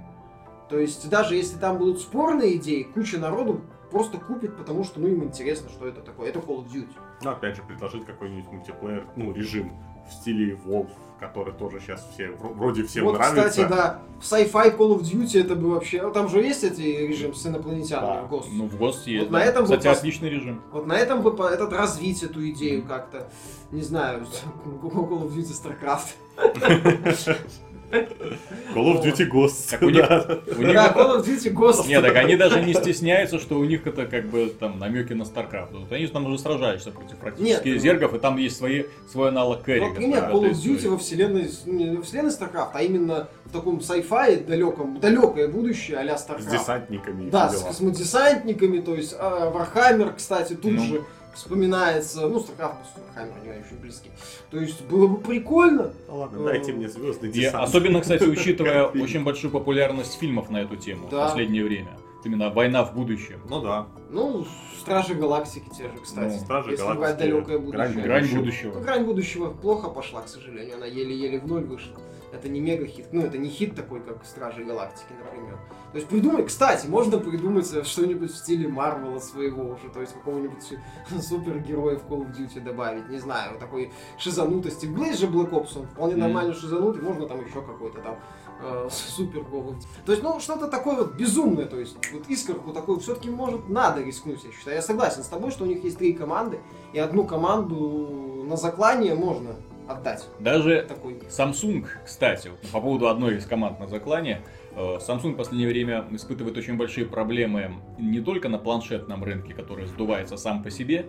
То 0.69 0.77
есть, 0.77 1.10
даже 1.10 1.36
если 1.36 1.58
там 1.58 1.80
будут 1.80 1.99
спорные 1.99 2.58
идеи, 2.58 2.84
куча 2.84 3.17
народу 3.17 3.62
просто 3.89 4.17
купит, 4.17 4.56
потому 4.58 4.84
что, 4.84 5.00
ну, 5.00 5.08
им 5.08 5.23
интересно, 5.23 5.69
что 5.69 5.88
это 5.88 6.02
такое. 6.02 6.30
Это 6.30 6.39
Call 6.39 6.58
of 6.63 6.67
Duty. 6.71 6.88
Ну, 7.23 7.30
опять 7.32 7.56
же, 7.56 7.63
предложить 7.63 8.06
какой-нибудь 8.06 8.52
мультиплеер, 8.52 9.06
ну, 9.15 9.32
режим 9.34 9.71
в 10.10 10.13
стиле 10.13 10.58
Wolf, 10.65 10.89
который 11.19 11.54
тоже 11.54 11.80
сейчас 11.82 12.08
все, 12.13 12.28
вро- 12.28 12.54
вроде 12.54 12.84
всем 12.84 13.06
вот, 13.06 13.15
нравится. 13.15 13.50
кстати, 13.50 13.67
да, 13.69 14.02
в 14.21 14.23
sci-fi 14.23 14.78
Call 14.78 14.97
of 14.97 15.02
Duty 15.02 15.41
это 15.43 15.56
бы 15.56 15.71
вообще... 15.71 16.02
ну, 16.02 16.12
Там 16.12 16.30
же 16.30 16.39
есть 16.41 16.63
эти 16.63 16.82
режим 16.82 17.34
с 17.34 17.45
инопланетянами 17.45 18.13
Да. 18.15 18.21
в 18.23 18.30
ГОСТ. 18.30 18.50
Ну, 18.54 18.65
в 18.67 18.78
ГОСТ 18.78 19.08
есть. 19.08 19.23
Вот 19.26 19.32
на 19.32 19.39
да. 19.39 19.45
этом 19.45 19.65
бы 19.65 19.76
Кстати, 19.78 19.88
пос- 19.88 19.97
отличный 20.00 20.30
режим. 20.30 20.62
Вот 20.71 20.86
на 20.88 20.93
этом 20.93 21.21
бы 21.23 21.32
этот 21.45 21.73
развить 21.73 22.23
эту 22.23 22.47
идею 22.50 22.84
как-то, 22.84 23.28
не 23.71 23.82
знаю, 23.82 24.26
Call 24.65 25.23
of 25.23 25.34
Duty 25.36 25.52
StarCraft. 25.52 26.15
Call 27.89 28.93
of 28.93 29.04
Duty 29.04 29.30
Ghosts. 29.30 29.71
Так 29.71 29.82
у 29.82 29.89
них- 29.89 30.08
да. 30.08 30.39
У 30.58 30.62
них 30.62 30.73
Да, 30.73 30.88
это- 30.88 31.00
Call 31.00 31.17
of 31.17 31.26
Duty 31.26 31.54
Ghost. 31.54 31.88
Нет, 31.88 32.02
так 32.04 32.15
они 32.17 32.36
даже 32.36 32.62
не 32.62 32.73
стесняются, 32.73 33.39
что 33.39 33.58
у 33.58 33.63
них 33.65 33.88
это 33.88 34.06
как 34.06 34.26
бы 34.28 34.47
там 34.60 34.78
намеки 34.80 35.13
на 35.13 35.23
StarCraft. 35.23 35.69
Вот 35.80 35.91
они 35.91 36.08
там 36.08 36.26
уже 36.26 36.38
сражаются 36.38 36.91
против 36.91 37.17
практически 37.17 37.67
Нет, 37.67 37.76
ну- 37.76 37.82
зергов, 37.82 38.13
и 38.13 38.19
там 38.19 38.38
есть 38.38 38.58
свои, 38.58 38.84
свой 39.12 39.30
аналог 39.30 39.63
Керри. 39.63 39.80
Вот 39.82 39.97
нет, 40.00 40.23
Call 40.26 40.50
of 40.50 40.52
Duty 40.52 40.89
во 40.89 40.97
вселенной, 40.97 41.50
ну, 41.65 41.73
не 41.73 41.95
во 41.97 42.04
вселенной 42.04 42.32
StarCraft, 42.32 42.69
а 42.73 42.82
именно 42.84 43.28
в 43.45 43.52
таком 43.52 43.78
sci-fi 43.80 44.45
далеком, 44.45 45.00
далекое 45.00 45.47
будущее 45.47 45.97
а-ля 45.97 46.17
С 46.17 46.28
StarCraft. 46.28 46.52
десантниками 46.52 47.28
и 47.28 47.30
Да, 47.30 47.50
с 47.50 47.63
космодесантниками, 47.63 48.80
то 48.82 48.95
есть 48.95 49.15
а, 49.17 49.52
Warhammer, 49.52 50.13
кстати, 50.15 50.54
тут 50.54 50.73
Ну. 50.73 50.84
же 50.84 51.04
вспоминается, 51.38 52.28
ну, 52.28 52.39
StarCraft, 52.39 52.76
Warhammer, 53.15 53.41
они 53.41 53.60
очень 53.63 53.78
близки. 53.80 54.10
То 54.52 54.60
есть 54.60 54.82
было 54.84 55.08
бы 55.08 55.17
прикольно. 55.17 55.93
Ладно, 56.08 56.43
дайте 56.45 56.73
мне 56.73 56.89
звездный 56.89 57.30
И 57.30 57.32
десант. 57.32 57.63
особенно, 57.63 58.02
кстати, 58.02 58.23
учитывая 58.28 58.86
очень 58.86 59.23
большую 59.23 59.52
популярность 59.52 60.19
фильмов 60.19 60.50
на 60.50 60.58
эту 60.58 60.76
тему 60.76 61.08
в 61.08 61.12
последнее 61.12 61.63
время. 61.63 61.97
Именно 62.26 62.50
война 62.50 62.84
в 62.84 62.93
будущем. 62.93 63.39
Ну 63.47 63.62
да. 63.62 63.88
Ну, 64.10 64.45
Стражи 64.82 65.13
Галактики 65.13 65.69
те 65.69 65.84
же, 65.84 65.97
кстати. 66.04 66.34
Ну, 66.34 66.39
Стражи 66.39 66.71
если 66.71 66.84
Галактики, 66.84 67.19
далекое 67.19 67.60
будущее. 67.60 67.88
Грань 67.88 68.02
Грань 68.02 68.36
Будущего. 68.36 68.73
Ну. 68.73 68.82
Грань 68.82 69.04
будущего 69.06 69.50
плохо 69.52 69.89
пошла, 69.89 70.23
к 70.23 70.28
сожалению. 70.28 70.76
Она 70.76 70.88
еле-еле 70.88 71.39
в 71.39 71.47
ноль 71.47 71.63
вышла. 71.63 71.93
Это 72.31 72.49
не 72.49 72.59
мега 72.59 72.85
хит. 72.85 73.07
Ну, 73.13 73.21
это 73.21 73.37
не 73.37 73.47
хит 73.47 73.75
такой, 73.75 74.01
как 74.01 74.25
Стражи 74.25 74.63
Галактики, 74.65 75.13
например. 75.23 75.57
То 75.91 75.97
есть 75.97 76.09
придумай, 76.09 76.43
кстати, 76.45 76.85
можно 76.87 77.17
придумать 77.19 77.71
э, 77.73 77.83
что-нибудь 77.83 78.31
в 78.31 78.37
стиле 78.37 78.67
Марвела 78.67 79.19
своего 79.19 79.63
уже, 79.63 79.89
то 79.93 80.01
есть 80.01 80.13
какого-нибудь 80.13 80.73
супергероя 81.21 81.97
в 81.97 82.05
Call 82.05 82.25
of 82.25 82.35
Duty 82.37 82.59
добавить, 82.59 83.07
не 83.09 83.19
знаю, 83.19 83.57
такой 83.57 83.91
шизанутости. 84.17 84.85
Блейз 84.87 85.19
же 85.19 85.27
Black 85.27 85.51
Ops, 85.51 85.79
он 85.79 85.87
вполне 85.87 86.15
Мгм. 86.15 86.23
нормально 86.23 86.53
шизанутый, 86.53 87.01
можно 87.01 87.27
там 87.27 87.43
еще 87.45 87.61
какой-то 87.61 88.01
там 88.01 88.17
э, 88.61 88.87
супер 88.91 89.39
Call 89.41 89.69
of 89.69 89.75
Duty. 89.77 89.85
То 90.05 90.11
есть, 90.11 90.23
ну, 90.23 90.39
что-то 90.41 90.67
такое 90.67 90.97
вот 90.97 91.15
безумное, 91.15 91.65
то 91.65 91.79
есть, 91.79 91.95
вот 92.11 92.27
искорку 92.27 92.73
такую 92.73 92.99
все-таки, 92.99 93.29
может, 93.29 93.69
надо 93.69 94.03
рискнуть, 94.03 94.43
я 94.43 94.51
считаю. 94.51 94.75
Я 94.75 94.81
согласен 94.81 95.23
с 95.23 95.27
тобой, 95.27 95.51
что 95.51 95.63
у 95.63 95.67
них 95.67 95.81
есть 95.85 95.97
три 95.97 96.11
команды, 96.11 96.59
и 96.91 96.99
одну 96.99 97.23
команду 97.23 98.43
на 98.45 98.57
заклание 98.57 99.15
можно 99.15 99.55
отдать. 99.88 100.28
Даже 100.39 100.86
Такой. 100.88 101.13
Samsung, 101.30 101.86
кстати, 102.06 102.52
по 102.71 102.82
поводу 102.82 103.08
одной 103.08 103.38
из 103.38 103.45
команд 103.45 103.80
на 103.80 103.88
заклане, 103.88 104.41
Э, 104.78 105.00
Samsung 105.00 105.34
в 105.34 105.38
последнее 105.38 105.67
время 105.67 106.06
испытывает 106.12 106.56
очень 106.56 106.78
большие 106.78 107.08
проблемы 107.08 107.73
не 107.97 108.21
только 108.21 108.47
на 108.47 108.60
планшетном 108.60 109.23
рынке, 109.23 109.56
который 109.56 109.88
сдувается 109.88 110.38
сам 110.38 110.62
по 110.62 110.69
себе, 110.69 111.08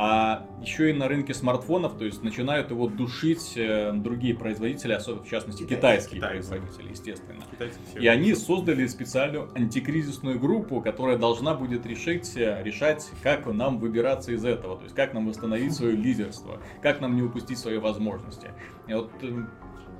а 0.00 0.46
еще 0.62 0.90
и 0.90 0.92
на 0.92 1.08
рынке 1.08 1.34
смартфонов, 1.34 1.98
то 1.98 2.04
есть 2.04 2.22
начинают 2.22 2.70
его 2.70 2.86
душить 2.86 3.54
э, 3.56 3.90
другие 3.92 4.32
производители, 4.32 4.92
особенно 4.92 5.24
в 5.24 5.28
частности 5.28 5.64
китайские 5.64 6.20
китайцы. 6.20 6.50
производители, 6.50 6.90
естественно. 6.90 7.42
Китайцы 7.50 7.80
все 7.84 7.98
И 7.98 8.06
они 8.06 8.32
создали 8.34 8.86
специальную 8.86 9.50
антикризисную 9.56 10.38
группу, 10.38 10.80
которая 10.80 11.18
должна 11.18 11.52
будет 11.54 11.84
решить, 11.84 12.36
э, 12.36 12.62
решать, 12.62 13.10
как 13.24 13.46
нам 13.46 13.80
выбираться 13.80 14.30
из 14.30 14.44
этого, 14.44 14.76
то 14.76 14.84
есть 14.84 14.94
как 14.94 15.14
нам 15.14 15.26
восстановить 15.26 15.72
свое 15.74 15.96
лидерство, 15.96 16.60
как 16.80 17.00
нам 17.00 17.16
не 17.16 17.22
упустить 17.22 17.58
свои 17.58 17.78
возможности. 17.78 18.52
И 18.86 18.94
вот 18.94 19.10
э, 19.22 19.46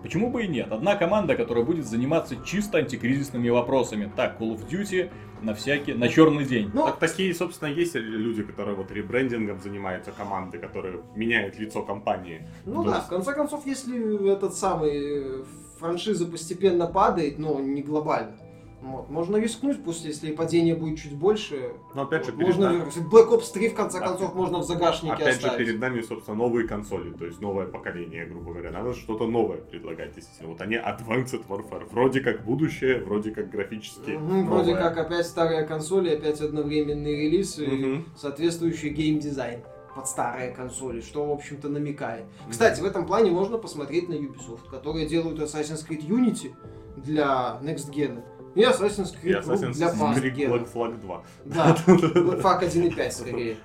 почему 0.02 0.30
бы 0.30 0.44
и 0.44 0.48
нет? 0.48 0.70
Одна 0.72 0.96
команда, 0.96 1.34
которая 1.36 1.64
будет 1.64 1.86
заниматься 1.86 2.36
чисто 2.44 2.78
антикризисными 2.78 3.48
вопросами. 3.48 4.10
Так, 4.16 4.40
Call 4.40 4.56
of 4.56 4.68
Duty 4.68 5.10
на 5.42 5.54
всякий, 5.54 5.94
на 5.94 6.08
черный 6.08 6.44
день. 6.44 6.70
Ну, 6.74 6.84
Так 6.86 6.98
такие, 6.98 7.34
собственно, 7.34 7.68
есть 7.68 7.94
люди, 7.94 8.42
которые 8.42 8.76
вот 8.76 8.90
ребрендингом 8.90 9.60
занимаются, 9.60 10.10
команды, 10.12 10.58
которые 10.58 11.00
меняют 11.14 11.58
лицо 11.58 11.82
компании. 11.82 12.46
Ну 12.66 12.82
То 12.84 12.90
да, 12.90 12.96
есть- 12.96 13.06
в 13.06 13.10
конце 13.10 13.32
концов, 13.34 13.66
если 13.66 14.32
этот 14.32 14.54
самый 14.54 15.40
э, 15.40 15.44
франшиза 15.78 16.26
постепенно 16.26 16.86
падает, 16.86 17.38
но 17.38 17.60
не 17.60 17.82
глобально, 17.82 18.36
вот, 18.80 19.10
можно 19.10 19.36
рискнуть, 19.36 19.82
пусть 19.82 20.04
если 20.04 20.30
падение 20.32 20.74
будет 20.76 20.98
чуть 21.00 21.14
больше, 21.14 21.72
Но 21.94 22.02
опять 22.02 22.24
же, 22.24 22.32
вот, 22.32 22.38
перед 22.38 22.56
можно 22.56 22.72
нами-. 22.72 22.90
Black 23.10 23.28
Ops 23.30 23.52
3 23.52 23.68
в 23.70 23.74
конце 23.74 23.98
концов 24.00 24.34
можно 24.34 24.58
в 24.58 24.64
загашнике 24.64 25.14
Опять 25.14 25.40
же, 25.40 25.46
оставить. 25.48 25.66
перед 25.66 25.80
нами, 25.80 26.00
собственно, 26.00 26.36
новые 26.36 26.66
консоли, 26.68 27.10
то 27.10 27.26
есть 27.26 27.40
новое 27.40 27.66
поколение, 27.66 28.24
грубо 28.26 28.52
говоря. 28.52 28.70
Надо 28.70 28.94
что-то 28.94 29.26
новое 29.26 29.58
предлагать, 29.58 30.14
действительно. 30.14 30.50
Вот 30.50 30.60
они 30.60 30.76
Advanced 30.76 31.44
Warfare. 31.48 31.88
Вроде 31.90 32.20
как 32.20 32.44
будущее, 32.44 33.02
вроде 33.02 33.30
как 33.32 33.50
графически 33.50 34.10
Мгм, 34.12 34.46
вроде 34.46 34.74
как 34.74 34.96
опять 34.96 35.26
старая 35.26 35.66
консоль, 35.66 36.08
и 36.08 36.14
опять 36.14 36.40
одновременный 36.40 37.16
релиз 37.16 37.58
и 37.58 37.66
Мгм. 37.66 38.04
соответствующий 38.16 38.90
геймдизайн 38.90 39.60
под 39.94 40.06
старые 40.06 40.52
консоли, 40.52 41.00
что, 41.00 41.26
в 41.26 41.32
общем-то, 41.32 41.68
намекает. 41.68 42.24
Кстати, 42.48 42.80
в 42.80 42.84
этом 42.84 43.04
плане 43.06 43.32
можно 43.32 43.58
посмотреть 43.58 44.08
на 44.08 44.14
Ubisoft, 44.14 44.70
которые 44.70 45.06
делают 45.06 45.40
Assassin's 45.40 45.84
Creed 45.88 46.06
Unity 46.06 46.52
для 46.96 47.58
Next 47.62 47.90
Gen 47.92 48.22
и 48.54 48.62
Assassin's 48.62 49.14
И 49.22 49.28
Creed 49.28 49.44
Rogue 49.44 49.54
Assassin's 49.54 49.72
для 49.74 49.88
Creed 49.88 50.34
Gen. 50.34 50.50
Black 50.50 50.72
Flag 50.72 51.00
2. 51.00 51.22
Да, 51.44 51.76
Black 51.86 52.42
Flag 52.42 52.60
1.5 52.62 53.10
скорее. 53.10 53.56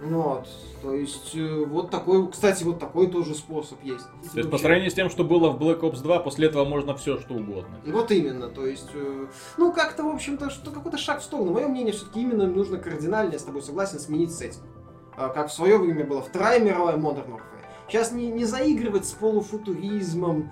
Ну 0.00 0.22
Вот, 0.22 0.48
то 0.82 0.94
есть, 0.94 1.34
э, 1.34 1.64
вот 1.64 1.90
такой, 1.90 2.30
кстати, 2.30 2.64
вот 2.64 2.78
такой 2.78 3.08
тоже 3.08 3.34
способ 3.34 3.82
есть. 3.84 4.04
То 4.32 4.38
есть 4.38 4.50
по 4.50 4.58
сравнению 4.58 4.90
с 4.90 4.94
тем, 4.94 5.10
что 5.10 5.24
было 5.24 5.50
в 5.50 5.60
Black 5.62 5.80
Ops 5.80 6.02
2, 6.02 6.18
после 6.20 6.48
этого 6.48 6.64
можно 6.64 6.96
все 6.96 7.18
что 7.18 7.34
угодно. 7.34 7.76
Вот 7.86 8.10
именно, 8.10 8.48
то 8.48 8.66
есть, 8.66 8.90
э, 8.94 9.26
ну 9.58 9.72
как-то, 9.72 10.04
в 10.04 10.08
общем-то, 10.08 10.50
что 10.50 10.70
какой-то 10.70 10.98
шаг 10.98 11.20
в 11.20 11.24
сторону. 11.24 11.52
Мое 11.52 11.68
мнение, 11.68 11.92
все-таки 11.92 12.22
именно 12.22 12.46
нужно 12.46 12.78
кардинально, 12.78 13.32
я 13.32 13.38
с 13.38 13.44
тобой 13.44 13.62
согласен, 13.62 13.98
сменить 13.98 14.32
сеттинг. 14.32 14.64
А, 15.16 15.28
Как 15.28 15.48
в 15.48 15.52
свое 15.52 15.78
время 15.78 16.04
было 16.06 16.22
Вторая 16.22 16.58
мировая 16.58 16.96
Modern 16.96 17.28
Warfare. 17.28 17.40
Сейчас 17.88 18.12
не, 18.12 18.30
не 18.30 18.46
заигрывать 18.46 19.04
с 19.04 19.12
полуфутуризмом, 19.12 20.50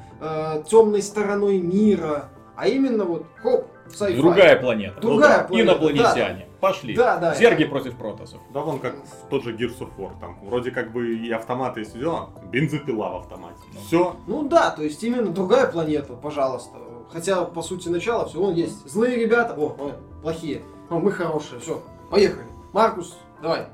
темной 0.68 1.00
стороной 1.00 1.58
мира, 1.58 2.28
а 2.60 2.68
именно 2.68 3.06
вот, 3.06 3.24
хоп, 3.42 3.68
sci-fi. 3.88 4.16
Другая 4.16 4.60
планета. 4.60 5.00
Другая 5.00 5.38
Ну 5.38 5.42
да, 5.42 5.48
планета, 5.48 5.72
Инопланетяне. 5.72 6.46
Пошли. 6.60 6.94
Да, 6.94 7.16
да. 7.16 7.34
Зерги 7.34 7.62
это- 7.62 7.70
против 7.70 7.96
протасов. 7.96 8.38
Да, 8.52 8.60
вон 8.60 8.80
как 8.80 8.96
тот 9.30 9.44
же 9.44 9.56
Gears 9.56 9.78
of 9.78 9.88
War. 9.96 10.10
Там 10.20 10.38
вроде 10.44 10.70
как 10.70 10.92
бы 10.92 11.16
и 11.16 11.30
автоматы, 11.30 11.80
если 11.80 11.98
дела, 11.98 12.28
бензопила 12.52 13.08
в 13.08 13.16
автомате. 13.16 13.56
Ну. 13.72 13.80
Все. 13.80 14.16
Ну 14.26 14.42
да, 14.46 14.70
то 14.70 14.82
есть 14.82 15.02
именно 15.02 15.30
другая 15.30 15.68
планета, 15.68 16.12
пожалуйста. 16.12 16.76
Хотя, 17.10 17.44
по 17.46 17.62
сути, 17.62 17.88
начало 17.88 18.28
все, 18.28 18.38
он 18.38 18.52
есть. 18.54 18.86
Злые 18.86 19.16
ребята, 19.16 19.54
о, 19.54 19.68
о, 19.68 19.92
плохие. 20.20 20.60
О, 20.90 20.98
мы 20.98 21.10
хорошие, 21.10 21.60
все, 21.60 21.82
поехали. 22.10 22.46
Маркус, 22.74 23.16
давай. 23.42 23.68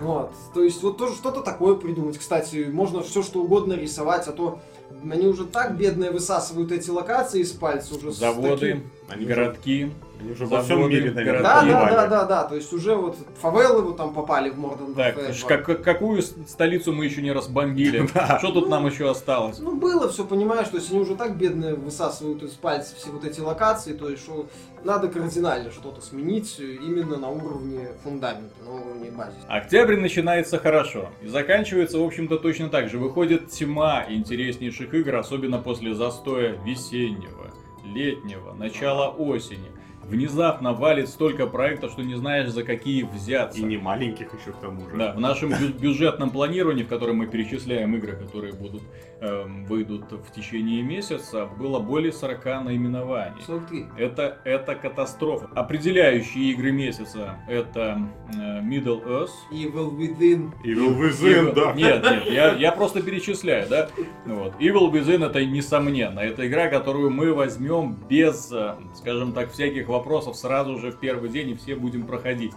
Вот, 0.00 0.32
то 0.52 0.62
есть 0.64 0.82
вот 0.82 0.98
тоже 0.98 1.14
что-то 1.14 1.42
такое 1.42 1.76
придумать. 1.76 2.18
Кстати, 2.18 2.68
можно 2.72 3.02
все 3.02 3.22
что 3.22 3.40
угодно 3.40 3.74
рисовать, 3.74 4.26
а 4.26 4.32
то 4.32 4.58
они 5.10 5.26
уже 5.26 5.44
так 5.44 5.76
бедные 5.76 6.10
высасывают 6.10 6.72
эти 6.72 6.90
локации 6.90 7.40
из 7.40 7.52
пальца 7.52 7.94
уже 7.94 8.12
с 8.12 8.16
Заводы, 8.16 8.58
таким- 8.58 8.90
Они 9.08 9.24
уже, 9.24 9.34
городки. 9.34 9.92
они 10.20 10.32
уже 10.32 10.46
во 10.46 10.62
всем 10.62 10.88
мире, 10.88 11.12
наверное, 11.12 11.42
Да, 11.42 11.62
да, 11.62 11.90
да, 11.90 12.06
да, 12.06 12.24
да, 12.24 12.44
то 12.44 12.56
есть 12.56 12.72
уже 12.72 12.94
вот 12.94 13.16
фавелы 13.40 13.82
вот 13.82 13.96
там 13.96 14.12
попали 14.12 14.50
в 14.50 14.58
Морден 14.58 14.94
Так, 14.94 15.16
как- 15.46 15.82
какую 15.82 16.22
столицу 16.22 16.92
мы 16.92 17.04
еще 17.04 17.22
не 17.22 17.32
разбомбили? 17.32 18.06
Что 18.38 18.50
тут 18.50 18.68
нам 18.68 18.86
еще 18.86 19.08
осталось? 19.08 19.58
Ну, 19.60 19.76
было 19.76 20.08
все, 20.08 20.24
понимаешь, 20.24 20.68
то 20.68 20.76
есть 20.76 20.90
они 20.90 21.00
уже 21.00 21.14
так 21.14 21.36
бедные 21.36 21.74
высасывают 21.74 22.42
из 22.42 22.52
пальцев 22.52 22.96
все 22.98 23.10
вот 23.10 23.24
эти 23.24 23.40
локации, 23.40 23.92
то 23.92 24.08
есть 24.08 24.24
что 24.24 24.46
надо 24.82 25.08
кардинально 25.08 25.70
что-то 25.70 26.00
сменить 26.00 26.58
именно 26.58 27.16
на 27.16 27.28
уровне 27.28 27.88
фундамента, 28.02 28.54
на 28.64 28.72
уровне 28.72 29.10
базиса. 29.10 29.46
Октябрь 29.48 29.96
начинается 29.96 30.58
хорошо 30.58 31.10
и 31.22 31.28
заканчивается, 31.28 31.98
в 31.98 32.04
общем-то, 32.04 32.38
точно 32.38 32.68
так 32.68 32.88
же. 32.88 32.98
Выходит 32.98 33.50
тьма 33.50 34.04
интереснейших 34.08 34.94
игр, 34.94 35.16
особенно 35.16 35.58
после 35.58 35.94
застоя 35.94 36.56
весеннего, 36.64 37.50
летнего, 37.86 38.52
начала 38.52 39.08
осени. 39.10 39.70
Внезапно 40.08 40.72
валит 40.72 41.08
столько 41.08 41.46
проектов, 41.46 41.92
что 41.92 42.02
не 42.02 42.14
знаешь, 42.14 42.50
за 42.50 42.62
какие 42.62 43.02
взяться. 43.02 43.58
И 43.60 43.64
не 43.64 43.76
маленьких 43.76 44.32
еще 44.38 44.52
к 44.52 44.56
тому 44.60 44.88
же. 44.88 44.96
Да, 44.96 45.12
в 45.12 45.20
нашем 45.20 45.50
бю- 45.50 45.78
бюджетном 45.78 46.30
планировании, 46.30 46.84
в 46.84 46.88
котором 46.88 47.16
мы 47.16 47.26
перечисляем 47.26 47.94
игры, 47.96 48.12
которые 48.16 48.52
будут 48.52 48.82
эм, 49.20 49.64
выйдут 49.64 50.04
в 50.12 50.32
течение 50.34 50.82
месяца, 50.82 51.46
было 51.58 51.78
более 51.80 52.12
40 52.12 52.44
наименований. 52.64 53.42
43. 53.46 53.86
Это, 53.98 54.38
это 54.44 54.74
катастрофа. 54.74 55.48
Определяющие 55.54 56.52
игры 56.52 56.70
месяца 56.72 57.36
это 57.48 57.98
э, 58.34 58.60
Middle 58.62 59.04
Earth. 59.06 59.30
Evil 59.52 59.96
Within. 59.96 60.52
Evil 60.64 60.98
Within, 60.98 61.50
Evil- 61.50 61.54
да. 61.54 61.72
Нет, 61.72 62.02
нет, 62.02 62.26
я, 62.26 62.54
я 62.54 62.72
просто 62.72 63.02
перечисляю, 63.02 63.68
да. 63.68 63.88
Вот. 64.26 64.54
Evil 64.60 64.90
Within 64.92 65.24
это 65.26 65.44
несомненно. 65.44 66.20
Это 66.20 66.46
игра, 66.46 66.68
которую 66.68 67.10
мы 67.10 67.32
возьмем 67.32 67.96
без, 68.08 68.52
э, 68.52 68.74
скажем 68.94 69.32
так, 69.32 69.50
всяких 69.50 69.88
вопросов 69.96 70.36
сразу 70.36 70.78
же 70.78 70.90
в 70.92 70.98
первый 70.98 71.28
день 71.30 71.50
и 71.50 71.54
все 71.54 71.74
будем 71.76 72.06
проходить. 72.06 72.52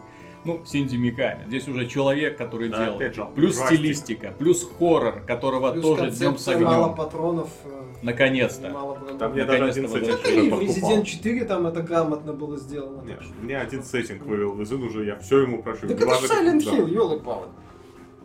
Ну, 0.45 0.61
Синди 0.65 0.95
Миками. 0.95 1.43
Здесь 1.47 1.67
уже 1.67 1.85
человек, 1.85 2.37
который 2.37 2.69
Да, 2.69 2.85
делал. 2.85 2.95
опять 2.95 3.13
же, 3.15 3.27
Плюс 3.35 3.55
ужастик. 3.57 3.77
стилистика, 3.77 4.33
плюс 4.39 4.65
хоррор, 4.79 5.19
которого 5.27 5.71
Плюс 5.73 5.83
тоже 5.83 6.01
днем 6.03 6.13
с 6.13 6.19
концепция 6.19 6.59
мало 6.59 6.83
огнем. 6.85 6.95
патронов. 6.95 7.49
э, 7.65 7.81
Наконец-то. 8.03 8.69
Мало. 8.69 8.95
Там 9.19 9.33
мне 9.33 9.43
Наконец-то 9.43 9.45
даже 9.47 9.63
один 9.65 9.89
сеттинг 9.89 10.25
уже 10.25 10.41
в 10.43 10.49
подкупал. 10.49 10.91
Resident 10.97 11.03
4 11.03 11.45
там 11.45 11.67
это 11.67 11.81
грамотно 11.81 12.31
было 12.31 12.57
сделано. 12.57 13.01
Нет, 13.05 13.19
мне 13.41 13.57
один 13.57 13.83
сеттинг 13.83 14.23
в 14.25 14.31
Evil 14.31 14.57
Within 14.57 14.85
уже, 14.87 15.03
я 15.05 15.17
все 15.17 15.39
ему 15.41 15.61
прошу. 15.61 15.81
Так 15.81 15.91
это 15.91 16.05
Неважно, 16.05 16.27
же 16.27 16.33
Silent 16.33 16.59
Hill, 16.73 16.89
елы 16.89 17.19
палы 17.19 17.47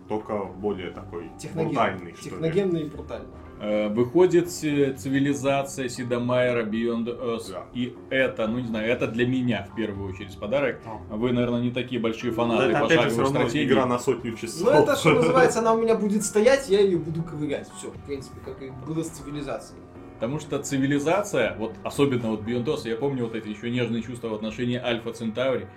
Только 0.08 0.44
более 0.44 0.90
такой 0.92 1.30
Техноген. 1.40 1.68
брутальный, 1.70 2.12
что 2.14 2.24
ли. 2.26 2.30
Техногенный 2.30 2.80
и 2.82 2.84
брутальный. 2.84 3.26
Э, 3.64 3.88
Выходит 3.88 4.48
э, 4.62 4.92
цивилизация 4.92 5.88
Сидомайера 5.88 6.64
Beyond 6.64 7.06
Earth. 7.06 7.50
Да. 7.50 7.64
И 7.72 7.96
это, 8.10 8.46
ну 8.46 8.58
не 8.58 8.66
знаю, 8.66 8.90
это 8.90 9.06
для 9.06 9.26
меня 9.26 9.66
в 9.70 9.74
первую 9.74 10.12
очередь 10.12 10.36
подарок. 10.38 10.80
Да. 10.84 11.16
Вы, 11.16 11.32
наверное, 11.32 11.62
не 11.62 11.70
такие 11.70 11.98
большие 12.00 12.30
Да, 12.30 12.36
фанаты 12.36 12.74
все 12.74 12.96
пошаговой 12.96 13.26
стратегии. 13.26 13.66
игра 13.66 13.86
на 13.86 13.98
сотню 13.98 14.36
часов. 14.36 14.62
Ну 14.64 14.70
это, 14.70 14.96
что 14.96 15.14
называется, 15.14 15.60
она 15.60 15.72
у 15.72 15.80
меня 15.80 15.94
будет 15.94 16.24
стоять, 16.24 16.68
я 16.68 16.80
ее 16.80 16.98
буду 16.98 17.22
ковырять. 17.22 17.68
Все, 17.78 17.88
в 17.88 17.98
принципе, 18.06 18.36
как 18.44 18.60
и 18.62 18.70
было 18.86 19.02
с 19.02 19.08
цивилизацией. 19.08 19.80
Потому 20.14 20.40
что 20.40 20.58
цивилизация, 20.62 21.56
вот 21.58 21.74
особенно 21.84 22.30
вот 22.32 22.42
Beyond 22.42 22.64
Earth, 22.66 22.88
я 22.88 22.96
помню 22.96 23.24
вот 23.24 23.34
эти 23.34 23.48
еще 23.48 23.70
нежные 23.70 24.02
чувства 24.02 24.28
в 24.28 24.34
отношении 24.34 24.76
Альфа 24.76 25.12
Центаври. 25.12 25.68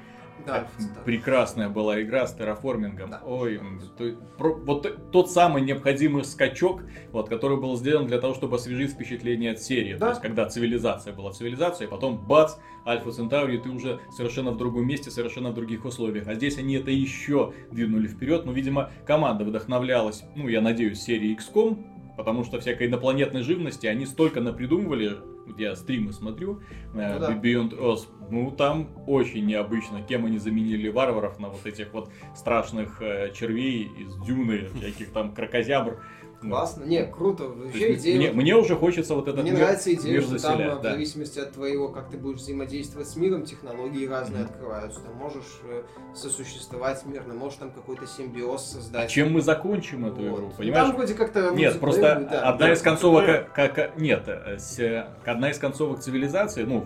Да, 0.46 0.68
Прекрасная 1.06 1.68
была 1.70 2.02
игра 2.02 2.26
с 2.26 2.34
терраформингом. 2.34 3.10
Да. 3.10 3.22
Ой, 3.26 3.60
то- 3.98 4.16
про- 4.38 4.54
вот 4.56 5.12
тот 5.12 5.30
самый 5.32 5.62
необходимый 5.62 6.24
скачок, 6.24 6.84
вот, 7.12 7.28
который 7.28 7.58
был 7.60 7.76
сделан 7.76 8.08
для 8.08 8.20
того, 8.20 8.34
чтобы 8.34 8.56
освежить 8.56 8.92
впечатление 8.92 9.52
от 9.52 9.62
серии. 9.62 9.94
То 9.94 10.00
Да. 10.00 10.10
есть, 10.10 10.22
когда 10.22 10.48
цивилизация 10.48 11.14
была 11.14 11.32
цивилизацией, 11.34 11.90
потом 11.90 12.18
бац, 12.18 12.56
Альфа 12.86 13.12
Центаври, 13.12 13.56
и 13.58 13.60
ты 13.60 13.70
уже 13.70 14.00
совершенно 14.16 14.52
в 14.52 14.58
другом 14.58 14.88
месте, 14.88 15.12
совершенно 15.12 15.50
в 15.50 15.54
других 15.54 15.84
условиях. 15.84 16.28
А 16.28 16.36
здесь 16.36 16.58
они 16.58 16.76
это 16.76 16.90
еще 16.92 17.52
двинули 17.70 18.08
вперед. 18.08 18.46
Ну, 18.46 18.54
видимо, 18.54 18.92
команда 19.06 19.44
вдохновлялась, 19.44 20.24
ну, 20.38 20.48
я 20.48 20.62
надеюсь, 20.62 21.02
серией 21.02 21.36
XCOM, 21.36 21.84
потому 22.18 22.44
что 22.44 22.60
всякой 22.60 22.88
инопланетной 22.88 23.44
живности 23.44 23.86
они 23.86 24.06
столько 24.06 24.42
напридумывали. 24.42 25.18
Вот 25.46 25.60
я 25.60 25.76
стримы 25.76 26.12
смотрю, 26.12 26.60
э, 26.94 27.14
Ну 27.14 27.20
да. 27.20 27.34
Beyond 27.34 27.80
Earth, 27.80 28.08
ну 28.30 28.52
там 28.52 28.90
очень 29.08 29.46
необычно, 29.46 30.02
кем 30.02 30.26
они 30.26 30.40
заменили 30.40 30.90
варваров 30.90 31.40
на 31.40 31.48
вот 31.48 31.66
этих 31.66 31.94
вот 31.94 32.10
страшных 32.36 33.02
э, 33.02 33.32
червей 33.34 33.84
из 33.84 34.18
дюны, 34.26 34.68
всяких 34.76 35.12
там 35.12 35.34
крокозябр. 35.34 36.04
Классно. 36.40 36.84
Не, 36.84 37.04
круто. 37.06 37.46
то 37.46 37.50
Вообще 37.50 37.96
идея. 37.96 38.18
мне, 38.18 38.32
мне 38.32 38.56
уже 38.56 38.76
хочется 38.76 39.16
вот 39.16 39.28
этот 39.28 39.42
Мне 39.42 39.52
мир, 39.52 39.60
нравится 39.62 39.92
идея, 39.94 40.14
мир 40.14 40.22
что 40.22 40.30
там, 40.40 40.40
заселять, 40.58 40.78
в 40.78 40.82
да. 40.82 40.92
зависимости 40.92 41.40
от 41.40 41.52
твоего, 41.54 41.90
как 41.90 42.10
ты 42.10 42.18
будешь 42.18 42.38
взаимодействовать 42.40 43.08
с 43.08 43.16
миром, 43.16 43.44
технологии 43.44 44.06
разные 44.06 44.44
Мгм. 44.44 44.52
открываются. 44.52 45.00
Ты 45.02 45.10
можешь 45.16 45.60
э, 45.68 45.82
сосуществовать 46.16 47.04
мирно, 47.06 47.34
можешь 47.34 47.58
там 47.58 47.72
какой-то 47.72 48.06
симбиоз 48.06 48.64
создать. 48.72 49.10
Чем 49.10 49.34
мы 49.34 49.42
закончим 49.42 50.06
эту 50.06 50.16
Вот. 50.18 50.24
игру, 50.26 50.38
Ну, 50.48 50.52
понимаешь? 50.58 50.88
Там 50.88 50.96
вроде 50.96 51.14
как-то... 51.16 51.52
Нет, 51.52 51.80
просто 51.80 52.28
да. 52.30 52.50
одна 52.50 52.68
да, 52.68 52.74
из 52.74 52.82
концовок, 52.82 53.22
мультиплеер. 53.26 53.52
как, 53.56 53.74
как- 53.76 53.98
нет, 54.00 54.24
э, 54.28 54.58
с- 54.60 55.08
одна 55.26 55.50
из 55.50 55.58
концовок 55.58 56.00
цивилизации, 56.02 56.64
ну, 56.64 56.86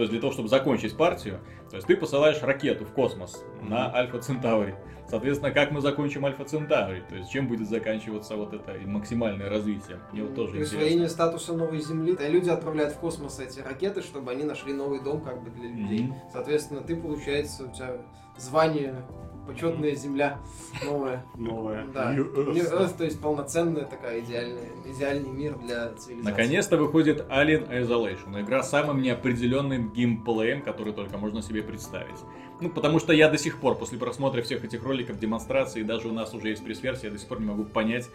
То 0.00 0.04
есть 0.04 0.12
для 0.12 0.20
того, 0.22 0.32
чтобы 0.32 0.48
закончить 0.48 0.96
партию, 0.96 1.40
то 1.68 1.76
есть 1.76 1.86
ты 1.86 1.94
посылаешь 1.94 2.40
ракету 2.40 2.86
в 2.86 2.92
космос 2.94 3.44
на 3.60 3.94
Альфа 3.94 4.18
Центаври. 4.18 4.74
Соответственно, 5.10 5.52
как 5.52 5.72
мы 5.72 5.82
закончим 5.82 6.24
Альфа 6.24 6.42
Центаври? 6.46 7.02
То 7.06 7.16
есть 7.16 7.30
чем 7.30 7.46
будет 7.46 7.68
заканчиваться 7.68 8.34
вот 8.34 8.54
это 8.54 8.78
максимальное 8.86 9.50
развитие? 9.50 9.98
Мне 10.12 10.22
вот 10.22 10.34
тоже 10.34 10.52
Присвоение 10.52 10.92
интересно. 10.92 11.14
статуса 11.14 11.52
новой 11.52 11.80
Земли. 11.80 12.16
И 12.18 12.30
люди 12.30 12.48
отправляют 12.48 12.94
в 12.94 12.98
космос 12.98 13.40
эти 13.40 13.60
ракеты, 13.60 14.00
чтобы 14.00 14.30
они 14.30 14.44
нашли 14.44 14.72
новый 14.72 15.02
дом 15.02 15.20
как 15.20 15.42
бы 15.42 15.50
для 15.50 15.68
людей. 15.68 16.04
Мгм. 16.04 16.14
Соответственно, 16.32 16.80
ты, 16.80 16.96
получается, 16.96 17.64
у 17.64 17.68
тебя 17.70 17.98
звание 18.38 19.04
почетная 19.46 19.94
Земля 19.94 20.38
новая. 20.84 21.24
Новая. 21.36 21.86
Да. 21.92 22.14
New 22.14 22.32
Earth. 22.32 22.54
New 22.54 22.64
Earth, 22.64 22.96
то 22.96 23.04
есть 23.04 23.20
полноценная 23.20 23.84
такая 23.84 24.20
идеальная, 24.20 24.68
идеальный 24.86 25.30
мир 25.30 25.58
для 25.58 25.92
цивилизации. 25.94 26.30
Наконец-то 26.30 26.76
выходит 26.76 27.26
Alien 27.28 27.68
Isolation. 27.70 28.40
Игра 28.40 28.62
с 28.62 28.70
самым 28.70 29.02
неопределенным 29.02 29.92
геймплеем, 29.92 30.62
который 30.62 30.92
только 30.92 31.18
можно 31.18 31.42
себе 31.42 31.62
представить. 31.62 32.18
Ну, 32.60 32.68
потому 32.68 32.98
что 32.98 33.12
я 33.12 33.28
до 33.28 33.38
сих 33.38 33.58
пор, 33.58 33.76
после 33.76 33.98
просмотра 33.98 34.42
всех 34.42 34.64
этих 34.64 34.82
роликов, 34.84 35.18
демонстраций, 35.18 35.82
даже 35.82 36.08
у 36.08 36.12
нас 36.12 36.34
уже 36.34 36.48
есть 36.48 36.62
пресс-версия, 36.62 37.06
я 37.06 37.12
до 37.12 37.18
сих 37.18 37.28
пор 37.28 37.40
не 37.40 37.46
могу 37.46 37.64
понять, 37.64 38.10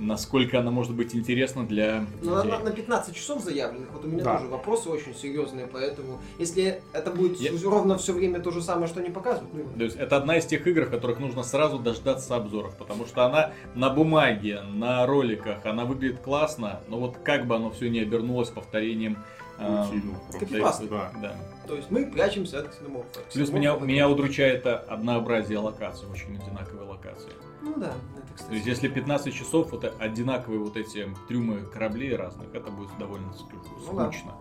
насколько 0.00 0.58
она 0.58 0.70
может 0.70 0.94
быть 0.94 1.14
интересна 1.14 1.66
для 1.66 2.06
Ну, 2.22 2.34
на, 2.34 2.42
людей. 2.42 2.58
на- 2.58 2.64
на 2.64 2.70
15 2.70 3.14
часов 3.14 3.42
заявленных, 3.44 3.90
вот 3.92 4.04
у 4.04 4.08
меня 4.08 4.24
Да. 4.24 4.36
тоже 4.38 4.48
вопросы 4.48 4.88
очень 4.88 5.14
серьезные, 5.14 5.66
поэтому 5.66 6.20
если 6.38 6.82
это 6.92 7.10
будет 7.10 7.38
Я- 7.40 7.52
ровно 7.68 7.98
все 7.98 8.12
время 8.12 8.40
то 8.40 8.50
же 8.50 8.62
самое, 8.62 8.88
что 8.88 9.00
они 9.00 9.10
показывают, 9.10 9.52
ну, 9.54 9.64
То 9.78 9.84
есть 9.84 9.96
это 9.96 10.16
одна 10.16 10.38
из 10.38 10.46
тех 10.46 10.66
игр, 10.66 10.86
в 10.86 10.90
которых 10.90 11.20
нужно 11.20 11.42
сразу 11.42 11.78
дождаться 11.78 12.34
обзоров, 12.36 12.74
потому 12.76 13.06
что 13.06 13.24
она 13.26 13.52
на 13.74 13.90
бумаге, 13.90 14.62
на 14.62 15.06
роликах, 15.06 15.64
она 15.66 15.84
выглядит 15.84 16.20
классно, 16.20 16.80
но 16.88 16.98
вот 16.98 17.18
как 17.22 17.46
бы 17.46 17.56
оно 17.56 17.70
все 17.70 17.88
не 17.90 18.00
обернулось 18.00 18.48
повторением. 18.48 19.18
а, 19.62 19.84
Рутину 19.84 20.14
да, 20.40 20.58
просто. 20.58 20.86
Да. 20.86 21.12
да. 21.20 21.36
то 21.66 21.76
есть 21.76 21.90
мы 21.90 22.06
прячемся 22.06 22.60
от 22.60 22.68
ксеноморфа. 22.70 23.20
Плюс 23.30 23.50
меня, 23.50 23.76
меня 23.76 24.08
удручает 24.08 24.60
это 24.60 24.78
однообразие 24.78 25.58
локаций, 25.58 26.08
очень 26.08 26.34
одинаковые 26.34 26.88
локации. 26.88 27.32
Ну 27.60 27.74
да, 27.76 27.92
кстати. 28.40 28.48
То 28.48 28.54
есть 28.54 28.66
если 28.66 28.88
15 28.88 29.34
часов 29.34 29.70
вот 29.72 29.84
одинаковые 29.98 30.60
вот 30.60 30.76
эти 30.76 31.08
трюмы 31.28 31.62
кораблей 31.62 32.14
разных, 32.16 32.54
это 32.54 32.70
будет 32.70 32.90
довольно 32.98 33.28
Ну 33.28 33.84
скучно. 33.84 34.34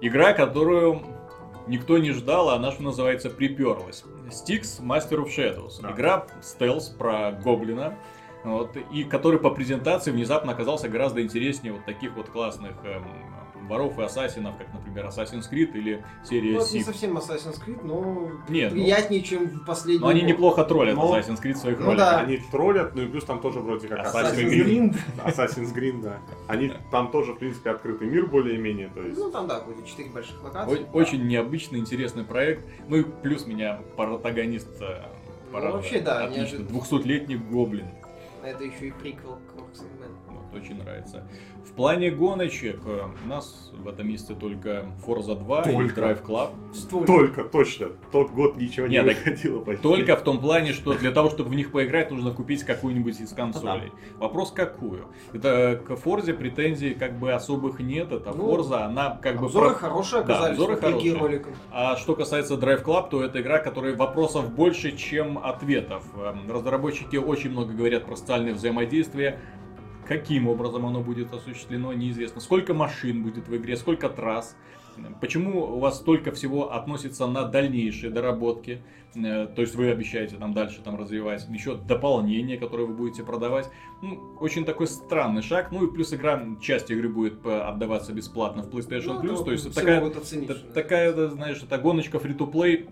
Игра, 0.00 0.32
которую 0.32 1.02
никто 1.66 1.98
не 1.98 2.12
ждал, 2.12 2.50
а 2.50 2.56
она 2.56 2.72
что 2.72 2.82
называется 2.82 3.30
приперлась. 3.30 4.04
Styx 4.28 4.80
Master 4.80 5.24
of 5.24 5.28
Shadows. 5.28 5.80
Да. 5.80 5.92
Игра 5.92 6.26
стелс 6.42 6.88
про 6.88 7.32
гоблина. 7.32 7.98
Вот, 8.42 8.76
и 8.92 9.04
который 9.04 9.38
по 9.38 9.48
презентации 9.48 10.10
внезапно 10.10 10.52
оказался 10.52 10.86
гораздо 10.90 11.22
интереснее 11.22 11.72
вот 11.72 11.86
таких 11.86 12.14
вот 12.14 12.28
классных 12.28 12.72
эм, 12.84 13.02
воров 13.66 13.98
и 13.98 14.02
ассасинов, 14.02 14.56
как, 14.56 14.72
например, 14.72 15.06
Assassin's 15.06 15.50
Creed 15.50 15.72
или 15.74 16.04
серия 16.24 16.52
Ну, 16.54 16.60
это 16.62 16.72
не 16.74 16.82
совсем 16.82 17.16
Assassin's 17.16 17.58
Creed, 17.64 17.80
но 17.84 18.30
Не, 18.48 18.64
ну- 18.66 18.70
приятнее, 18.72 19.22
чем 19.22 19.46
в 19.46 19.64
последний 19.64 20.00
Но 20.00 20.08
они 20.08 20.22
неплохо 20.22 20.64
троллят 20.64 20.96
Но- 20.96 21.16
Assassin's 21.16 21.40
Creed 21.42 21.54
в 21.54 21.58
своих 21.58 21.78
Ну 21.80 21.86
роликах. 21.86 22.04
да. 22.10 22.18
Они 22.20 22.36
троллят, 22.50 22.94
ну 22.94 23.02
и 23.02 23.06
плюс 23.06 23.24
там 23.24 23.40
тоже 23.40 23.60
вроде 23.60 23.88
как 23.88 24.00
Assassin's 24.06 24.34
Assassin's 24.34 24.50
Creed. 24.50 24.66
Creed. 24.66 24.96
Assassin's 25.26 25.74
Creed, 25.74 26.02
да. 26.02 26.18
Они 26.48 26.72
там 26.90 27.10
тоже, 27.10 27.32
в 27.32 27.38
принципе, 27.38 27.70
открытый 27.70 28.08
мир 28.08 28.26
более-менее, 28.26 28.90
то 28.94 29.00
есть... 29.02 29.18
Ну 29.18 29.30
там, 29.30 29.46
да, 29.48 29.60
будет 29.60 29.86
4 29.86 30.10
больших 30.10 30.42
локации. 30.42 30.86
О- 30.92 30.96
Очень 30.96 31.26
необычный, 31.26 31.78
интересный 31.78 32.24
проект. 32.24 32.64
Ну 32.88 32.96
и 32.96 33.02
плюс 33.02 33.46
меня 33.46 33.80
протагонист 33.96 34.80
э, 34.80 35.02
порадовал. 35.52 35.76
вообще, 35.78 36.00
да, 36.00 36.24
Отлично. 36.24 36.40
неожиданно. 36.42 36.78
200-летний 36.78 37.36
гоблин. 37.36 37.86
Это 38.42 38.62
еще 38.64 38.88
и 38.88 38.90
приквел 38.90 39.36
к 39.36 39.54
Men. 39.58 40.03
Вот, 40.34 40.60
очень 40.60 40.76
нравится. 40.76 41.24
В 41.64 41.72
плане 41.72 42.10
гоночек 42.10 42.80
э, 42.84 43.04
у 43.24 43.28
нас 43.28 43.70
в 43.72 43.88
этом 43.88 44.08
месяце 44.08 44.34
только 44.34 44.86
Forza 45.06 45.34
2 45.38 45.62
и 45.62 45.72
Только. 45.72 46.00
Drive 46.00 46.22
Club. 46.24 46.50
Столько. 46.74 47.06
Только, 47.06 47.44
точно. 47.44 47.88
Тот 48.12 48.30
год 48.30 48.56
ничего 48.56 48.86
не 48.86 48.94
Нет, 48.94 49.06
так 49.06 49.16
выходило 49.18 49.60
почти. 49.60 49.82
Только 49.82 50.16
в 50.16 50.22
том 50.22 50.40
плане, 50.40 50.72
что 50.72 50.94
для 50.94 51.10
того, 51.10 51.30
чтобы 51.30 51.50
в 51.50 51.54
них 51.54 51.72
поиграть, 51.72 52.10
нужно 52.10 52.32
купить 52.32 52.64
какую-нибудь 52.64 53.20
из 53.20 53.32
консолей. 53.32 53.92
Вопрос 54.18 54.50
какую? 54.52 55.06
Это 55.32 55.80
к 55.86 55.90
Forza 55.92 56.32
претензий 56.34 56.94
как 56.94 57.18
бы 57.18 57.32
особых 57.32 57.80
нет. 57.80 58.12
Это 58.12 58.32
Ну, 58.32 58.54
Forza, 58.56 58.82
она 58.84 59.18
как 59.22 59.40
бы... 59.40 59.46
Обзоры 59.46 59.70
про- 59.70 59.74
хорошие 59.76 60.22
Да, 60.22 60.34
оказались, 60.34 60.58
обзоры 60.58 60.74
вопреки 60.76 61.10
хорошие. 61.12 61.44
А 61.70 61.96
что 61.96 62.14
касается 62.14 62.54
Drive 62.54 62.84
Club, 62.84 63.08
то 63.10 63.22
это 63.22 63.40
игра, 63.40 63.58
которой 63.58 63.94
вопросов 63.94 64.52
больше, 64.52 64.96
чем 64.96 65.38
ответов. 65.38 66.04
Эм, 66.16 66.50
Разработчики 66.50 67.16
очень 67.16 67.50
много 67.50 67.72
говорят 67.72 68.04
про 68.04 68.16
социальное 68.16 68.54
взаимодействие. 68.54 69.40
Каким 70.06 70.48
образом 70.48 70.86
оно 70.86 71.00
будет 71.00 71.32
осуществлено, 71.32 71.92
неизвестно. 71.92 72.40
Сколько 72.40 72.74
машин 72.74 73.22
будет 73.22 73.48
в 73.48 73.56
игре, 73.56 73.76
сколько 73.76 74.08
трасс. 74.08 74.56
Почему 75.20 75.60
у 75.74 75.78
вас 75.80 75.96
столько 75.98 76.30
всего 76.30 76.72
относится 76.72 77.26
на 77.26 77.44
дальнейшие 77.44 78.10
доработки? 78.12 78.80
Э, 79.16 79.46
То 79.46 79.62
есть 79.62 79.74
вы 79.74 79.90
обещаете 79.90 80.36
там 80.36 80.52
дальше 80.52 80.82
там 80.84 80.96
развивать 80.96 81.46
еще 81.48 81.74
дополнения, 81.76 82.56
которые 82.56 82.86
вы 82.86 82.94
будете 82.94 83.24
продавать. 83.24 83.68
Ну, 84.02 84.36
очень 84.40 84.64
такой 84.64 84.86
странный 84.86 85.42
шаг. 85.42 85.72
Ну 85.72 85.84
и 85.86 85.92
плюс 85.92 86.12
игра, 86.14 86.40
часть 86.60 86.90
игры 86.92 87.08
будет 87.08 87.44
отдаваться 87.44 88.12
бесплатно 88.12 88.62
в 88.62 88.68
PlayStation 88.68 89.20
Ну, 89.20 89.32
Plus. 89.34 89.44
То 89.44 89.50
есть 89.52 89.74
такая, 89.74 90.04
оценить. 90.06 90.50
что- 90.50 90.72
такая, 90.72 91.12
знаешь, 91.28 91.60
это 91.62 91.76
гоночка 91.78 92.20
фри-то-плей, 92.20 92.86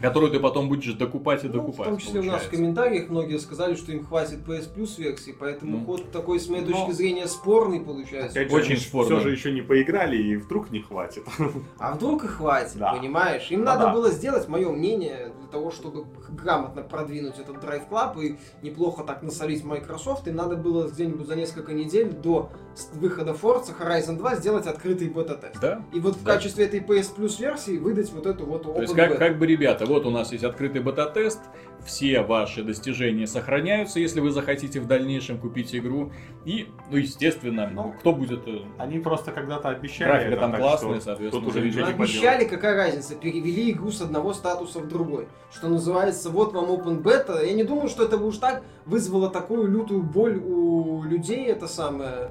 которую 0.00 0.30
ты 0.32 0.40
потом 0.40 0.68
будешь 0.68 0.92
докупать 0.94 1.44
и 1.44 1.46
Ну, 1.46 1.54
докупать. 1.54 1.86
в 1.86 1.90
том 1.90 1.98
числе 1.98 2.20
у 2.20 2.22
нас 2.22 2.26
в 2.26 2.28
получается. 2.28 2.50
комментариях 2.56 3.08
многие 3.08 3.38
сказали, 3.38 3.74
что 3.74 3.92
им 3.92 4.04
хватит 4.04 4.38
PS 4.46 4.68
Plus 4.74 4.98
версии, 4.98 5.34
поэтому 5.38 5.78
Ну. 5.78 5.84
ход 5.86 6.10
такой, 6.10 6.38
с 6.40 6.48
моей 6.48 6.64
Но- 6.64 6.72
точки 6.72 6.92
зрения, 6.92 7.26
спорный 7.26 7.80
получается. 7.80 8.38
Опять 8.38 8.52
Очень 8.52 8.76
же, 8.76 8.82
спорно. 8.82 9.16
все 9.16 9.20
же 9.20 9.30
еще 9.32 9.52
не 9.52 9.62
поиграли, 9.62 10.16
и 10.16 10.36
вдруг 10.36 10.70
не 10.70 10.80
хватит. 10.80 11.24
А 11.78 11.94
вдруг 11.94 12.24
и 12.24 12.26
хватит, 12.26 12.76
Да. 12.78 12.94
понимаешь? 12.94 13.50
Им 13.50 13.60
Ну 13.60 13.66
надо 13.66 13.86
да. 13.86 13.92
было 13.92 14.10
сделать, 14.10 14.48
мое 14.48 14.70
мнение, 14.70 15.32
для 15.38 15.48
того, 15.48 15.70
чтобы 15.70 16.04
грамотно 16.30 16.82
продвинуть 16.82 17.38
этот 17.38 17.56
Drive 17.56 17.88
Club 17.88 18.22
и 18.22 18.36
неплохо 18.62 19.02
так 19.04 19.22
насолить 19.22 19.64
Microsoft, 19.64 20.26
им 20.28 20.36
надо 20.36 20.56
было 20.56 20.88
где-нибудь 20.88 21.26
за 21.26 21.36
несколько 21.36 21.72
недель 21.72 22.10
до 22.12 22.50
с- 22.76 22.90
выхода 22.94 23.32
Forza 23.32 23.74
Horizon 23.78 24.16
2 24.18 24.36
сделать 24.36 24.66
открытый 24.66 25.08
бета-тест. 25.08 25.58
Да? 25.60 25.82
И 25.92 25.98
вот 26.00 26.16
в 26.16 26.22
Да. 26.22 26.34
качестве 26.34 26.66
этой 26.66 26.80
PS 26.80 27.14
Plus 27.16 27.40
версии 27.40 27.78
выдать 27.78 28.12
вот 28.12 28.26
эту 28.26 28.44
вот 28.44 28.62
То 28.64 28.80
есть 28.80 28.92
open 28.92 28.96
как, 28.96 29.10
beta. 29.12 29.16
как 29.16 29.38
бы, 29.38 29.46
ребята, 29.46 29.86
вот 29.86 30.06
у 30.06 30.10
нас 30.10 30.30
есть 30.32 30.44
открытый 30.44 30.82
бета-тест, 30.82 31.40
все 31.84 32.20
ваши 32.22 32.62
достижения 32.62 33.26
сохраняются, 33.26 34.00
если 34.00 34.20
вы 34.20 34.30
захотите 34.30 34.80
в 34.80 34.86
дальнейшем 34.86 35.38
купить 35.38 35.74
игру. 35.74 36.12
И, 36.44 36.68
ну, 36.90 36.96
естественно, 36.96 37.70
Ну, 37.72 37.94
кто 37.98 38.12
будет... 38.12 38.46
э, 38.48 38.60
Они 38.78 38.98
просто 38.98 39.30
когда-то 39.32 39.68
обещали 39.70 40.08
Графика 40.10 40.32
это, 40.32 40.40
там 40.40 40.50
так 40.52 40.60
классная, 40.60 40.94
что 40.96 41.00
соответственно, 41.04 41.44
Тут 41.44 41.50
уже 41.50 41.58
уже 41.60 41.68
ничего 41.68 41.86
не 41.86 41.92
Обещали, 41.92 42.24
поделать. 42.44 42.48
какая 42.50 42.76
разница, 42.76 43.14
перевели 43.14 43.70
игру 43.70 43.90
с 43.90 44.00
одного 44.02 44.32
статуса 44.34 44.80
в 44.80 44.88
другой. 44.88 45.28
Что 45.52 45.68
называется, 45.68 46.30
вот 46.30 46.52
вам 46.52 46.66
open 46.70 47.02
beta. 47.02 47.44
Я 47.46 47.52
не 47.54 47.64
думаю, 47.64 47.88
что 47.88 48.02
это 48.04 48.18
бы 48.18 48.26
уж 48.26 48.36
так 48.38 48.62
вызвало 48.84 49.30
такую 49.30 49.68
лютую 49.68 50.02
боль 50.02 50.36
у 50.38 51.02
людей, 51.04 51.46
это 51.46 51.68
самое, 51.68 52.30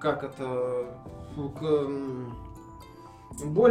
как 0.00 0.24
это, 0.24 0.86
к, 1.36 1.88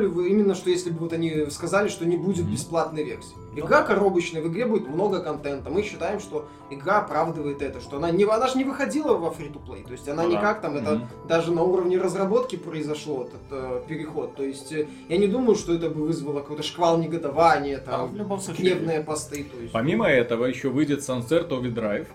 в- 0.07 0.21
именно, 0.21 0.55
что 0.55 0.69
если 0.69 0.89
бы 0.91 0.99
вот 0.99 1.13
они 1.13 1.47
сказали, 1.49 1.89
что 1.89 2.05
не 2.05 2.15
будет 2.17 2.45
бесплатной 2.45 3.03
версии. 3.03 3.35
Игра 3.55 3.81
коробочная, 3.81 4.41
в 4.41 4.47
игре 4.47 4.65
будет 4.65 4.87
много 4.87 5.19
контента. 5.19 5.69
Мы 5.69 5.81
считаем, 5.81 6.19
что 6.19 6.47
игра 6.69 6.99
оправдывает 6.99 7.61
это, 7.61 7.81
что 7.81 7.97
она 7.97 8.11
не, 8.11 8.23
она 8.23 8.47
же 8.47 8.57
не 8.57 8.63
выходила 8.63 9.17
во 9.17 9.29
free-to-play, 9.29 9.83
то 9.85 9.93
есть 9.93 10.07
она 10.07 10.23
Ну 10.23 10.29
никак 10.31 10.61
там, 10.61 10.77
это 10.77 10.95
Мгм. 10.95 11.07
даже 11.27 11.51
на 11.51 11.63
уровне 11.63 11.97
разработки 11.97 12.55
произошел 12.55 13.23
этот 13.23 13.41
э, 13.51 13.81
переход. 13.87 14.35
То 14.35 14.43
есть 14.43 14.71
э, 14.71 14.87
я 15.09 15.17
не 15.17 15.27
думаю, 15.27 15.55
что 15.55 15.73
это 15.73 15.89
бы 15.89 16.03
вызвало 16.05 16.41
какой-то 16.41 16.61
шквал 16.63 16.97
негодования, 16.99 17.77
А, 17.87 18.07
там, 18.07 18.39
случае, 18.39 18.75
гневные 18.75 19.01
посты. 19.01 19.43
То 19.43 19.59
есть, 19.59 19.73
Помимо 19.73 20.07
этого 20.07 20.45
еще 20.45 20.69
выйдет 20.69 20.99
Sunset 20.99 21.49
Overdrive. 21.49 22.07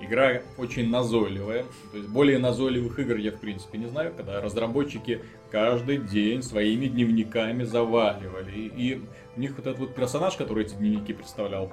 Игра 0.00 0.42
очень 0.56 0.90
назойливая. 0.90 1.64
То 1.90 1.98
есть 1.98 2.08
более 2.08 2.38
назойливых 2.38 2.98
игр 2.98 3.16
я 3.16 3.32
в 3.32 3.40
принципе 3.40 3.78
не 3.78 3.86
знаю, 3.86 4.12
когда 4.16 4.40
разработчики 4.40 5.22
каждый 5.50 5.98
день 5.98 6.42
своими 6.42 6.86
дневниками 6.86 7.64
заваливали. 7.64 8.52
И, 8.52 9.02
у 9.36 9.40
них 9.40 9.52
вот 9.56 9.66
этот 9.66 9.78
вот 9.78 9.94
персонаж, 9.94 10.36
который 10.36 10.64
эти 10.64 10.74
дневники 10.74 11.12
представлял, 11.12 11.70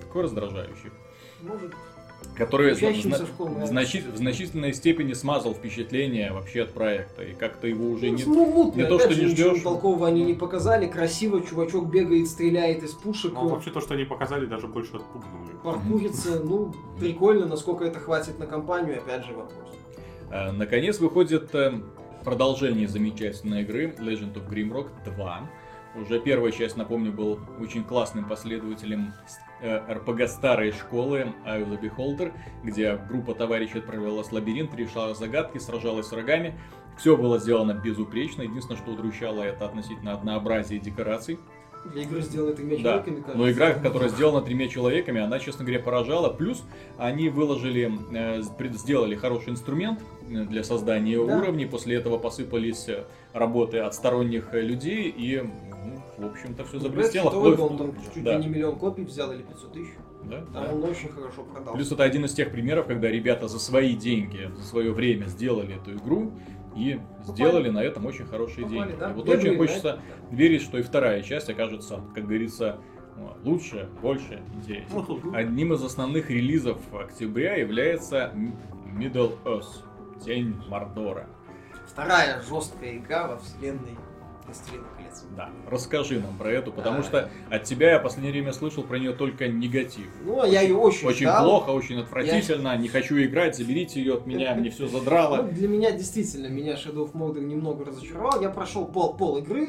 такой 0.00 0.24
раздражающий. 0.24 0.90
может, 1.42 1.72
Который 2.36 2.74
зна- 2.74 2.88
в, 3.38 3.66
значи- 3.66 4.00
в 4.02 4.16
значительной 4.16 4.72
степени 4.74 5.12
смазал 5.12 5.54
впечатление 5.54 6.32
вообще 6.32 6.62
от 6.62 6.72
проекта. 6.72 7.22
И 7.22 7.34
как-то 7.34 7.66
его 7.66 7.90
уже 7.90 8.10
не... 8.10 8.24
ну, 8.24 8.46
мутно. 8.46 8.80
не 8.80 8.86
то, 8.86 8.98
что 8.98 9.12
же, 9.12 9.22
не 9.22 9.28
ждешь. 9.28 9.62
толкового 9.62 10.06
они 10.08 10.24
не 10.24 10.34
показали. 10.34 10.86
Красиво 10.86 11.40
чувачок 11.42 11.90
бегает, 11.90 12.28
стреляет 12.28 12.82
из 12.82 12.92
пушек. 12.92 13.32
Ну, 13.34 13.48
вообще 13.48 13.70
то, 13.70 13.80
что 13.80 13.94
они 13.94 14.04
показали, 14.04 14.46
даже 14.46 14.66
больше 14.66 14.96
отпугнули. 14.96 15.52
Паркурится, 15.62 16.40
ну, 16.40 16.74
прикольно, 16.98 17.46
насколько 17.46 17.84
это 17.84 18.00
хватит 18.00 18.38
на 18.38 18.46
компанию, 18.46 18.98
опять 18.98 19.24
же 19.24 19.32
вопрос. 19.32 19.74
Э, 20.30 20.50
Наконец 20.52 20.98
выходит 20.98 21.54
э, 21.54 21.72
продолжение 22.24 22.88
замечательной 22.88 23.62
игры 23.62 23.94
Legend 23.98 24.34
of 24.34 24.48
Grimrock 24.50 24.88
2. 25.04 25.50
Уже 25.94 26.18
первая 26.20 26.50
часть, 26.50 26.76
напомню, 26.76 27.12
был 27.12 27.38
очень 27.60 27.84
классным 27.84 28.24
последователем 28.28 29.12
э, 29.60 29.78
РПГ 29.94 30.28
старой 30.28 30.72
школы 30.72 31.32
Eye 31.46 31.64
of 31.64 31.70
the 31.70 31.80
Beholder, 31.80 32.32
где 32.64 32.96
группа 33.08 33.34
товарищей 33.34 33.78
отправлялась 33.78 34.28
в 34.28 34.32
лабиринт, 34.32 34.74
решала 34.74 35.14
загадки, 35.14 35.58
сражалась 35.58 36.06
с 36.08 36.12
врагами. 36.12 36.58
Все 36.98 37.16
было 37.16 37.38
сделано 37.38 37.72
безупречно. 37.74 38.42
Единственное, 38.42 38.80
что 38.80 38.90
удручало, 38.92 39.42
это 39.42 39.66
относительно 39.66 40.12
однообразие 40.12 40.80
декораций. 40.80 41.38
Для 41.92 42.02
игры 42.02 42.22
сделаны 42.22 42.54
тремя 42.54 42.76
Да, 42.76 42.82
человеками, 42.82 43.14
кажется. 43.16 43.36
но 43.38 43.50
игра, 43.50 43.72
которая 43.74 44.08
сделана 44.08 44.40
тремя 44.40 44.68
человеками, 44.68 45.20
она, 45.20 45.38
честно 45.38 45.64
говоря, 45.66 45.82
поражала. 45.82 46.30
Плюс 46.30 46.64
они 46.96 47.28
выложили, 47.28 47.92
э, 48.12 48.40
сделали 48.42 49.14
хороший 49.16 49.50
инструмент 49.50 50.00
э, 50.22 50.44
для 50.44 50.64
создания 50.64 51.18
Да. 51.24 51.36
уровней. 51.36 51.66
После 51.66 51.96
этого 51.96 52.16
посыпались 52.16 52.88
работы 53.34 53.78
от 53.80 53.94
сторонних 53.94 54.54
людей, 54.54 55.12
и, 55.14 55.42
ну, 55.84 56.28
в 56.28 56.30
общем-то, 56.30 56.64
все 56.64 56.76
Ну, 56.76 56.80
заблестело. 56.82 57.30
Вплоть- 57.30 57.58
он 57.58 57.76
там 57.78 57.94
чуть 58.14 58.24
да, 58.24 58.36
не 58.38 58.46
миллион 58.48 58.76
копий 58.78 59.04
взял 59.04 59.32
или 59.32 59.42
500 59.42 59.72
тысяч. 59.72 59.92
да, 60.24 60.38
Там 60.52 60.52
да. 60.52 60.72
он 60.72 60.84
очень 60.84 61.08
хорошо 61.08 61.42
продал. 61.44 61.74
Плюс 61.74 61.90
это 61.92 62.02
один 62.04 62.24
из 62.24 62.32
тех 62.34 62.50
примеров, 62.50 62.86
когда 62.86 63.08
ребята 63.08 63.48
за 63.48 63.58
свои 63.58 63.94
деньги, 63.94 64.50
за 64.56 64.62
свое 64.64 64.92
время 64.92 65.26
сделали 65.26 65.76
эту 65.76 65.92
игру 65.96 66.32
и 66.76 67.00
сделали 67.24 67.70
на 67.70 67.82
этом 67.82 68.06
очень 68.06 68.24
хорошие 68.26 68.66
Попали, 68.66 68.88
деньги. 68.88 69.00
да. 69.00 69.10
И 69.10 69.14
вот 69.14 69.26
Я 69.26 69.32
очень 69.34 69.50
думаю, 69.52 69.58
хочется 69.68 70.00
верить, 70.30 70.62
что 70.62 70.78
и 70.78 70.82
вторая 70.82 71.22
часть 71.22 71.48
окажется, 71.50 72.00
как 72.14 72.24
говорится, 72.24 72.78
ну, 73.16 73.32
лучше, 73.44 73.88
больше, 74.02 74.42
интереснее. 74.54 74.88
Ну, 74.92 75.02
тут 75.04 75.34
Одним 75.34 75.72
из 75.72 75.82
основных 75.84 76.30
релизов 76.30 76.78
октября 76.92 77.54
является 77.54 78.32
Middle 78.98 79.36
Earth, 79.44 79.84
Тень 80.24 80.56
Мордора. 80.68 81.28
Вторая 81.86 82.42
жесткая 82.42 82.96
игра 82.96 83.28
во 83.28 83.36
вселенной 83.38 83.96
Властелина 84.46 84.84
колец. 85.14 85.24
Да, 85.36 85.50
расскажи 85.70 86.20
нам 86.20 86.36
про 86.36 86.50
эту, 86.50 86.72
потому 86.72 86.98
Да. 86.98 87.02
что 87.04 87.30
от 87.50 87.64
тебя 87.64 87.92
я 87.92 87.98
в 87.98 88.02
последнее 88.02 88.32
время 88.32 88.52
слышал 88.52 88.82
про 88.82 88.98
нее 88.98 89.12
только 89.12 89.48
негатив. 89.48 90.06
Ну, 90.24 90.40
а 90.40 90.46
я 90.46 90.60
ее 90.62 90.76
очень, 90.76 91.06
Очень 91.08 91.26
ждал. 91.26 91.44
плохо, 91.44 91.70
очень 91.70 92.00
отвратительно, 92.00 92.76
не 92.76 92.88
хочу 92.88 93.16
играть, 93.22 93.56
заберите 93.56 94.00
ее 94.00 94.14
от 94.14 94.26
меня, 94.26 94.54
мне 94.54 94.70
все 94.70 94.84
Ну, 94.84 94.88
задрало. 94.98 95.42
для 95.42 95.68
меня 95.68 95.90
действительно, 95.92 96.46
меня 96.48 96.74
Shadow 96.74 97.10
of 97.10 97.12
Mordor 97.12 97.40
немного 97.40 97.84
разочаровал. 97.84 98.40
Я 98.40 98.50
прошел 98.50 98.86
пол, 98.86 99.14
пол 99.14 99.38
игры, 99.38 99.68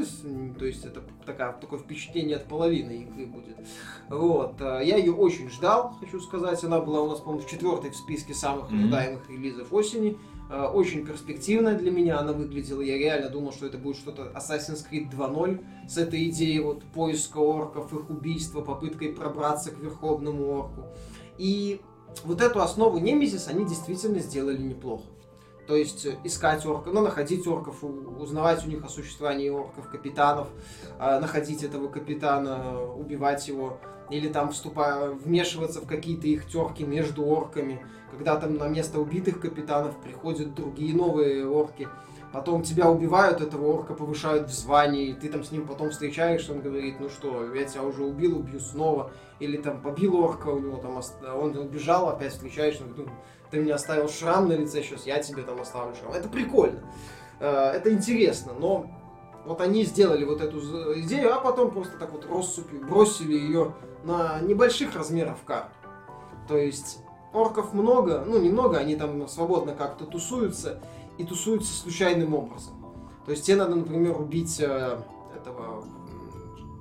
то 0.57 0.65
есть 0.65 0.85
это 0.85 1.01
такая, 1.25 1.53
такое 1.53 1.79
впечатление 1.79 2.37
от 2.37 2.45
половины 2.45 3.03
игры 3.03 3.25
будет. 3.25 3.55
Вот. 4.09 4.55
а, 4.61 4.79
Я 4.81 4.97
ее 4.97 5.13
очень 5.13 5.49
ждал, 5.49 5.95
хочу 5.99 6.19
сказать. 6.19 6.63
Она 6.63 6.79
была 6.79 7.01
у 7.01 7.09
нас, 7.09 7.19
по-моему, 7.19 7.41
в 7.45 7.49
четвертой 7.49 7.89
в 7.91 7.95
списке 7.95 8.33
самых 8.33 8.71
ожидаемых 8.71 9.29
релизов 9.29 9.71
осени. 9.73 10.17
А, 10.49 10.69
Очень 10.71 11.05
перспективная 11.05 11.77
для 11.77 11.91
меня 11.91 12.19
она 12.19 12.33
выглядела. 12.33 12.81
Я 12.81 12.97
реально 12.97 13.29
думал, 13.29 13.51
что 13.51 13.65
это 13.65 13.77
будет 13.77 13.97
что-то 13.97 14.31
Assassin's 14.35 14.85
Creed 14.89 15.11
2.0 15.11 15.63
с 15.87 15.97
этой 15.97 16.29
идеей 16.29 16.59
вот 16.59 16.83
поиска 16.83 17.37
орков, 17.37 17.93
их 17.93 18.09
убийства, 18.09 18.61
попыткой 18.61 19.09
пробраться 19.09 19.71
к 19.71 19.79
верховному 19.79 20.51
орку. 20.51 20.87
И 21.37 21.81
вот 22.23 22.41
эту 22.41 22.61
основу 22.61 22.99
Немезис 22.99 23.47
они 23.47 23.65
действительно 23.65 24.19
сделали 24.19 24.61
неплохо. 24.61 25.03
То 25.67 25.75
есть 25.75 26.05
э, 26.05 26.15
искать 26.23 26.65
орков, 26.65 26.93
ну, 26.93 27.01
находить 27.01 27.47
орков, 27.47 27.83
узнавать 27.83 28.65
у 28.65 28.69
них 28.69 28.85
о 28.85 28.89
существовании 28.89 29.49
орков, 29.49 29.89
капитанов, 29.89 30.47
э, 30.99 31.19
находить 31.19 31.63
этого 31.63 31.87
капитана, 31.87 32.83
убивать 32.93 33.47
его, 33.47 33.79
или 34.09 34.27
там 34.27 34.51
вступая, 34.51 35.09
вмешиваться 35.09 35.81
в 35.81 35.87
какие-то 35.87 36.27
их 36.27 36.47
терки 36.47 36.83
между 36.83 37.25
орками, 37.25 37.85
когда 38.11 38.35
там 38.37 38.57
на 38.57 38.67
место 38.67 38.99
убитых 38.99 39.39
капитанов 39.39 39.97
приходят 40.01 40.53
другие 40.53 40.95
новые 40.95 41.47
орки. 41.47 41.87
Потом 42.31 42.63
тебя 42.63 42.89
убивают, 42.89 43.39
этого 43.39 43.65
орка 43.67 43.93
повышают 43.93 44.49
в 44.49 44.53
звании, 44.53 45.13
ты 45.13 45.29
там 45.29 45.43
с 45.43 45.51
ним 45.51 45.65
потом 45.65 45.91
встречаешься, 45.91 46.51
он 46.51 46.59
говорит, 46.59 46.99
ну 46.99 47.07
что, 47.07 47.53
я 47.53 47.63
тебя 47.63 47.83
уже 47.83 48.03
убил, 48.03 48.37
убью 48.37 48.59
снова. 48.59 49.11
Или 49.39 49.57
там 49.57 49.81
побил 49.81 50.17
орка, 50.17 50.49
у 50.49 50.59
него 50.59 50.77
там, 50.77 51.01
он 51.33 51.55
убежал, 51.57 52.09
опять 52.09 52.33
встречаешься, 52.33 52.83
он 52.83 52.89
говорит, 52.89 53.07
«Ну, 53.07 53.19
ты 53.51 53.61
мне 53.61 53.73
оставил 53.73 54.09
шрам 54.09 54.47
на 54.47 54.53
лице, 54.53 54.81
сейчас 54.81 55.05
я 55.05 55.19
тебе 55.19 55.43
там 55.43 55.61
оставлю 55.61 55.95
шрам. 55.95 56.13
Это 56.13 56.27
прикольно, 56.27 56.81
Э, 57.39 57.71
это 57.71 57.91
интересно, 57.91 58.53
но 58.57 58.89
вот 59.45 59.61
они 59.61 59.83
сделали 59.83 60.23
вот 60.25 60.41
эту 60.41 60.59
идею, 61.01 61.33
а 61.35 61.39
потом 61.39 61.71
просто 61.71 61.97
так 61.97 62.11
вот 62.11 62.25
россыпью 62.29 62.85
бросили 62.87 63.33
ее 63.33 63.73
на 64.03 64.39
небольших 64.41 64.95
размеров 64.95 65.37
карт. 65.45 65.69
То 66.47 66.57
есть 66.57 66.99
орков 67.33 67.73
много, 67.73 68.23
ну 68.25 68.39
немного, 68.39 68.77
они 68.77 68.95
там 68.95 69.27
свободно 69.27 69.73
как-то 69.73 70.05
тусуются, 70.05 70.81
и 71.17 71.23
тусуются 71.23 71.73
случайным 71.73 72.33
образом. 72.33 72.73
То 73.25 73.31
есть 73.31 73.45
тебе 73.45 73.57
надо, 73.57 73.75
например, 73.75 74.19
убить 74.19 74.59
э, 74.59 74.99
этого 75.35 75.85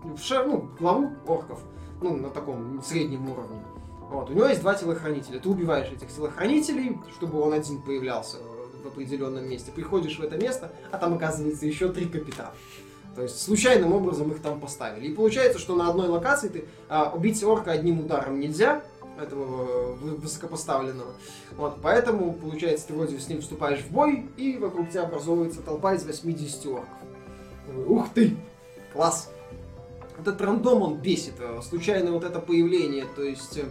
м, 0.03 0.17
ше- 0.19 0.45
ну, 0.45 0.69
главу 0.79 1.11
орков, 1.27 1.61
ну, 2.03 2.17
на 2.17 2.29
таком 2.31 2.83
среднем 2.83 3.31
уровне. 3.31 3.63
Вот. 4.11 4.29
У 4.31 4.33
него 4.35 4.47
есть 4.47 4.61
два 4.61 4.75
телохранителя. 4.75 5.39
Ты 5.41 5.49
убиваешь 5.49 5.91
этих 5.91 6.09
телохранителей, 6.15 7.01
чтобы 7.17 7.41
он 7.41 7.53
один 7.53 7.81
появлялся 7.81 8.37
в 8.85 8.89
определенном 8.89 9.49
месте. 9.49 9.73
Приходишь 9.75 10.19
в 10.19 10.23
это 10.23 10.37
место, 10.37 10.71
а 10.93 10.99
там 10.99 11.15
оказывается 11.15 11.67
еще 11.67 11.89
три 11.89 12.07
капитана. 12.07 12.53
То 13.17 13.23
есть 13.23 13.41
случайным 13.41 13.93
образом 13.93 14.31
их 14.33 14.43
там 14.43 14.61
поставили. 14.61 15.07
И 15.07 15.15
получается, 15.15 15.59
что 15.59 15.77
на 15.77 15.89
одной 15.89 16.09
локации 16.09 16.49
ты 16.49 16.65
а, 16.89 17.13
убить 17.15 17.43
орка 17.43 17.73
одним 17.73 18.01
ударом 18.01 18.41
нельзя, 18.41 18.83
этого 19.21 19.67
э, 19.69 19.93
вы- 19.95 20.17
высокопоставленного. 20.17 21.13
Вот, 21.57 21.77
поэтому, 21.81 22.33
получается, 22.33 22.89
ты 22.89 22.95
вроде 22.95 23.19
с 23.19 23.29
ним 23.29 23.41
вступаешь 23.41 23.81
в 23.81 23.91
бой, 23.93 24.27
и 24.37 24.59
вокруг 24.59 24.91
тебя 24.91 25.03
образовывается 25.03 25.63
толпа 25.63 25.95
из 25.95 26.05
80 26.05 26.67
орков. 26.67 26.89
Ух 27.87 28.09
ты! 28.13 28.37
Класс! 28.93 29.31
Этот 30.19 30.41
рандом, 30.41 30.83
он 30.83 30.97
бесит, 30.97 31.35
э, 31.39 31.61
случайное 31.63 32.13
вот 32.13 32.25
это 32.25 32.41
появление, 32.41 33.07
то 33.15 33.23
есть... 33.23 33.59
э, 33.59 33.65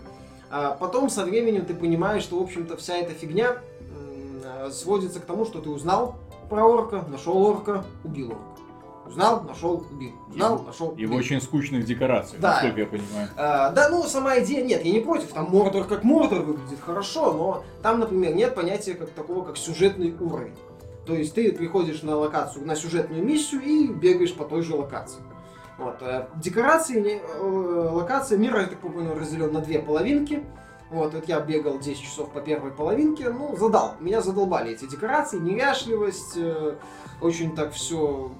а 0.49 0.71
потом 0.71 1.09
со 1.09 1.25
временем 1.25 1.65
ты 1.65 1.73
понимаешь, 1.73 2.23
что, 2.23 2.39
в 2.39 2.43
общем-то, 2.43 2.77
вся 2.77 2.97
эта 2.97 3.13
фигня 3.13 3.57
сводится 4.71 5.19
к 5.19 5.25
тому, 5.25 5.45
что 5.45 5.59
ты 5.61 5.69
узнал 5.69 6.15
про 6.49 6.63
орка, 6.65 7.03
нашел 7.09 7.37
орка, 7.45 7.83
убил 8.03 8.29
орка. 8.31 8.41
Узнал, 9.05 9.41
нашел, 9.43 9.85
убил. 9.91 10.11
Узнал, 10.29 10.59
И- 10.59 10.65
нашел, 10.65 10.89
И 10.91 11.05
в 11.05 11.09
убил. 11.09 11.19
очень 11.19 11.41
скучных 11.41 11.83
декорациях, 11.85 12.39
Да. 12.41 12.51
насколько 12.53 12.79
я 12.79 12.85
понимаю. 12.87 13.27
А, 13.35 13.69
да, 13.71 13.89
ну, 13.89 14.03
сама 14.03 14.39
идея, 14.39 14.63
нет, 14.63 14.83
я 14.85 14.91
не 14.93 15.01
против, 15.01 15.33
там 15.33 15.49
Мордор 15.51 15.83
как 15.85 16.03
Мордор 16.05 16.41
выглядит 16.43 16.79
хорошо, 16.79 17.33
но 17.33 17.63
там, 17.81 17.99
например, 17.99 18.33
нет 18.33 18.55
понятия 18.55 18.93
как 18.93 19.09
такого, 19.09 19.43
как 19.43 19.57
сюжетный 19.57 20.15
уровень. 20.19 20.55
То 21.05 21.13
есть 21.15 21.33
ты 21.35 21.51
приходишь 21.51 22.01
на 22.01 22.15
локацию, 22.15 22.65
на 22.65 22.77
сюжетную 22.77 23.23
миссию 23.25 23.61
и 23.61 23.87
бегаешь 23.87 24.33
по 24.33 24.45
той 24.45 24.61
же 24.61 24.73
локации. 24.75 25.19
Вот. 25.77 25.97
э, 26.01 26.27
Декорации, 26.37 27.19
э, 27.21 27.89
локация 27.91 28.37
мира, 28.37 28.61
я 28.61 28.67
так 28.67 28.77
понял, 28.79 29.15
разделен 29.15 29.51
на 29.51 29.59
две 29.59 29.79
половинки. 29.79 30.43
Вот, 30.93 31.15
вот 31.15 31.27
я 31.27 31.39
бегал 31.39 31.79
10 31.79 32.03
часов 32.03 32.29
по 32.29 32.39
первой 32.39 32.69
половинке, 32.69 33.29
ну, 33.29 33.57
задал. 33.57 33.95
Меня 33.99 34.21
задолбали 34.21 34.73
эти 34.73 34.85
декорации, 34.85 35.39
неряшливость, 35.39 36.33
э, 36.37 36.75
очень 37.19 37.55
так 37.55 37.73
все 37.73 38.31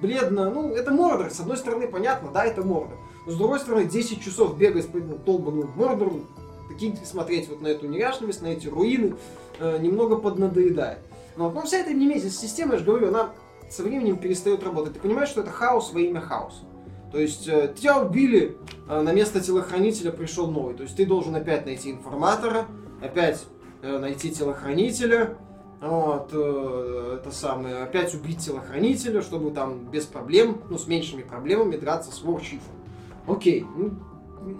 бледно. 0.00 0.50
Ну, 0.50 0.72
это 0.72 0.92
Мордор, 0.92 1.30
с 1.30 1.40
одной 1.40 1.56
стороны, 1.56 1.88
понятно, 1.88 2.30
да, 2.32 2.44
это 2.44 2.62
Мордор. 2.62 2.96
Но 3.26 3.32
с 3.32 3.36
другой 3.36 3.58
стороны, 3.58 3.86
10 3.86 4.22
часов 4.22 4.56
бегать 4.56 4.88
по 4.88 4.98
этому 4.98 5.16
долбанному 5.16 5.72
Мордору, 5.74 6.20
такие 6.68 6.96
смотреть 7.04 7.48
вот 7.48 7.60
на 7.60 7.66
эту 7.66 7.88
неряшливость, 7.88 8.40
на 8.40 8.48
эти 8.48 8.68
руины, 8.68 9.16
э, 9.58 9.78
немного 9.78 10.14
поднадоедает. 10.14 11.00
Но, 11.36 11.50
но 11.50 11.62
вся 11.62 11.78
эта 11.78 11.92
немезис 11.92 12.38
система, 12.38 12.74
я 12.74 12.78
же 12.78 12.84
говорю, 12.84 13.08
она 13.08 13.30
со 13.68 13.82
временем 13.82 14.18
перестает 14.18 14.62
работать. 14.62 14.94
Ты 14.94 15.00
понимаешь, 15.00 15.28
что 15.28 15.40
это 15.40 15.50
хаос 15.50 15.92
во 15.92 15.98
имя 15.98 16.20
хаоса. 16.20 16.62
То 17.14 17.20
есть 17.20 17.46
э, 17.46 17.72
тебя 17.78 18.02
убили, 18.02 18.56
э, 18.88 19.00
на 19.00 19.12
место 19.12 19.40
телохранителя 19.40 20.10
пришел 20.10 20.50
новый. 20.50 20.74
То 20.74 20.82
есть 20.82 20.96
ты 20.96 21.06
должен 21.06 21.36
опять 21.36 21.64
найти 21.64 21.92
информатора, 21.92 22.66
опять 23.00 23.46
э, 23.82 23.98
найти 23.98 24.32
телохранителя, 24.32 25.38
вот, 25.80 26.30
э, 26.32 27.18
это 27.20 27.30
самое, 27.30 27.84
опять 27.84 28.12
убить 28.16 28.40
телохранителя, 28.40 29.22
чтобы 29.22 29.52
там 29.52 29.88
без 29.92 30.06
проблем, 30.06 30.60
ну, 30.68 30.76
с 30.76 30.88
меньшими 30.88 31.22
проблемами 31.22 31.76
драться 31.76 32.10
с 32.10 32.20
ворчифом. 32.20 32.74
Окей, 33.28 33.64
ну, 33.76 33.92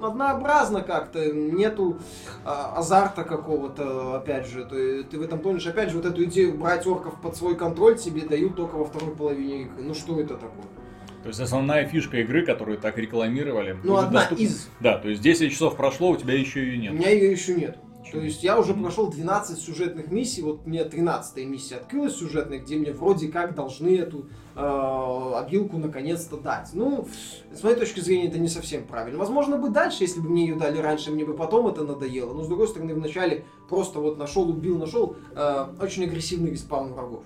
однообразно 0.06 0.82
как-то, 0.82 1.32
нету 1.32 1.96
а, 2.44 2.76
азарта 2.76 3.24
какого-то, 3.24 4.14
опять 4.14 4.46
же, 4.46 4.64
ты, 4.64 5.02
ты 5.02 5.18
в 5.18 5.22
этом 5.22 5.40
тонешь, 5.40 5.66
опять 5.66 5.90
же, 5.90 5.96
вот 5.96 6.06
эту 6.06 6.22
идею 6.22 6.56
брать 6.56 6.86
орков 6.86 7.20
под 7.20 7.36
свой 7.36 7.56
контроль 7.56 7.98
тебе 7.98 8.22
дают 8.22 8.54
только 8.54 8.76
во 8.76 8.84
второй 8.84 9.10
половине 9.10 9.62
игры. 9.62 9.82
Ну 9.82 9.92
что 9.92 10.20
это 10.20 10.34
такое? 10.34 10.83
То 11.24 11.28
есть 11.28 11.40
основная 11.40 11.86
фишка 11.86 12.18
игры, 12.20 12.44
которую 12.44 12.76
так 12.76 12.98
рекламировали, 12.98 13.78
Ну, 13.82 13.96
одна 13.96 14.20
доступна- 14.20 14.42
из. 14.42 14.68
Да, 14.80 14.98
то 14.98 15.08
есть 15.08 15.22
10 15.22 15.50
часов 15.50 15.74
прошло, 15.74 16.10
у 16.10 16.16
тебя 16.16 16.34
еще 16.34 16.60
ее 16.62 16.78
У 16.78 16.82
нет. 16.82 16.92
меня 16.92 17.08
ее 17.08 17.32
еще 17.32 17.54
нет. 17.54 17.78
Чего? 18.04 18.18
То 18.18 18.26
есть 18.26 18.44
я 18.44 18.58
уже 18.60 18.74
прошел 18.74 19.10
12 19.10 19.58
сюжетных 19.58 20.08
миссий, 20.12 20.42
вот 20.42 20.66
мне 20.66 20.84
13 20.84 21.46
миссия 21.46 21.76
открылась 21.76 22.14
сюжетная, 22.16 22.58
где 22.58 22.76
мне 22.76 22.92
вроде 22.92 23.28
как 23.28 23.54
должны 23.54 23.96
эту 23.96 24.26
э, 24.54 25.32
обилку 25.36 25.78
наконец-то 25.78 26.36
дать. 26.36 26.68
Ну, 26.74 27.08
с 27.54 27.62
моей 27.62 27.76
точки 27.76 28.00
зрения, 28.00 28.28
это 28.28 28.38
не 28.38 28.48
совсем 28.48 28.84
правильно. 28.86 29.18
Возможно 29.18 29.56
бы 29.56 29.70
дальше, 29.70 30.04
если 30.04 30.20
бы 30.20 30.28
мне 30.28 30.46
ее 30.46 30.56
дали 30.56 30.76
раньше, 30.76 31.10
мне 31.10 31.24
бы 31.24 31.32
потом 31.32 31.66
это 31.68 31.82
надоело. 31.84 32.34
Но 32.34 32.42
с 32.44 32.48
другой 32.48 32.68
стороны, 32.68 32.94
вначале 32.94 33.46
просто 33.70 33.98
вот 33.98 34.18
нашел, 34.18 34.46
убил, 34.50 34.76
нашел. 34.78 35.16
Э, 35.34 35.68
очень 35.80 36.04
агрессивный 36.04 36.50
респаун 36.50 36.92
врагов. 36.92 37.22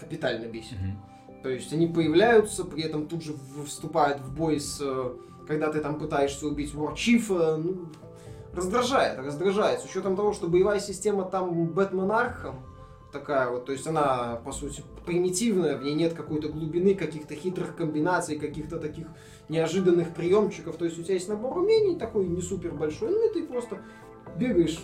Капитально 0.00 0.46
бесит. 0.46 0.80
Мгм. 0.80 0.98
То 1.42 1.48
есть 1.48 1.72
они 1.72 1.86
появляются, 1.86 2.64
при 2.64 2.82
этом 2.82 3.06
тут 3.06 3.22
же 3.22 3.34
вступают 3.66 4.20
в 4.20 4.34
бой 4.34 4.60
с... 4.60 4.78
э, 4.80 5.16
Когда 5.46 5.72
ты 5.72 5.80
там 5.80 5.98
пытаешься 5.98 6.46
убить 6.46 6.74
Warchief'а, 6.74 7.56
ну, 7.56 7.86
раздражает, 8.52 9.18
раздражает. 9.18 9.80
С 9.80 9.84
учетом 9.84 10.16
того, 10.16 10.32
что 10.32 10.48
боевая 10.48 10.80
система 10.80 11.24
там 11.24 11.66
Бэтмен 11.66 12.10
Архам, 12.10 12.62
такая 13.12 13.50
вот, 13.50 13.64
то 13.64 13.72
есть 13.72 13.86
она, 13.86 14.40
по 14.44 14.52
сути, 14.52 14.84
примитивная, 15.04 15.76
в 15.76 15.82
ней 15.82 15.94
нет 15.94 16.14
какой-то 16.14 16.48
глубины, 16.48 16.94
каких-то 16.94 17.34
хитрых 17.34 17.74
комбинаций, 17.74 18.38
каких-то 18.38 18.78
таких 18.78 19.06
неожиданных 19.48 20.14
приемчиков, 20.14 20.76
то 20.76 20.84
есть 20.84 20.98
у 20.98 21.02
тебя 21.02 21.14
есть 21.14 21.28
набор 21.28 21.58
умений 21.58 21.96
такой 21.96 22.26
не 22.26 22.40
супер 22.40 22.72
большой, 22.72 23.10
ну 23.10 23.30
и 23.30 23.34
ты 23.34 23.46
просто 23.46 23.78
бегаешь 24.36 24.78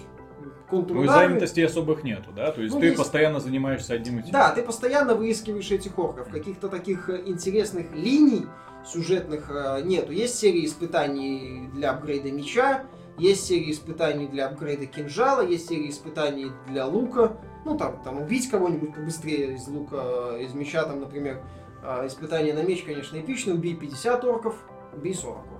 ну 0.70 1.04
и 1.04 1.06
занятостей 1.06 1.64
особых 1.64 2.02
нету, 2.02 2.30
да? 2.34 2.50
То 2.50 2.62
есть 2.62 2.74
ну, 2.74 2.80
ты 2.80 2.86
есть... 2.86 2.98
постоянно 2.98 3.40
занимаешься 3.40 3.94
одним 3.94 4.18
и 4.18 4.22
тем. 4.22 4.32
Да, 4.32 4.50
ты 4.52 4.62
постоянно 4.62 5.14
выискиваешь 5.14 5.70
этих 5.70 5.98
орков. 5.98 6.28
Каких-то 6.28 6.68
таких 6.68 7.08
э, 7.08 7.22
интересных 7.26 7.94
линий 7.94 8.46
сюжетных 8.84 9.50
э, 9.50 9.82
нету. 9.82 10.12
Есть 10.12 10.38
серии 10.38 10.66
испытаний 10.66 11.68
для 11.72 11.92
апгрейда 11.92 12.30
меча, 12.32 12.84
есть 13.18 13.46
серии 13.46 13.72
испытаний 13.72 14.26
для 14.26 14.46
апгрейда 14.46 14.86
кинжала, 14.86 15.46
есть 15.46 15.68
серии 15.68 15.90
испытаний 15.90 16.52
для 16.68 16.86
лука. 16.86 17.36
Ну, 17.64 17.76
там, 17.76 18.00
там 18.02 18.20
убить 18.20 18.48
кого-нибудь 18.48 18.94
побыстрее 18.94 19.54
из 19.54 19.66
лука, 19.66 20.36
из 20.38 20.52
меча, 20.54 20.84
там, 20.84 21.00
например, 21.00 21.42
э, 21.82 22.06
испытание 22.06 22.54
на 22.54 22.62
меч, 22.62 22.82
конечно, 22.82 23.18
эпичное. 23.18 23.54
Убей 23.54 23.74
50 23.74 24.24
орков, 24.24 24.56
убей 24.94 25.14
40 25.14 25.36
орков. 25.36 25.56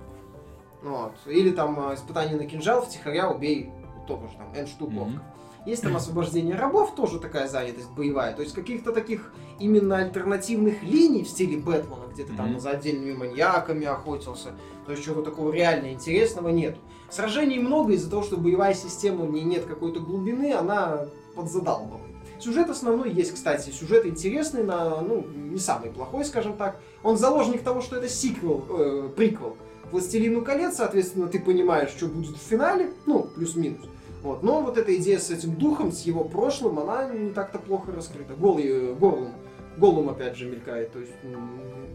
Вот. 0.83 1.13
Или 1.25 1.51
там 1.51 1.89
э, 1.89 1.95
испытание 1.95 2.37
на 2.37 2.45
кинжал, 2.45 2.81
втихаря 2.81 3.29
убей 3.29 3.71
только 4.07 4.27
же 4.27 4.37
там 4.37 4.53
N 4.55 4.67
штук 4.67 4.89
орков. 4.89 5.13
Mm-hmm. 5.13 5.67
Есть 5.67 5.83
там 5.83 5.97
освобождение 5.97 6.55
рабов, 6.55 6.95
тоже 6.95 7.19
такая 7.19 7.47
занятость 7.49 7.89
боевая. 7.91 8.33
То 8.33 8.41
есть 8.41 8.55
каких-то 8.55 8.93
таких 8.93 9.33
именно 9.59 9.97
альтернативных 9.97 10.81
линий 10.81 11.23
в 11.23 11.27
стиле 11.27 11.57
Бэтмена, 11.57 12.07
где 12.13 12.23
ты 12.23 12.31
mm-hmm. 12.31 12.37
там 12.37 12.59
за 12.59 12.69
отдельными 12.69 13.13
маньяками 13.13 13.85
охотился. 13.85 14.53
То 14.85 14.93
есть 14.93 15.03
чего-то 15.03 15.29
такого 15.29 15.51
реально 15.51 15.91
интересного 15.91 16.49
нету. 16.49 16.79
Сражений 17.09 17.59
много 17.59 17.93
из-за 17.93 18.09
того, 18.09 18.23
что 18.23 18.37
боевая 18.37 18.73
система 18.73 19.25
в 19.25 19.31
ней 19.31 19.43
нет 19.43 19.65
какой-то 19.65 19.99
глубины, 19.99 20.53
она 20.53 21.07
подзадалбывает. 21.35 22.15
Сюжет 22.39 22.69
основной 22.69 23.11
есть, 23.11 23.33
кстати. 23.33 23.69
Сюжет 23.71 24.05
интересный, 24.05 24.63
на, 24.63 25.01
ну, 25.01 25.25
не 25.27 25.59
самый 25.59 25.89
плохой, 25.89 26.23
скажем 26.23 26.55
так. 26.55 26.79
Он 27.03 27.17
заложник 27.17 27.63
того, 27.63 27.81
что 27.81 27.95
это 27.95 28.07
сиквел, 28.07 28.63
э, 28.69 29.09
приквел. 29.15 29.57
Властелину 29.91 30.43
колец, 30.43 30.75
соответственно, 30.75 31.27
ты 31.27 31.39
понимаешь, 31.39 31.89
что 31.89 32.07
будет 32.07 32.35
в 32.35 32.41
финале, 32.41 32.91
ну, 33.05 33.23
плюс-минус. 33.23 33.87
Вот. 34.23 34.43
Но 34.43 34.61
вот 34.61 34.77
эта 34.77 34.95
идея 34.95 35.19
с 35.19 35.29
этим 35.29 35.55
духом, 35.55 35.91
с 35.91 36.01
его 36.01 36.23
прошлым, 36.23 36.79
она 36.79 37.09
не 37.09 37.31
так-то 37.31 37.59
плохо 37.59 37.91
раскрыта. 37.91 38.33
Голый, 38.33 38.93
Горлум, 38.95 39.33
Голум 39.77 40.09
опять 40.09 40.35
же 40.35 40.49
мелькает, 40.49 40.91
то 40.91 40.99
есть 40.99 41.13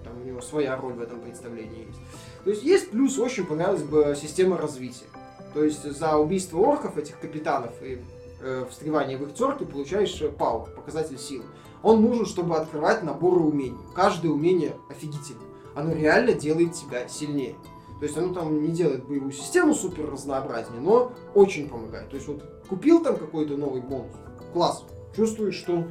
там 0.04 0.22
у 0.22 0.24
него 0.24 0.40
своя 0.40 0.76
роль 0.76 0.92
в 0.92 1.00
этом 1.00 1.20
представлении 1.20 1.86
есть. 1.86 1.98
То 2.44 2.50
есть 2.50 2.62
есть 2.62 2.90
плюс, 2.90 3.18
очень 3.18 3.44
понравилась 3.44 3.82
бы 3.82 4.16
система 4.20 4.56
развития. 4.56 5.06
То 5.52 5.64
есть 5.64 5.82
за 5.82 6.16
убийство 6.16 6.58
орков, 6.58 6.96
этих 6.96 7.18
капитанов 7.18 7.72
и 7.82 8.00
э, 8.40 8.64
встревание 8.70 9.18
в 9.18 9.24
их 9.24 9.34
терки 9.34 9.64
получаешь 9.64 10.22
пауэр, 10.38 10.70
показатель 10.70 11.18
силы. 11.18 11.44
Он 11.82 12.00
нужен, 12.00 12.24
чтобы 12.24 12.56
открывать 12.56 13.02
наборы 13.02 13.40
умений. 13.40 13.76
Каждое 13.94 14.30
умение 14.30 14.76
офигительно. 14.88 15.40
Оно 15.74 15.92
реально 15.92 16.34
делает 16.34 16.74
тебя 16.74 17.08
сильнее. 17.08 17.56
То 18.02 18.06
есть 18.06 18.18
оно 18.18 18.34
там 18.34 18.60
не 18.60 18.72
делает 18.72 19.04
боевую 19.04 19.30
систему 19.30 19.74
супер 19.74 20.10
разнообразнее, 20.10 20.80
но 20.80 21.12
очень 21.36 21.68
помогает. 21.68 22.08
То 22.08 22.16
есть 22.16 22.26
вот 22.26 22.42
купил 22.68 23.00
там 23.00 23.16
какой-то 23.16 23.56
новый 23.56 23.80
бонус, 23.80 24.10
класс, 24.52 24.84
чувствуешь, 25.14 25.54
что 25.54 25.84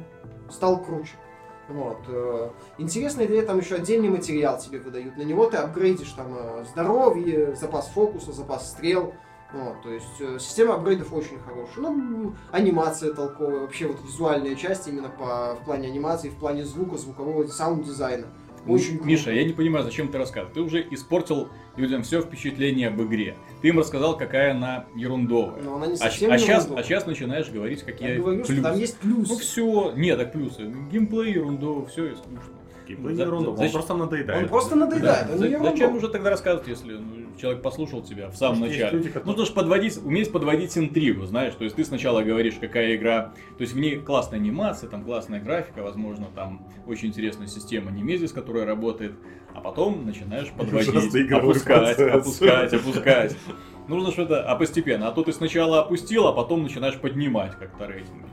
стал 0.50 0.84
круче. 0.84 1.14
Вот. 1.70 1.96
Э, 2.08 2.50
интересная 2.76 3.24
идея, 3.24 3.46
там 3.46 3.60
еще 3.60 3.76
отдельный 3.76 4.10
материал 4.10 4.58
тебе 4.58 4.78
выдают. 4.78 5.16
На 5.16 5.22
него 5.22 5.46
ты 5.46 5.56
апгрейдишь 5.56 6.10
там 6.10 6.36
э, 6.36 6.66
здоровье, 6.70 7.56
запас 7.56 7.88
фокуса, 7.88 8.32
запас 8.32 8.72
стрел. 8.72 9.14
Вот, 9.54 9.80
то 9.82 9.90
есть 9.90 10.20
э, 10.20 10.36
система 10.38 10.74
апгрейдов 10.74 11.14
очень 11.14 11.38
хорошая. 11.38 11.78
Ну, 11.78 12.34
анимация 12.50 13.14
толковая, 13.14 13.60
вообще 13.60 13.86
вот 13.86 13.96
визуальная 14.04 14.54
часть 14.54 14.86
именно 14.86 15.08
по, 15.08 15.54
в 15.54 15.64
плане 15.64 15.88
анимации, 15.88 16.28
в 16.28 16.36
плане 16.36 16.66
звука, 16.66 16.98
звукового 16.98 17.46
саунд-дизайна. 17.46 18.26
Очень 18.66 19.00
Миша, 19.02 19.24
круто. 19.24 19.38
я 19.38 19.44
не 19.44 19.52
понимаю, 19.52 19.84
зачем 19.84 20.08
ты 20.08 20.18
рассказываешь. 20.18 20.54
Ты 20.54 20.60
уже 20.60 20.86
испортил 20.90 21.48
людям 21.76 22.02
все 22.02 22.20
впечатление 22.22 22.88
об 22.88 23.02
игре. 23.02 23.36
Ты 23.60 23.68
им 23.68 23.78
рассказал, 23.78 24.16
какая 24.16 24.52
она 24.52 24.86
ерундовая. 24.94 25.62
Но 25.62 25.76
она 25.76 25.86
не 25.88 25.94
а 25.94 25.96
совсем 25.96 26.30
а, 26.30 26.34
а, 26.34 26.38
сейчас, 26.38 26.68
а 26.74 26.82
сейчас 26.82 27.06
начинаешь 27.06 27.48
говорить, 27.50 27.82
какие 27.82 28.10
я 28.10 28.16
говорю, 28.16 28.38
плюсы. 28.38 28.52
Что 28.52 28.62
там 28.62 28.78
есть 28.78 28.98
плюсы. 28.98 29.32
Ну 29.32 29.38
все, 29.38 29.92
нет, 29.96 30.18
так 30.18 30.32
плюсы. 30.32 30.72
Геймплей 30.90 31.32
ерундовый, 31.32 31.86
все 31.86 32.06
и 32.06 32.14
скучно. 32.14 32.61
Геймплей 32.86 33.14
не 33.14 33.22
ерунда, 33.22 33.50
он 33.50 33.70
просто 33.70 33.94
надоедает. 33.94 34.42
Он 34.42 34.48
просто 34.48 34.76
надоедает, 34.76 35.26
да. 35.28 35.34
он 35.34 35.40
не 35.40 35.58
Зачем 35.58 35.96
уже 35.96 36.08
тогда 36.08 36.30
рассказывать, 36.30 36.68
если 36.68 36.92
ну, 36.92 37.36
человек 37.40 37.62
послушал 37.62 38.02
тебя 38.02 38.28
в 38.28 38.36
самом 38.36 38.60
Может, 38.60 38.74
начале? 38.74 38.98
Люди, 38.98 39.10
которые... 39.10 39.36
Ну, 39.36 39.46
подводить, 39.54 39.98
уметь 40.04 40.32
подводить 40.32 40.76
интригу, 40.76 41.26
знаешь, 41.26 41.54
то 41.54 41.64
есть 41.64 41.76
ты 41.76 41.84
сначала 41.84 42.22
говоришь, 42.22 42.54
какая 42.60 42.96
игра, 42.96 43.32
то 43.56 43.62
есть 43.62 43.72
в 43.72 43.78
ней 43.78 43.96
классная 43.96 44.38
анимация, 44.38 44.88
там 44.88 45.04
классная 45.04 45.40
графика, 45.40 45.82
возможно, 45.82 46.26
там 46.34 46.66
очень 46.86 47.08
интересная 47.08 47.46
система 47.46 47.90
Немезис, 47.90 48.32
которая 48.32 48.64
работает, 48.64 49.12
а 49.54 49.60
потом 49.60 50.06
начинаешь 50.06 50.50
подводить, 50.50 51.30
опускать, 51.30 51.98
опускать, 51.98 52.72
опускать. 52.72 53.36
Нужно 53.88 54.12
что-то, 54.12 54.42
а 54.42 54.54
постепенно. 54.56 55.08
А 55.08 55.12
то 55.12 55.24
ты 55.24 55.32
сначала 55.32 55.80
опустил, 55.80 56.26
а 56.26 56.32
потом 56.32 56.62
начинаешь 56.62 56.96
поднимать 56.96 57.52
как-то 57.58 57.86
рейтинги. 57.86 58.26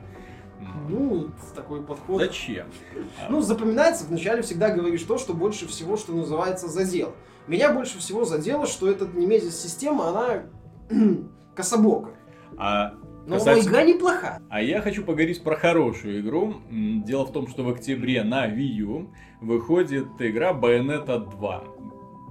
Ну, 0.89 1.29
такой 1.55 1.81
подход. 1.81 2.21
Зачем? 2.21 2.67
Ну, 3.29 3.41
запоминается, 3.41 4.05
вначале 4.05 4.41
всегда 4.41 4.69
говоришь 4.69 5.03
то, 5.03 5.17
что 5.17 5.33
больше 5.33 5.67
всего, 5.67 5.97
что 5.97 6.13
называется, 6.13 6.67
задел. 6.67 7.13
Меня 7.47 7.73
больше 7.73 7.97
всего 7.99 8.25
задело, 8.25 8.67
что 8.67 8.89
эта 8.89 9.05
немезис-система, 9.05 10.09
она 10.09 10.43
кособокая. 11.55 12.15
А 12.57 12.93
но 13.25 13.35
касается... 13.35 13.69
игра 13.69 13.83
неплоха. 13.83 14.41
А 14.49 14.61
я 14.61 14.81
хочу 14.81 15.03
поговорить 15.03 15.43
про 15.43 15.55
хорошую 15.55 16.21
игру. 16.21 16.55
Дело 16.71 17.25
в 17.25 17.31
том, 17.31 17.47
что 17.47 17.63
в 17.63 17.69
октябре 17.69 18.23
на 18.23 18.47
Wii 18.47 18.59
U 18.59 19.13
выходит 19.41 20.07
игра 20.19 20.51
Bayonetta 20.51 21.29
2 21.29 21.63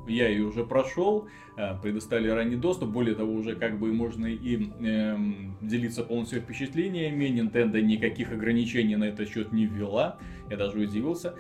я 0.09 0.29
ее 0.29 0.45
уже 0.45 0.65
прошел, 0.65 1.29
предоставили 1.83 2.29
ранний 2.29 2.57
доступ, 2.57 2.91
более 2.91 3.15
того, 3.15 3.33
уже 3.33 3.57
как 3.57 3.79
бы 3.79 3.93
можно 3.93 4.27
и 4.27 4.71
э, 4.81 5.17
делиться 5.61 6.05
полностью 6.05 6.41
впечатлениями, 6.41 7.25
Nintendo 7.25 7.81
никаких 7.81 8.33
ограничений 8.33 8.97
на 8.97 9.05
этот 9.05 9.29
счет 9.29 9.53
не 9.53 9.67
ввела, 9.67 10.19
я 10.51 10.57
даже 10.57 10.79
удивился. 10.79 11.35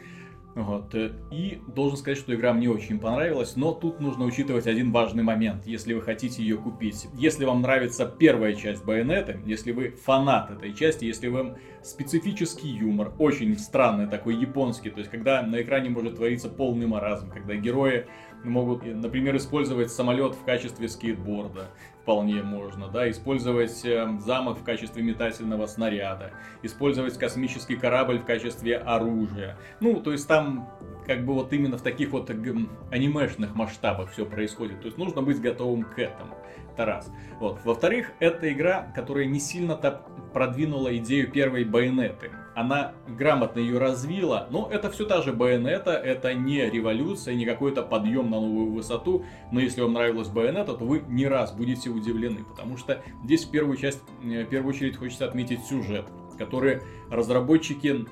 Вот. 0.59 0.93
Э, 0.95 1.13
и 1.31 1.61
должен 1.69 1.97
сказать, 1.97 2.19
что 2.19 2.35
игра 2.35 2.53
мне 2.53 2.69
очень 2.69 2.99
понравилась, 2.99 3.55
но 3.55 3.73
тут 3.73 4.01
нужно 4.01 4.25
учитывать 4.25 4.67
один 4.67 4.91
важный 4.91 5.23
момент, 5.23 5.67
если 5.67 5.95
вы 5.95 6.03
хотите 6.03 6.43
ее 6.43 6.57
купить. 6.57 7.07
Если 7.15 7.45
вам 7.45 7.63
нравится 7.63 8.07
первая 8.07 8.55
часть 8.55 8.85
Байонета, 8.85 9.39
если 9.47 9.71
вы 9.71 9.91
фанат 9.91 10.51
этой 10.51 10.75
части, 10.75 11.05
если 11.05 11.29
вам 11.29 11.57
специфический 11.83 12.71
юмор, 12.71 13.13
очень 13.19 13.57
странный 13.57 14.09
такой 14.09 14.35
японский, 14.35 14.91
то 14.91 14.99
есть 14.99 15.11
когда 15.11 15.43
на 15.43 15.63
экране 15.63 15.91
может 15.91 16.17
твориться 16.17 16.49
полный 16.49 16.87
маразм, 16.87 17.31
когда 17.31 17.55
герои 17.55 18.07
могут, 18.45 18.85
например, 18.85 19.37
использовать 19.37 19.91
самолет 19.91 20.35
в 20.35 20.45
качестве 20.45 20.89
скейтборда, 20.89 21.71
вполне 22.03 22.43
можно, 22.43 22.89
да, 22.89 23.11
использовать 23.11 23.85
э, 23.85 24.09
замок 24.21 24.59
в 24.59 24.65
качестве 24.65 25.03
метательного 25.03 25.67
снаряда, 25.67 26.31
использовать 26.63 27.19
космический 27.19 27.77
корабль 27.77 28.19
в 28.19 28.25
качестве 28.25 28.79
оружия. 28.79 29.59
Ну, 29.81 30.01
то 30.01 30.13
есть 30.13 30.27
там 30.27 30.71
как 31.07 31.25
бы 31.25 31.35
вот 31.35 31.53
именно 31.53 31.79
в 31.79 31.83
таких 31.83 32.11
вот 32.11 32.31
анимешных 32.31 33.55
масштабах 33.55 34.11
все 34.11 34.25
происходит. 34.25 34.81
То 34.81 34.87
есть 34.87 34.99
нужно 34.99 35.23
быть 35.23 35.41
готовым 35.41 35.85
к 35.85 35.99
этому. 35.99 36.37
Это 36.73 36.85
раз. 36.85 37.11
Вот. 37.41 37.61
Во-вторых, 37.65 38.13
это 38.21 38.53
игра, 38.53 38.93
которая 38.95 39.25
не 39.25 39.41
сильно-то 39.41 40.03
продвинула 40.33 40.97
идею 40.99 41.31
первой 41.31 41.65
байонеты. 41.65 42.31
Она 42.59 42.95
грамотно 43.07 43.61
ее 43.61 43.79
развила, 43.79 44.49
но 44.51 44.69
это 44.69 44.91
все 44.91 45.07
та 45.07 45.23
же 45.23 45.33
байонета, 45.33 45.93
это 45.93 46.35
не 46.35 46.69
революция, 46.69 47.37
не 47.37 47.47
какой-то 47.47 47.83
подъем 47.83 48.33
на 48.33 48.41
новую 48.41 48.73
высоту. 48.73 49.25
Но 49.53 49.61
если 49.61 49.81
вам 49.81 49.93
нравилась 49.93 50.27
байонета, 50.27 50.75
то 50.75 50.85
вы 50.85 51.05
не 51.07 51.29
раз 51.29 51.53
будете 51.53 51.89
удивлены, 51.89 52.43
потому 52.43 52.77
что 52.77 53.01
здесь 53.23 53.45
в 53.45 53.53
первую, 53.53 53.77
часть, 53.77 54.03
в 54.21 54.45
первую 54.47 54.75
очередь 54.75 54.97
хочется 54.97 55.25
отметить 55.27 55.67
сюжет, 55.67 56.07
который 56.37 56.81
разработчики 57.09 58.05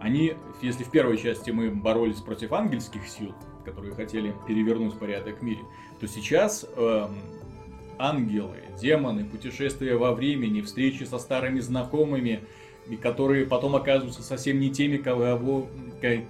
они, 0.00 0.34
если 0.62 0.84
в 0.84 0.90
первой 0.92 1.18
части 1.18 1.50
мы 1.50 1.70
боролись 1.70 2.20
против 2.20 2.52
ангельских 2.52 3.08
сил, 3.08 3.34
которые 3.64 3.96
хотели 3.96 4.32
перевернуть 4.46 4.96
порядок 4.96 5.40
в 5.40 5.42
мире, 5.42 5.62
то 5.98 6.06
сейчас 6.06 6.64
э, 6.76 7.08
ангелы, 7.98 8.58
демоны, 8.80 9.24
путешествия 9.24 9.96
во 9.96 10.12
времени, 10.12 10.60
встречи 10.60 11.02
со 11.02 11.18
старыми 11.18 11.58
знакомыми, 11.58 12.44
и 12.88 12.96
которые 12.96 13.46
потом 13.46 13.76
оказываются 13.76 14.22
совсем 14.22 14.60
не 14.60 14.70
теми, 14.70 14.96
кого, 14.96 15.66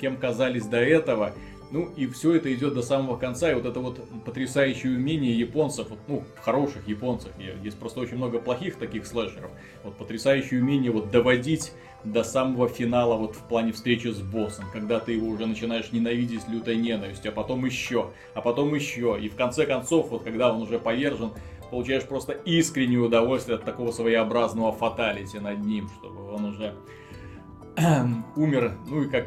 кем 0.00 0.16
казались 0.16 0.66
до 0.66 0.78
этого. 0.78 1.34
Ну 1.70 1.90
и 1.96 2.06
все 2.06 2.34
это 2.34 2.52
идет 2.54 2.72
до 2.72 2.80
самого 2.80 3.18
конца, 3.18 3.50
и 3.50 3.54
вот 3.54 3.66
это 3.66 3.78
вот 3.80 4.00
потрясающее 4.24 4.96
умение 4.96 5.38
японцев, 5.38 5.88
ну, 6.06 6.24
хороших 6.40 6.88
японцев, 6.88 7.30
есть 7.62 7.78
просто 7.78 8.00
очень 8.00 8.16
много 8.16 8.38
плохих 8.38 8.76
таких 8.76 9.06
слэшеров, 9.06 9.50
вот 9.84 9.94
потрясающее 9.96 10.62
умение 10.62 10.90
вот 10.90 11.10
доводить 11.10 11.72
до 12.04 12.24
самого 12.24 12.68
финала 12.68 13.16
вот 13.16 13.34
в 13.34 13.42
плане 13.48 13.72
встречи 13.72 14.08
с 14.08 14.20
боссом, 14.20 14.64
когда 14.72 14.98
ты 14.98 15.12
его 15.12 15.28
уже 15.28 15.44
начинаешь 15.44 15.92
ненавидеть 15.92 16.48
лютой 16.48 16.76
ненавистью, 16.76 17.32
а 17.32 17.34
потом 17.34 17.66
еще, 17.66 18.12
а 18.32 18.40
потом 18.40 18.74
еще, 18.74 19.18
и 19.20 19.28
в 19.28 19.34
конце 19.34 19.66
концов, 19.66 20.08
вот 20.08 20.22
когда 20.22 20.50
он 20.50 20.62
уже 20.62 20.78
повержен, 20.78 21.32
получаешь 21.70 22.04
просто 22.04 22.32
искреннее 22.32 23.00
удовольствие 23.00 23.56
от 23.56 23.64
такого 23.64 23.92
своеобразного 23.92 24.72
фаталити 24.72 25.38
над 25.38 25.64
ним, 25.64 25.88
чтобы 26.00 26.32
он 26.32 26.44
уже 26.44 26.74
умер, 28.36 28.72
ну 28.86 29.02
и 29.02 29.08
как 29.08 29.26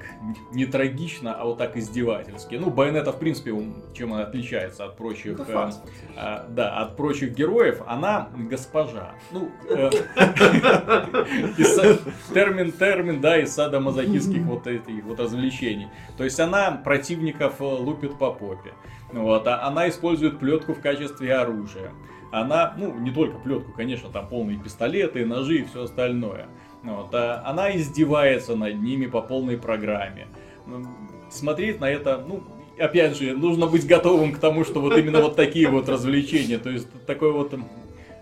не 0.52 0.66
трагично, 0.66 1.34
а 1.34 1.46
вот 1.46 1.58
так 1.58 1.78
издевательски. 1.78 2.56
Ну, 2.56 2.70
Байонета, 2.70 3.12
в 3.12 3.20
принципе, 3.20 3.54
чем 3.94 4.14
она 4.14 4.24
отличается 4.24 4.86
от 4.86 4.98
прочих, 4.98 5.40
Это 5.40 5.52
э, 5.52 5.72
а, 6.18 6.46
да, 6.50 6.78
от 6.78 6.98
прочих 6.98 7.34
героев, 7.34 7.82
она 7.88 8.30
госпожа. 8.36 9.16
Ну, 9.32 9.52
э, 9.70 9.90
термин, 12.34 12.72
термин, 12.72 13.22
да, 13.22 13.38
из 13.38 13.54
садомазохистских 13.54 14.42
вот 14.44 14.68
этих 14.68 15.04
вот 15.06 15.20
развлечений. 15.20 15.88
То 16.18 16.24
есть 16.24 16.40
она 16.40 16.72
противников 16.72 17.62
э, 17.62 17.64
лупит 17.64 18.18
по 18.18 18.32
попе. 18.32 18.74
Вот, 19.14 19.48
а 19.48 19.64
она 19.64 19.90
использует 19.90 20.40
плетку 20.40 20.74
в 20.74 20.82
качестве 20.82 21.36
оружия. 21.36 21.92
Она, 22.32 22.74
ну, 22.78 22.94
не 23.00 23.12
только 23.12 23.38
плетку, 23.40 23.72
конечно, 23.74 24.10
там 24.10 24.28
полные 24.28 24.58
пистолеты, 24.58 25.26
ножи 25.26 25.60
и 25.60 25.64
все 25.66 25.84
остальное. 25.84 26.48
Вот, 26.84 27.14
а 27.14 27.44
она 27.46 27.76
издевается 27.76 28.56
над 28.56 28.82
ними 28.82 29.06
по 29.06 29.22
полной 29.22 29.58
программе. 29.58 30.28
Ну, 30.66 30.86
Смотреть 31.30 31.80
на 31.80 31.90
это, 31.90 32.24
ну, 32.28 32.42
опять 32.80 33.18
же, 33.18 33.34
нужно 33.34 33.68
быть 33.68 33.86
готовым 33.88 34.34
к 34.34 34.38
тому, 34.40 34.64
что 34.66 34.82
вот 34.82 34.98
именно 34.98 35.22
вот 35.22 35.36
такие 35.36 35.68
вот 35.70 35.88
развлечения, 35.88 36.58
то 36.58 36.70
есть 36.70 36.88
такой 37.06 37.32
вот, 37.32 37.54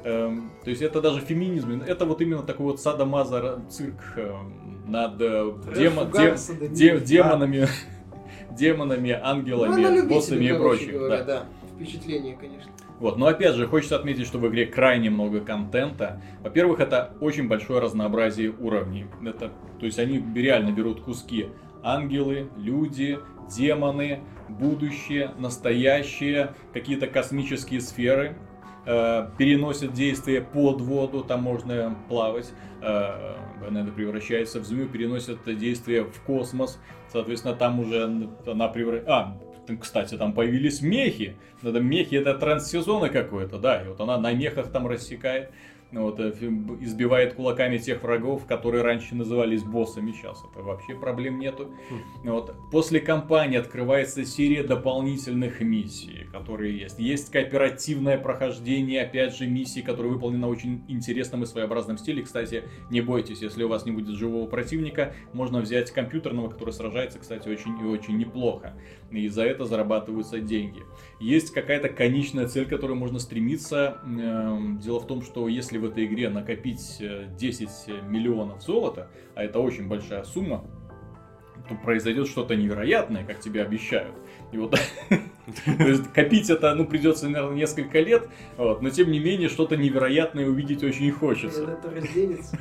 эм, 0.03 0.51
то 0.63 0.69
есть 0.69 0.81
это 0.83 1.01
даже 1.01 1.21
феминизм, 1.21 1.81
это 1.81 2.05
вот 2.05 2.21
именно 2.21 2.43
такой 2.43 2.65
вот 2.67 2.79
садомаза 2.81 3.61
цирк 3.69 3.95
эм, 4.17 4.81
над 4.87 5.19
э, 5.21 5.51
демо- 5.75 6.03
Угар, 6.07 6.27
дем- 6.33 6.37
садомия. 6.37 6.75
де- 6.75 6.99
демонами, 6.99 7.67
демонами, 8.51 9.17
Ну, 9.19 9.27
ангелами, 9.27 9.81
любитель, 9.81 10.07
боссами 10.15 10.45
и 10.45 10.53
прочим. 10.53 10.91
говоря, 10.93 11.17
да. 11.17 11.23
да. 11.23 11.45
Впечатление, 11.75 12.37
конечно. 12.39 12.71
Вот, 12.99 13.17
но 13.17 13.27
опять 13.27 13.55
же, 13.55 13.65
хочется 13.65 13.95
отметить, 13.95 14.27
что 14.27 14.39
в 14.39 14.47
игре 14.49 14.65
крайне 14.65 15.09
много 15.09 15.39
контента. 15.39 16.21
Во-первых, 16.43 16.81
это 16.81 17.13
очень 17.21 17.47
большое 17.47 17.79
разнообразие 17.79 18.51
уровней. 18.51 19.05
Это, 19.25 19.51
то 19.79 19.85
есть 19.85 19.99
они 19.99 20.23
реально 20.35 20.71
берут 20.71 21.01
куски 21.01 21.47
ангелы, 21.81 22.49
люди, 22.57 23.19
демоны, 23.49 24.19
будущее, 24.49 25.31
настоящее, 25.37 26.53
какие-то 26.73 27.07
космические 27.07 27.79
сферы, 27.79 28.37
э, 28.85 29.29
переносят 29.37 29.93
действие 29.93 30.41
под 30.41 30.81
воду, 30.81 31.23
там 31.23 31.41
можно 31.41 31.95
плавать, 32.09 32.51
э, 32.81 33.35
Байонета 33.61 33.91
превращается 33.91 34.59
в 34.59 34.65
змею, 34.65 34.89
переносят 34.89 35.39
действие 35.57 36.03
в 36.03 36.21
космос, 36.23 36.79
соответственно, 37.11 37.55
там 37.55 37.79
уже 37.79 38.27
она 38.45 38.67
превращается... 38.67 39.13
А, 39.13 39.37
кстати, 39.77 40.17
там 40.17 40.33
появились 40.33 40.81
мехи, 40.81 41.35
это 41.61 41.79
мехи, 41.79 42.15
это 42.15 42.33
транссезоны 42.35 43.09
какой-то, 43.09 43.57
да, 43.57 43.83
и 43.83 43.87
вот 43.87 43.99
она 43.99 44.17
на 44.17 44.33
мехах 44.33 44.71
там 44.71 44.87
рассекает, 44.87 45.51
вот, 45.91 46.19
э, 46.19 46.31
избивает 46.81 47.33
кулаками 47.33 47.77
тех 47.77 48.03
врагов, 48.03 48.45
которые 48.45 48.83
раньше 48.83 49.15
назывались 49.15 49.63
боссами, 49.63 50.11
сейчас 50.11 50.43
это 50.49 50.61
вообще 50.61 50.93
проблем 50.95 51.39
нету. 51.39 51.69
Вот. 52.23 52.53
После 52.71 52.99
кампании 52.99 53.57
открывается 53.57 54.25
серия 54.25 54.63
дополнительных 54.63 55.61
миссий, 55.61 56.27
которые 56.31 56.77
есть. 56.77 56.99
Есть 56.99 57.31
кооперативное 57.31 58.17
прохождение, 58.17 59.01
опять 59.01 59.35
же, 59.35 59.47
миссий, 59.47 59.81
которые 59.81 60.13
выполнены 60.13 60.41
на 60.41 60.47
очень 60.47 60.83
интересном 60.87 61.43
и 61.43 61.45
своеобразном 61.45 61.97
стиле. 61.97 62.23
Кстати, 62.23 62.63
не 62.89 63.01
бойтесь, 63.01 63.41
если 63.41 63.63
у 63.63 63.67
вас 63.67 63.85
не 63.85 63.91
будет 63.91 64.15
живого 64.15 64.47
противника, 64.47 65.13
можно 65.33 65.59
взять 65.59 65.91
компьютерного, 65.91 66.49
который 66.49 66.71
сражается, 66.71 67.19
кстати, 67.19 67.49
очень 67.49 67.79
и 67.79 67.85
очень 67.85 68.17
неплохо. 68.17 68.73
И 69.11 69.27
за 69.27 69.43
это 69.43 69.65
зарабатываются 69.65 70.39
деньги. 70.39 70.83
Есть 71.19 71.51
какая-то 71.51 71.89
конечная 71.89 72.47
цель, 72.47 72.65
к 72.65 72.69
которой 72.69 72.95
можно 72.95 73.19
стремиться. 73.19 73.97
Эм, 74.05 74.79
Дело 74.79 74.99
в 74.99 75.07
том, 75.07 75.21
что 75.21 75.49
если 75.49 75.77
в 75.77 75.85
этой 75.85 76.05
игре 76.05 76.29
накопить 76.29 76.97
э, 77.01 77.27
10 77.37 77.69
миллионов 78.07 78.63
золота, 78.63 79.09
а 79.35 79.43
это 79.43 79.59
очень 79.59 79.87
большая 79.87 80.23
сумма, 80.23 80.65
то 81.67 81.75
произойдет 81.75 82.27
что-то 82.27 82.55
невероятное, 82.55 83.25
как 83.25 83.41
тебе 83.41 83.63
обещают. 83.63 84.15
И 84.53 84.57
вот, 84.57 84.79
копить 86.13 86.49
это, 86.49 86.73
ну, 86.73 86.85
придется, 86.85 87.27
наверное, 87.27 87.55
несколько 87.55 87.99
лет, 87.99 88.29
вот, 88.57 88.81
но 88.81 88.89
тем 88.89 89.11
не 89.11 89.19
менее, 89.19 89.49
что-то 89.49 89.75
невероятное 89.75 90.47
увидеть 90.47 90.83
очень 90.83 91.11
хочется. 91.11 91.63
Это 91.63 91.91
разденется. 91.91 92.57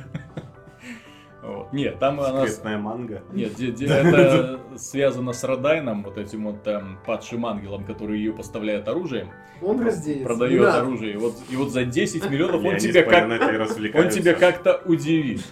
Вот. 1.49 1.73
Нет, 1.73 1.99
там 1.99 2.19
она... 2.19 2.47
Секретная 2.47 2.77
манга. 2.77 3.23
Нет, 3.33 3.55
де- 3.55 3.71
де- 3.71 3.85
это 3.87 4.59
связано 4.75 5.33
с 5.33 5.43
Родайном, 5.43 6.03
вот 6.03 6.17
этим 6.17 6.45
вот 6.45 6.63
там 6.63 6.99
падшим 7.05 7.45
ангелом, 7.45 7.83
который 7.83 8.17
ее 8.19 8.33
поставляет 8.33 8.87
оружием, 8.87 9.29
Он 9.61 9.79
разденется. 9.81 10.19
Не 10.19 10.25
продает 10.25 10.61
надо. 10.61 10.79
оружие. 10.79 11.13
И 11.13 11.17
вот, 11.17 11.35
и 11.49 11.55
вот 11.55 11.71
за 11.71 11.85
10 11.85 12.29
миллионов 12.29 12.63
он 12.63 12.77
тебя 12.77 13.03
как 13.03 13.95
он 13.95 14.09
тебя 14.09 14.33
как-то 14.33 14.81
удивит. 14.85 15.43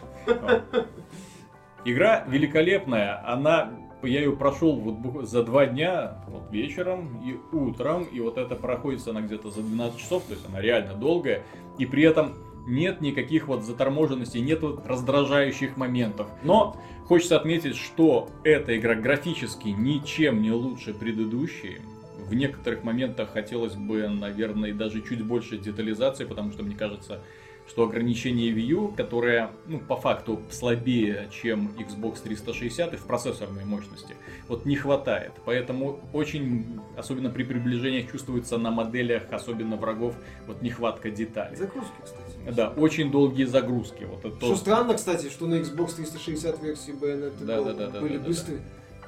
Игра 1.85 2.25
великолепная, 2.27 3.23
она, 3.25 3.71
я 4.03 4.19
ее 4.19 4.35
прошел 4.35 4.75
вот 4.75 5.27
за 5.27 5.43
два 5.43 5.65
дня, 5.67 6.17
вот 6.27 6.51
вечером 6.51 7.21
и 7.23 7.55
утром, 7.55 8.03
и 8.03 8.19
вот 8.19 8.37
это 8.37 8.55
проходится 8.55 9.11
она 9.11 9.21
где-то 9.21 9.51
за 9.51 9.61
12 9.61 9.97
часов, 9.97 10.23
то 10.23 10.33
есть 10.33 10.45
она 10.49 10.59
реально 10.59 10.95
долгая, 10.95 11.43
и 11.77 11.85
при 11.85 12.03
этом 12.03 12.33
нет 12.67 13.01
никаких 13.01 13.47
вот 13.47 13.63
заторможенностей, 13.63 14.41
нет 14.41 14.61
вот 14.61 14.85
раздражающих 14.85 15.77
моментов. 15.77 16.27
Но 16.43 16.77
хочется 17.05 17.37
отметить, 17.37 17.75
что 17.75 18.29
эта 18.43 18.77
игра 18.77 18.95
графически 18.95 19.69
ничем 19.69 20.41
не 20.41 20.51
лучше 20.51 20.93
предыдущей. 20.93 21.79
В 22.27 22.33
некоторых 22.33 22.83
моментах 22.83 23.31
хотелось 23.31 23.75
бы, 23.75 24.07
наверное, 24.09 24.73
даже 24.73 25.01
чуть 25.01 25.23
больше 25.23 25.57
детализации, 25.57 26.25
потому 26.25 26.51
что 26.51 26.63
мне 26.63 26.75
кажется, 26.75 27.21
что 27.69 27.83
ограничение 27.83 28.51
Wii 28.51 28.61
U, 28.61 28.87
которое, 28.89 29.51
ну, 29.65 29.79
по 29.79 29.95
факту 29.97 30.41
слабее, 30.49 31.27
чем 31.31 31.71
Xbox 31.77 32.21
360 32.23 32.93
и 32.93 32.97
в 32.97 33.05
процессорной 33.05 33.65
мощности, 33.65 34.15
вот 34.47 34.65
не 34.65 34.75
хватает. 34.75 35.33
Поэтому 35.45 35.99
очень, 36.13 36.79
особенно 36.95 37.29
при 37.29 37.43
приближениях, 37.43 38.11
чувствуется 38.11 38.57
на 38.57 38.71
моделях, 38.71 39.23
особенно 39.31 39.75
врагов, 39.75 40.15
вот 40.47 40.61
нехватка 40.61 41.09
деталей. 41.11 41.55
Загрузки, 41.55 41.95
кстати. 42.03 42.26
Да, 42.55 42.69
очень 42.69 43.11
долгие 43.11 43.45
загрузки. 43.45 44.05
Вот 44.05 44.19
это 44.25 44.35
Что 44.37 44.49
то- 44.49 44.55
странно, 44.55 44.93
кстати, 44.93 45.29
что 45.29 45.47
на 45.47 45.55
Xbox 45.55 45.95
360 45.95 46.61
версии 46.63 46.93
Bayonetta 46.93 47.43
Да, 47.45 47.61
да, 47.63 47.73
да, 47.73 47.87
да, 47.89 48.01
были 48.01 48.17
да, 48.17 48.23
да, 48.23 48.27
быстрые, 48.27 48.61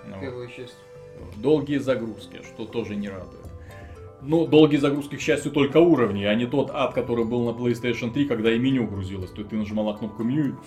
ну, 0.08 0.16
первая 0.22 0.48
часть. 0.48 0.76
долгие 1.38 1.78
загрузки, 1.78 2.42
что 2.44 2.66
тоже 2.66 2.96
не 2.96 3.10
радует. 3.10 3.46
Ну, 4.22 4.46
долгие 4.46 4.78
загрузки, 4.78 5.16
к 5.16 5.22
счастью, 5.22 5.52
только 5.52 5.78
уровни, 5.78 6.26
а 6.26 6.36
не 6.36 6.46
тот 6.46 6.72
ад, 6.74 6.94
который 6.94 7.24
был 7.24 7.46
на 7.46 7.58
PlayStation 7.58 8.12
3, 8.12 8.26
когда 8.26 8.52
и 8.52 8.60
меню 8.60 8.86
грузилось. 8.86 9.32
То 9.32 9.38
есть 9.38 9.50
ты 9.50 9.56
нажимал 9.56 9.96
кнопку 9.98 10.24
меню, 10.24 10.58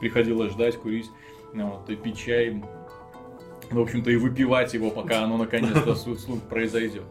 приходилось 0.00 0.52
ждать, 0.52 0.76
курить, 0.76 1.10
ну, 1.52 1.68
вот, 1.72 1.90
и 1.90 1.96
пить 1.96 2.16
чай, 2.16 2.62
в 3.70 3.78
общем-то, 3.78 4.10
и 4.10 4.16
выпивать 4.16 4.72
его, 4.72 4.90
пока 4.90 5.24
оно 5.24 5.36
наконец-то 5.36 5.94
произойдет. 6.48 7.04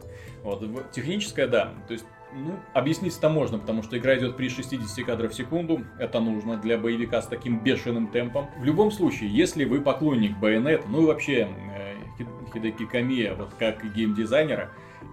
Вот. 0.44 0.64
Техническое, 0.92 1.46
да. 1.48 1.72
То 1.88 1.94
есть, 1.94 2.06
ну, 2.34 2.60
объяснить 2.74 3.18
это 3.18 3.30
можно, 3.30 3.58
потому 3.60 3.84
что 3.84 3.98
игра 3.98 4.18
идет 4.18 4.38
при 4.38 4.50
60 4.50 5.06
кадров 5.06 5.32
в 5.32 5.36
секунду. 5.36 5.84
Это 6.00 6.20
нужно 6.20 6.58
для 6.58 6.78
боевика 6.78 7.22
с 7.22 7.28
таким 7.28 7.60
бешеным 7.60 8.08
темпом. 8.08 8.48
В 8.58 8.64
любом 8.64 8.92
случае, 8.92 9.30
если 9.30 9.66
вы 9.66 9.82
поклонник 9.82 10.38
Bayonetta, 10.38 10.86
ну 10.88 11.04
и 11.04 11.06
вообще 11.06 11.48
э, 11.76 11.96
Хи- 12.18 12.54
Хидеки 12.54 12.86
Камия, 12.86 13.36
вот 13.36 13.54
как 13.60 13.84
геймдизайнера, 13.94 14.70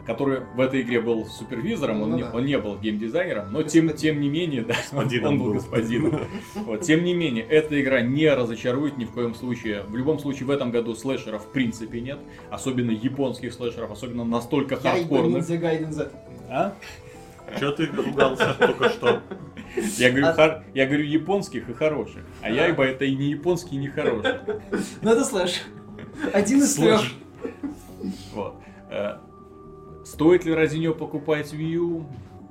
который 0.09 0.41
в 0.57 0.61
этой 0.61 0.81
игре 0.81 1.01
был 1.01 1.27
супервизором, 1.27 2.03
он, 2.03 2.11
Ну 2.11 2.17
не, 2.17 2.23
да. 2.23 2.31
он 2.33 2.45
не 2.47 2.59
был 2.59 2.77
геймдизайнером, 2.79 3.53
но 3.53 3.63
тем, 3.63 3.87
Господин. 3.89 4.15
тем 4.15 4.21
не 4.23 4.29
менее, 4.31 4.63
да, 4.63 4.75
Господином 4.75 5.33
он 5.35 5.39
был 5.39 5.53
господином. 5.53 6.21
Вот, 6.55 6.81
тем 6.81 7.05
не 7.05 7.13
менее, 7.15 7.45
эта 7.45 7.81
игра 7.81 8.01
не 8.01 8.29
разочарует 8.29 8.97
ни 8.97 9.05
в 9.05 9.13
коем 9.13 9.35
случае. 9.35 9.83
В 9.87 9.95
любом 9.95 10.19
случае, 10.19 10.47
в 10.47 10.51
этом 10.51 10.71
году 10.71 10.95
слэшеров 10.95 11.45
в 11.45 11.53
принципе 11.53 12.01
нет. 12.01 12.19
Особенно 12.51 12.91
японских 12.91 13.53
слэшеров, 13.53 13.91
особенно 13.93 14.25
настолько 14.25 14.77
Я 14.77 14.81
хардкорных. 14.81 15.47
А? 16.49 16.73
Че 17.59 17.71
ты 17.73 17.87
ругался 17.87 18.55
только 18.59 18.89
что? 18.89 19.21
Я 19.99 20.09
говорю, 20.11 20.27
А- 20.29 20.35
хар- 20.35 20.63
я 20.75 20.87
говорю 20.87 21.05
японских 21.05 21.69
и 21.69 21.75
хороших. 21.75 22.23
А 22.41 22.51
я 22.51 22.65
А. 22.65 22.69
ибо 22.69 22.83
это 22.83 23.05
и 23.05 23.15
не 23.15 23.27
японский, 23.31 23.77
и 23.77 23.79
не 23.79 23.89
хороший. 23.89 24.37
Надо 25.03 25.25
слэш. 25.25 25.63
Один 26.33 26.61
из 26.61 26.75
трех. 26.75 27.01
Слэш. 27.01 27.17
Вот. 28.35 28.55
Стоит 30.13 30.45
ли 30.47 30.55
ради 30.55 30.77
нее 30.79 30.95
покупать 30.95 31.53
Wii 31.53 31.73
U? 31.75 32.07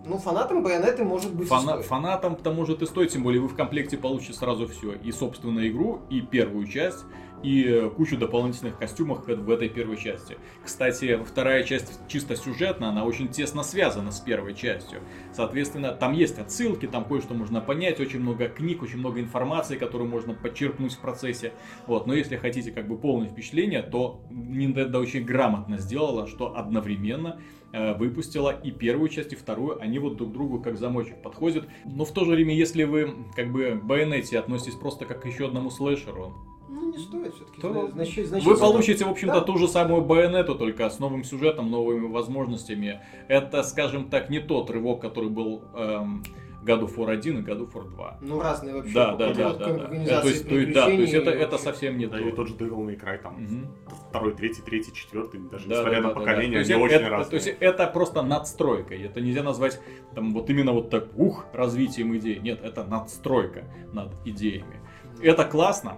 Ну, 0.05 0.18
фанатам 0.20 0.64
Байонеты 0.64 1.03
может 1.03 1.34
быть 1.34 1.47
Фана- 1.49 1.74
стоит. 1.74 1.86
фанатам-то 1.86 2.51
может 2.51 2.82
и 2.82 2.86
стоит, 2.86 3.10
тем 3.10 3.24
более 3.24 3.41
вы 3.41 3.47
в 3.47 3.55
комплекте 3.55 3.97
получите 3.97 4.34
сразу 4.34 4.68
все. 4.68 4.93
И 4.93 5.12
собственную 5.12 5.68
игру, 5.70 6.01
и 6.10 6.22
первую 6.22 6.68
часть, 6.68 7.03
и 7.43 7.89
кучу 7.95 8.17
дополнительных 8.17 8.77
костюмов 8.77 9.25
в 9.27 9.49
этой 9.49 9.69
первой 9.69 9.97
части. 9.97 10.38
Кстати, 10.63 11.19
вторая 11.23 11.63
часть 11.63 11.99
чисто 12.07 12.35
сюжетно, 12.35 12.89
она 12.89 13.03
очень 13.05 13.27
тесно 13.27 13.63
связана 13.63 14.11
с 14.11 14.19
первой 14.19 14.53
частью. 14.53 15.01
Соответственно, 15.33 15.91
там 15.91 16.13
есть 16.13 16.39
отсылки, 16.39 16.88
там 16.88 17.05
кое-что 17.05 17.33
можно 17.33 17.61
понять, 17.61 17.99
очень 17.99 18.19
много 18.19 18.47
книг, 18.47 18.81
очень 18.81 18.97
много 18.97 19.19
информации, 19.19 19.77
которую 19.77 20.09
можно 20.09 20.33
подчеркнуть 20.33 20.93
в 20.93 20.99
процессе. 20.99 21.53
Вот. 21.85 22.07
Но 22.07 22.13
если 22.13 22.35
хотите 22.38 22.71
как 22.71 22.88
бы 22.88 22.97
полное 22.97 23.29
впечатление, 23.29 23.81
то 23.81 24.21
Nintendo 24.31 24.97
очень 24.97 25.23
грамотно 25.23 25.77
сделала, 25.77 26.27
что 26.27 26.55
одновременно 26.57 27.39
э, 27.71 27.93
выпустила 27.93 28.51
и 28.51 28.71
первую 28.71 29.09
часть, 29.09 29.33
и 29.33 29.35
вторую. 29.35 29.81
Они 29.81 29.99
вот 29.99 30.17
друг 30.17 30.31
другу 30.31 30.59
как 30.59 30.77
замочек 30.77 31.21
подходят. 31.21 31.67
Но 31.85 32.05
в 32.05 32.11
то 32.11 32.25
же 32.25 32.31
время, 32.31 32.55
если 32.55 32.83
вы 32.83 33.13
как 33.35 33.51
бы 33.51 33.79
к 33.81 33.85
Байонете 33.85 34.39
относитесь 34.39 34.75
просто 34.75 35.05
как 35.05 35.21
к 35.21 35.25
еще 35.25 35.45
одному 35.45 35.69
слэшеру, 35.69 36.35
Ну, 36.70 36.91
не 36.91 36.97
стоит 36.97 37.34
все-таки. 37.34 37.61
То 37.61 37.70
вы 37.70 38.57
получите, 38.57 39.05
в 39.05 39.09
общем-то, 39.09 39.39
Да. 39.39 39.41
ту 39.41 39.57
же 39.57 39.68
самую 39.68 40.01
байонету, 40.03 40.55
только 40.55 40.89
с 40.89 40.99
новым 40.99 41.24
сюжетом, 41.24 41.72
новыми 41.72 42.07
возможностями. 42.07 42.99
Это, 43.28 43.63
скажем 43.63 44.09
так, 44.09 44.30
не 44.30 44.39
тот 44.39 44.70
рывок, 44.70 45.01
который 45.01 45.30
был 45.30 45.63
эм, 45.76 46.24
God 46.65 46.82
of 46.82 46.97
War 46.97 47.11
1 47.11 47.38
и 47.38 47.41
God 47.41 47.59
of 47.61 47.72
War 47.74 47.88
2. 47.88 48.18
Ну, 48.22 48.41
разные 48.41 48.76
вообще. 48.76 48.93
Да, 48.93 49.15
да, 49.15 49.34
да, 49.34 49.53
да, 49.53 49.68
да. 49.76 50.22
То 50.22 50.28
есть, 50.28 50.49
то 50.49 50.55
есть, 50.55 50.74
да, 50.74 50.86
то 50.86 50.91
есть 50.91 51.13
это, 51.13 51.30
это 51.32 51.57
совсем 51.57 51.97
не 51.97 52.07
Да, 52.07 52.18
то. 52.18 52.24
и 52.28 52.32
тот 52.34 52.49
же 52.49 52.55
Devil 52.55 52.86
May 52.86 52.99
Cry 53.01 53.18
там 53.22 53.41
Мгм. 53.41 53.68
второй, 54.09 54.34
третий, 54.36 54.61
третий, 54.61 54.93
четвертый, 54.93 55.39
даже 55.49 55.70
Да, 55.70 55.76
несмотря 55.76 56.01
да, 56.01 56.07
на 56.09 56.13
да, 56.13 56.13
да, 56.13 56.20
поколение, 56.20 56.51
да. 56.55 56.59
Есть 56.59 56.72
они 56.72 56.84
это- 56.84 56.93
очень 56.95 57.05
это- 57.05 57.09
разные. 57.09 57.39
То 57.39 57.45
есть 57.47 57.57
это 57.61 57.88
просто 57.88 58.22
надстройка. 58.24 58.93
Это 58.95 59.22
нельзя 59.22 59.43
назвать 59.43 59.80
там 60.13 60.34
вот 60.34 60.49
именно 60.49 60.74
вот 60.74 60.89
так, 60.89 61.07
ух, 61.15 61.45
развитием 61.53 62.13
идей. 62.18 62.39
Нет, 62.39 62.59
это 62.61 62.84
надстройка 62.84 63.63
над 63.93 64.11
идеями. 64.26 64.82
Это 65.22 65.45
классно. 65.45 65.95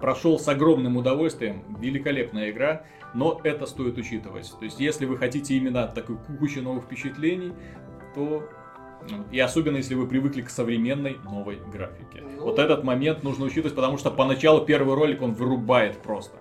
Прошел 0.00 0.38
с 0.38 0.48
огромным 0.48 0.96
удовольствием. 0.96 1.62
Великолепная 1.80 2.50
игра. 2.50 2.82
Но 3.14 3.40
это 3.44 3.66
стоит 3.66 3.96
учитывать. 3.98 4.52
То 4.58 4.64
есть, 4.64 4.78
если 4.80 5.06
вы 5.06 5.16
хотите 5.16 5.54
именно 5.54 5.86
такой 5.86 6.16
кучу 6.38 6.60
новых 6.62 6.84
впечатлений, 6.84 7.52
то 8.14 8.42
ну, 9.08 9.24
и 9.30 9.38
особенно, 9.38 9.76
если 9.76 9.94
вы 9.94 10.06
привыкли 10.06 10.42
к 10.42 10.50
современной 10.50 11.16
новой 11.24 11.56
графике. 11.72 12.22
Ну. 12.22 12.44
Вот 12.44 12.58
этот 12.58 12.82
момент 12.84 13.22
нужно 13.22 13.44
учитывать, 13.46 13.74
потому 13.74 13.98
что 13.98 14.10
поначалу 14.10 14.64
первый 14.64 14.94
ролик 14.94 15.22
он 15.22 15.32
вырубает 15.32 15.98
просто. 16.02 16.36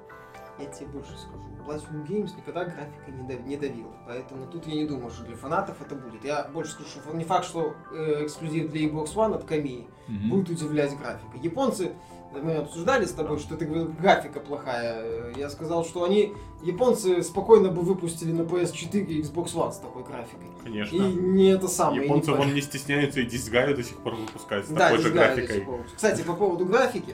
Я 0.59 0.65
тебе 0.65 0.88
больше 0.88 1.11
скажу. 1.17 1.41
Platinum 1.65 2.05
Games 2.07 2.29
никогда 2.38 2.63
графика 2.63 3.11
не, 3.11 3.27
дав- 3.27 3.45
не 3.45 3.57
давила. 3.57 3.91
Поэтому 4.07 4.45
тут 4.45 4.67
я 4.67 4.75
не 4.75 4.86
думаю, 4.86 5.09
что 5.09 5.23
для 5.25 5.36
фанатов 5.36 5.81
это 5.81 5.95
будет. 5.95 6.23
Я 6.23 6.47
больше 6.53 6.71
скажу, 6.73 6.89
что 6.89 7.15
не 7.15 7.23
факт, 7.23 7.45
что 7.45 7.73
э, 7.91 8.25
эксклюзив 8.25 8.71
для 8.71 8.88
Xbox 8.88 9.15
One 9.15 9.33
от 9.36 9.45
Камии 9.45 9.88
Мгм. 10.07 10.29
будет 10.29 10.49
удивлять 10.49 10.95
графика. 10.97 11.38
Японцы, 11.41 11.93
мы 12.41 12.55
обсуждали 12.55 13.05
с 13.05 13.11
тобой, 13.11 13.39
что 13.39 13.55
ты 13.55 13.65
говорил, 13.65 13.91
графика 13.99 14.39
плохая. 14.39 15.33
Я 15.36 15.49
сказал, 15.49 15.86
что 15.86 16.03
они, 16.03 16.33
японцы 16.63 17.21
спокойно 17.23 17.69
бы 17.69 17.81
выпустили 17.81 18.31
на 18.31 18.41
PS4 18.41 19.05
и 19.05 19.21
Xbox 19.21 19.53
One 19.53 19.71
с 19.71 19.77
такой 19.77 20.03
графикой. 20.03 20.47
Конечно. 20.63 20.95
И 20.95 20.99
не 20.99 21.49
это 21.51 21.67
самое. 21.67 22.03
Японцы 22.03 22.31
не 22.31 22.38
вон 22.38 22.53
не 22.53 22.61
стесняются 22.61 23.19
и 23.21 23.25
Disgaea 23.27 23.73
до 23.75 23.83
сих 23.83 23.97
пор 23.97 24.15
выпускают 24.15 24.65
с 24.65 24.69
Да, 24.69 24.89
такой 24.89 24.97
же 24.99 25.09
Disgaea 25.09 25.11
до 25.11 25.36
графикой. 25.36 25.65
Кстати, 25.95 26.21
по 26.23 26.33
поводу 26.33 26.65
графики, 26.65 27.13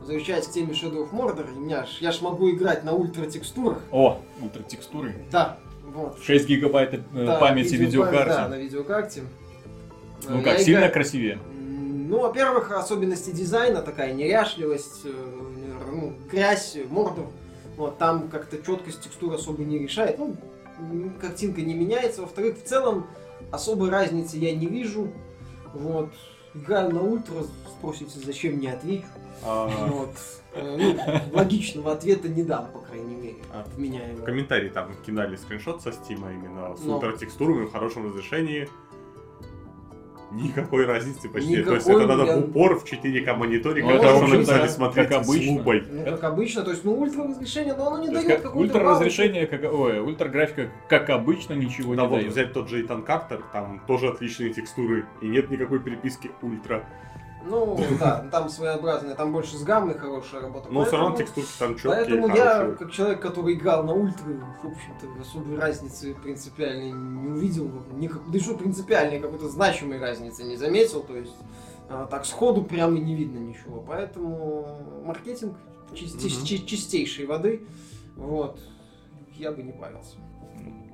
возвращаясь 0.00 0.46
к 0.46 0.52
теме 0.52 0.72
Shadow 0.72 1.08
of 1.08 1.12
Mordor, 1.12 1.46
меня 1.58 1.84
ж- 1.84 1.98
я 2.00 2.12
ж 2.12 2.20
могу 2.22 2.50
играть 2.50 2.84
на 2.84 2.92
ультра 2.92 3.26
текстурах. 3.26 3.80
О, 3.90 4.18
ультратекстуры. 4.40 5.14
Да, 5.30 5.58
вот. 5.94 6.18
6 6.22 6.46
гигабайт 6.48 6.94
э, 6.94 7.00
Да, 7.26 7.38
памяти 7.38 7.74
видеокарте. 7.74 8.28
Да, 8.34 8.48
на 8.48 8.54
видеокарте. 8.58 9.22
Ну 10.28 10.40
Э, 10.40 10.42
как, 10.42 10.58
я 10.58 10.64
сильно 10.64 10.78
играю- 10.78 10.92
красивее? 10.92 11.38
Ну, 12.06 12.20
во-первых, 12.20 12.70
особенности 12.70 13.30
дизайна, 13.30 13.82
такая 13.82 14.12
неряшливость, 14.12 15.02
э, 15.04 15.10
ну, 15.92 16.14
грязь, 16.30 16.76
мордор. 16.88 17.26
Вот, 17.76 17.98
там 17.98 18.28
как-то 18.28 18.58
четкость 18.58 19.02
текстур 19.02 19.34
особо 19.34 19.62
не 19.64 19.78
решает. 19.78 20.18
Ну, 20.18 20.36
картинка 21.20 21.60
не 21.62 21.74
меняется. 21.74 22.22
Во-вторых, 22.22 22.58
в 22.58 22.64
целом, 22.64 23.06
особой 23.50 23.90
разницы 23.90 24.36
я 24.38 24.54
не 24.54 24.66
вижу. 24.66 25.08
Вот. 25.74 26.10
Играю 26.54 26.90
на 26.94 27.02
ультра, 27.02 27.34
спросите, 27.78 28.18
зачем 28.24 28.60
не 28.60 28.68
отвечу. 28.68 29.06
А, 29.44 29.66
Вот. 29.88 30.10
Э, 30.54 30.76
ну, 30.78 31.36
логичного 31.36 31.92
ответа 31.92 32.28
не 32.28 32.42
дам, 32.42 32.68
по 32.72 32.78
крайней 32.78 33.14
мере. 33.14 33.36
А, 33.52 33.66
в 33.74 33.78
меня. 33.78 34.00
В 34.16 34.22
комментарии 34.24 34.70
там 34.70 34.94
кидали 35.04 35.36
скриншот 35.36 35.82
со 35.82 35.92
стима 35.92 36.32
именно 36.32 36.74
с 36.76 36.80
Ну. 36.80 36.94
ультратекстурами 36.94 37.66
в 37.66 37.72
хорошем 37.72 38.06
разрешении. 38.06 38.68
Никакой 40.42 40.84
разницы 40.86 41.28
почти. 41.28 41.62
То 41.62 41.74
есть 41.74 41.86
Никакой, 41.86 42.04
это 42.04 42.16
надо 42.16 42.30
я- 42.30 42.36
в 42.36 42.44
упор 42.44 42.78
в 42.78 42.84
4К 42.84 43.34
мониторе, 43.36 43.82
Ну, 43.82 43.88
как 43.90 43.98
хорошо 44.00 44.16
общем-то, 44.18 44.36
написали, 44.36 44.60
как 44.60 44.70
смотреть 44.70 45.10
обычно. 45.12 45.44
с 45.44 45.48
лупой. 45.48 45.84
Ну, 45.90 46.04
как 46.04 46.24
обычно, 46.24 46.62
то 46.62 46.70
есть, 46.70 46.84
ну, 46.84 46.94
ультра 47.00 47.24
разрешение, 47.24 47.74
но 47.74 47.86
оно 47.88 47.98
не 48.02 48.06
То 48.08 48.12
дает 48.14 48.26
как 48.26 48.42
какую-то 48.42 48.74
ультра 48.78 48.90
разрешение, 48.90 49.46
как, 49.46 49.72
ой, 49.72 49.98
ультра 50.00 50.28
графика, 50.28 50.70
как 50.88 51.10
обычно, 51.10 51.54
ничего 51.54 51.94
Да, 51.94 52.02
не 52.02 52.08
вот 52.08 52.18
дает. 52.20 52.32
взять 52.32 52.52
тот 52.52 52.68
же 52.68 52.82
Итан 52.82 53.02
Картер, 53.02 53.42
там 53.52 53.80
тоже 53.86 54.08
отличные 54.08 54.50
текстуры, 54.52 55.06
и 55.22 55.26
нет 55.28 55.50
никакой 55.50 55.80
переписки 55.80 56.30
ультра. 56.42 56.84
Ну, 57.48 57.78
да, 58.00 58.26
там 58.30 58.48
своеобразная, 58.48 59.14
там 59.14 59.32
больше 59.32 59.56
с 59.56 59.62
гаммой 59.62 59.94
хорошая 59.94 60.40
работа. 60.42 60.68
Но 60.70 60.84
все 60.84 60.96
равно 60.96 61.16
Поэтому- 61.16 61.34
текстурки 61.34 61.58
там 61.58 61.74
четкие, 61.76 61.92
Поэтому 61.94 62.36
я, 62.36 62.70
как 62.78 62.90
человек, 62.92 63.20
который 63.20 63.54
играл 63.54 63.84
на 63.84 63.92
ультра, 63.94 64.24
в 64.62 64.66
общем-то, 64.66 65.20
особой 65.20 65.58
разницы 65.58 66.14
принципиальной 66.14 66.92
не 66.92 67.28
увидел. 67.28 67.70
Никак, 67.96 68.30
да 68.30 68.38
что 68.40 68.54
принципиальной, 68.56 69.20
какой-то 69.20 69.48
значимой 69.48 69.98
разницы 69.98 70.44
не 70.44 70.56
заметил. 70.56 71.02
То 71.02 71.16
есть, 71.16 71.36
а, 71.88 72.06
так 72.06 72.26
сходу 72.26 72.62
прямо 72.62 72.98
не 72.98 73.14
видно 73.14 73.38
ничего. 73.38 73.82
Поэтому 73.86 75.02
маркетинг 75.04 75.56
чисти- 75.94 76.26
Мгм. 76.36 76.44
чи- 76.44 76.66
чистейшей 76.66 77.26
воды. 77.26 77.62
Вот. 78.16 78.58
Я 79.36 79.52
бы 79.52 79.62
не 79.62 79.72
парился. 79.72 80.16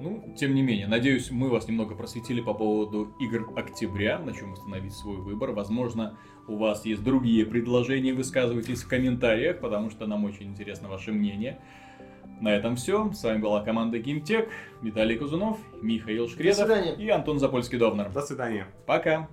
Ну, 0.00 0.34
тем 0.36 0.53
не 0.55 0.62
менее, 0.62 0.88
надеюсь, 0.88 1.30
мы 1.30 1.48
вас 1.48 1.68
немного 1.68 1.94
просветили 1.94 2.40
по 2.40 2.55
поводу 2.55 3.12
игр 3.20 3.48
октября, 3.55 4.18
на 4.18 4.32
чем 4.32 4.53
установить 4.55 4.92
свой 4.94 5.16
выбор. 5.18 5.53
Возможно, 5.53 6.18
у 6.49 6.57
вас 6.57 6.84
есть 6.84 7.03
другие 7.03 7.47
предложения, 7.47 8.12
высказывайтесь 8.12 8.82
в 8.82 8.88
комментариях, 8.88 9.61
потому 9.61 9.90
что 9.90 10.07
нам 10.07 10.24
очень 10.24 10.49
интересно 10.49 10.88
ваше 10.88 11.12
мнение. 11.12 11.59
На 12.40 12.49
этом 12.49 12.74
все. 12.76 13.12
С 13.12 13.22
вами 13.22 13.38
была 13.38 13.62
команда 13.62 13.99
GameTech, 13.99 14.49
Виталий 14.82 15.16
Кузунов, 15.16 15.59
Михаил 15.80 16.26
До 16.26 16.32
Шкредов 16.32 16.99
и 16.99 17.09
Антон 17.09 17.38
Запольский-Довнер. 17.38 18.12
До 18.12 18.22
свидания. 18.22 18.66
Пока! 18.86 19.28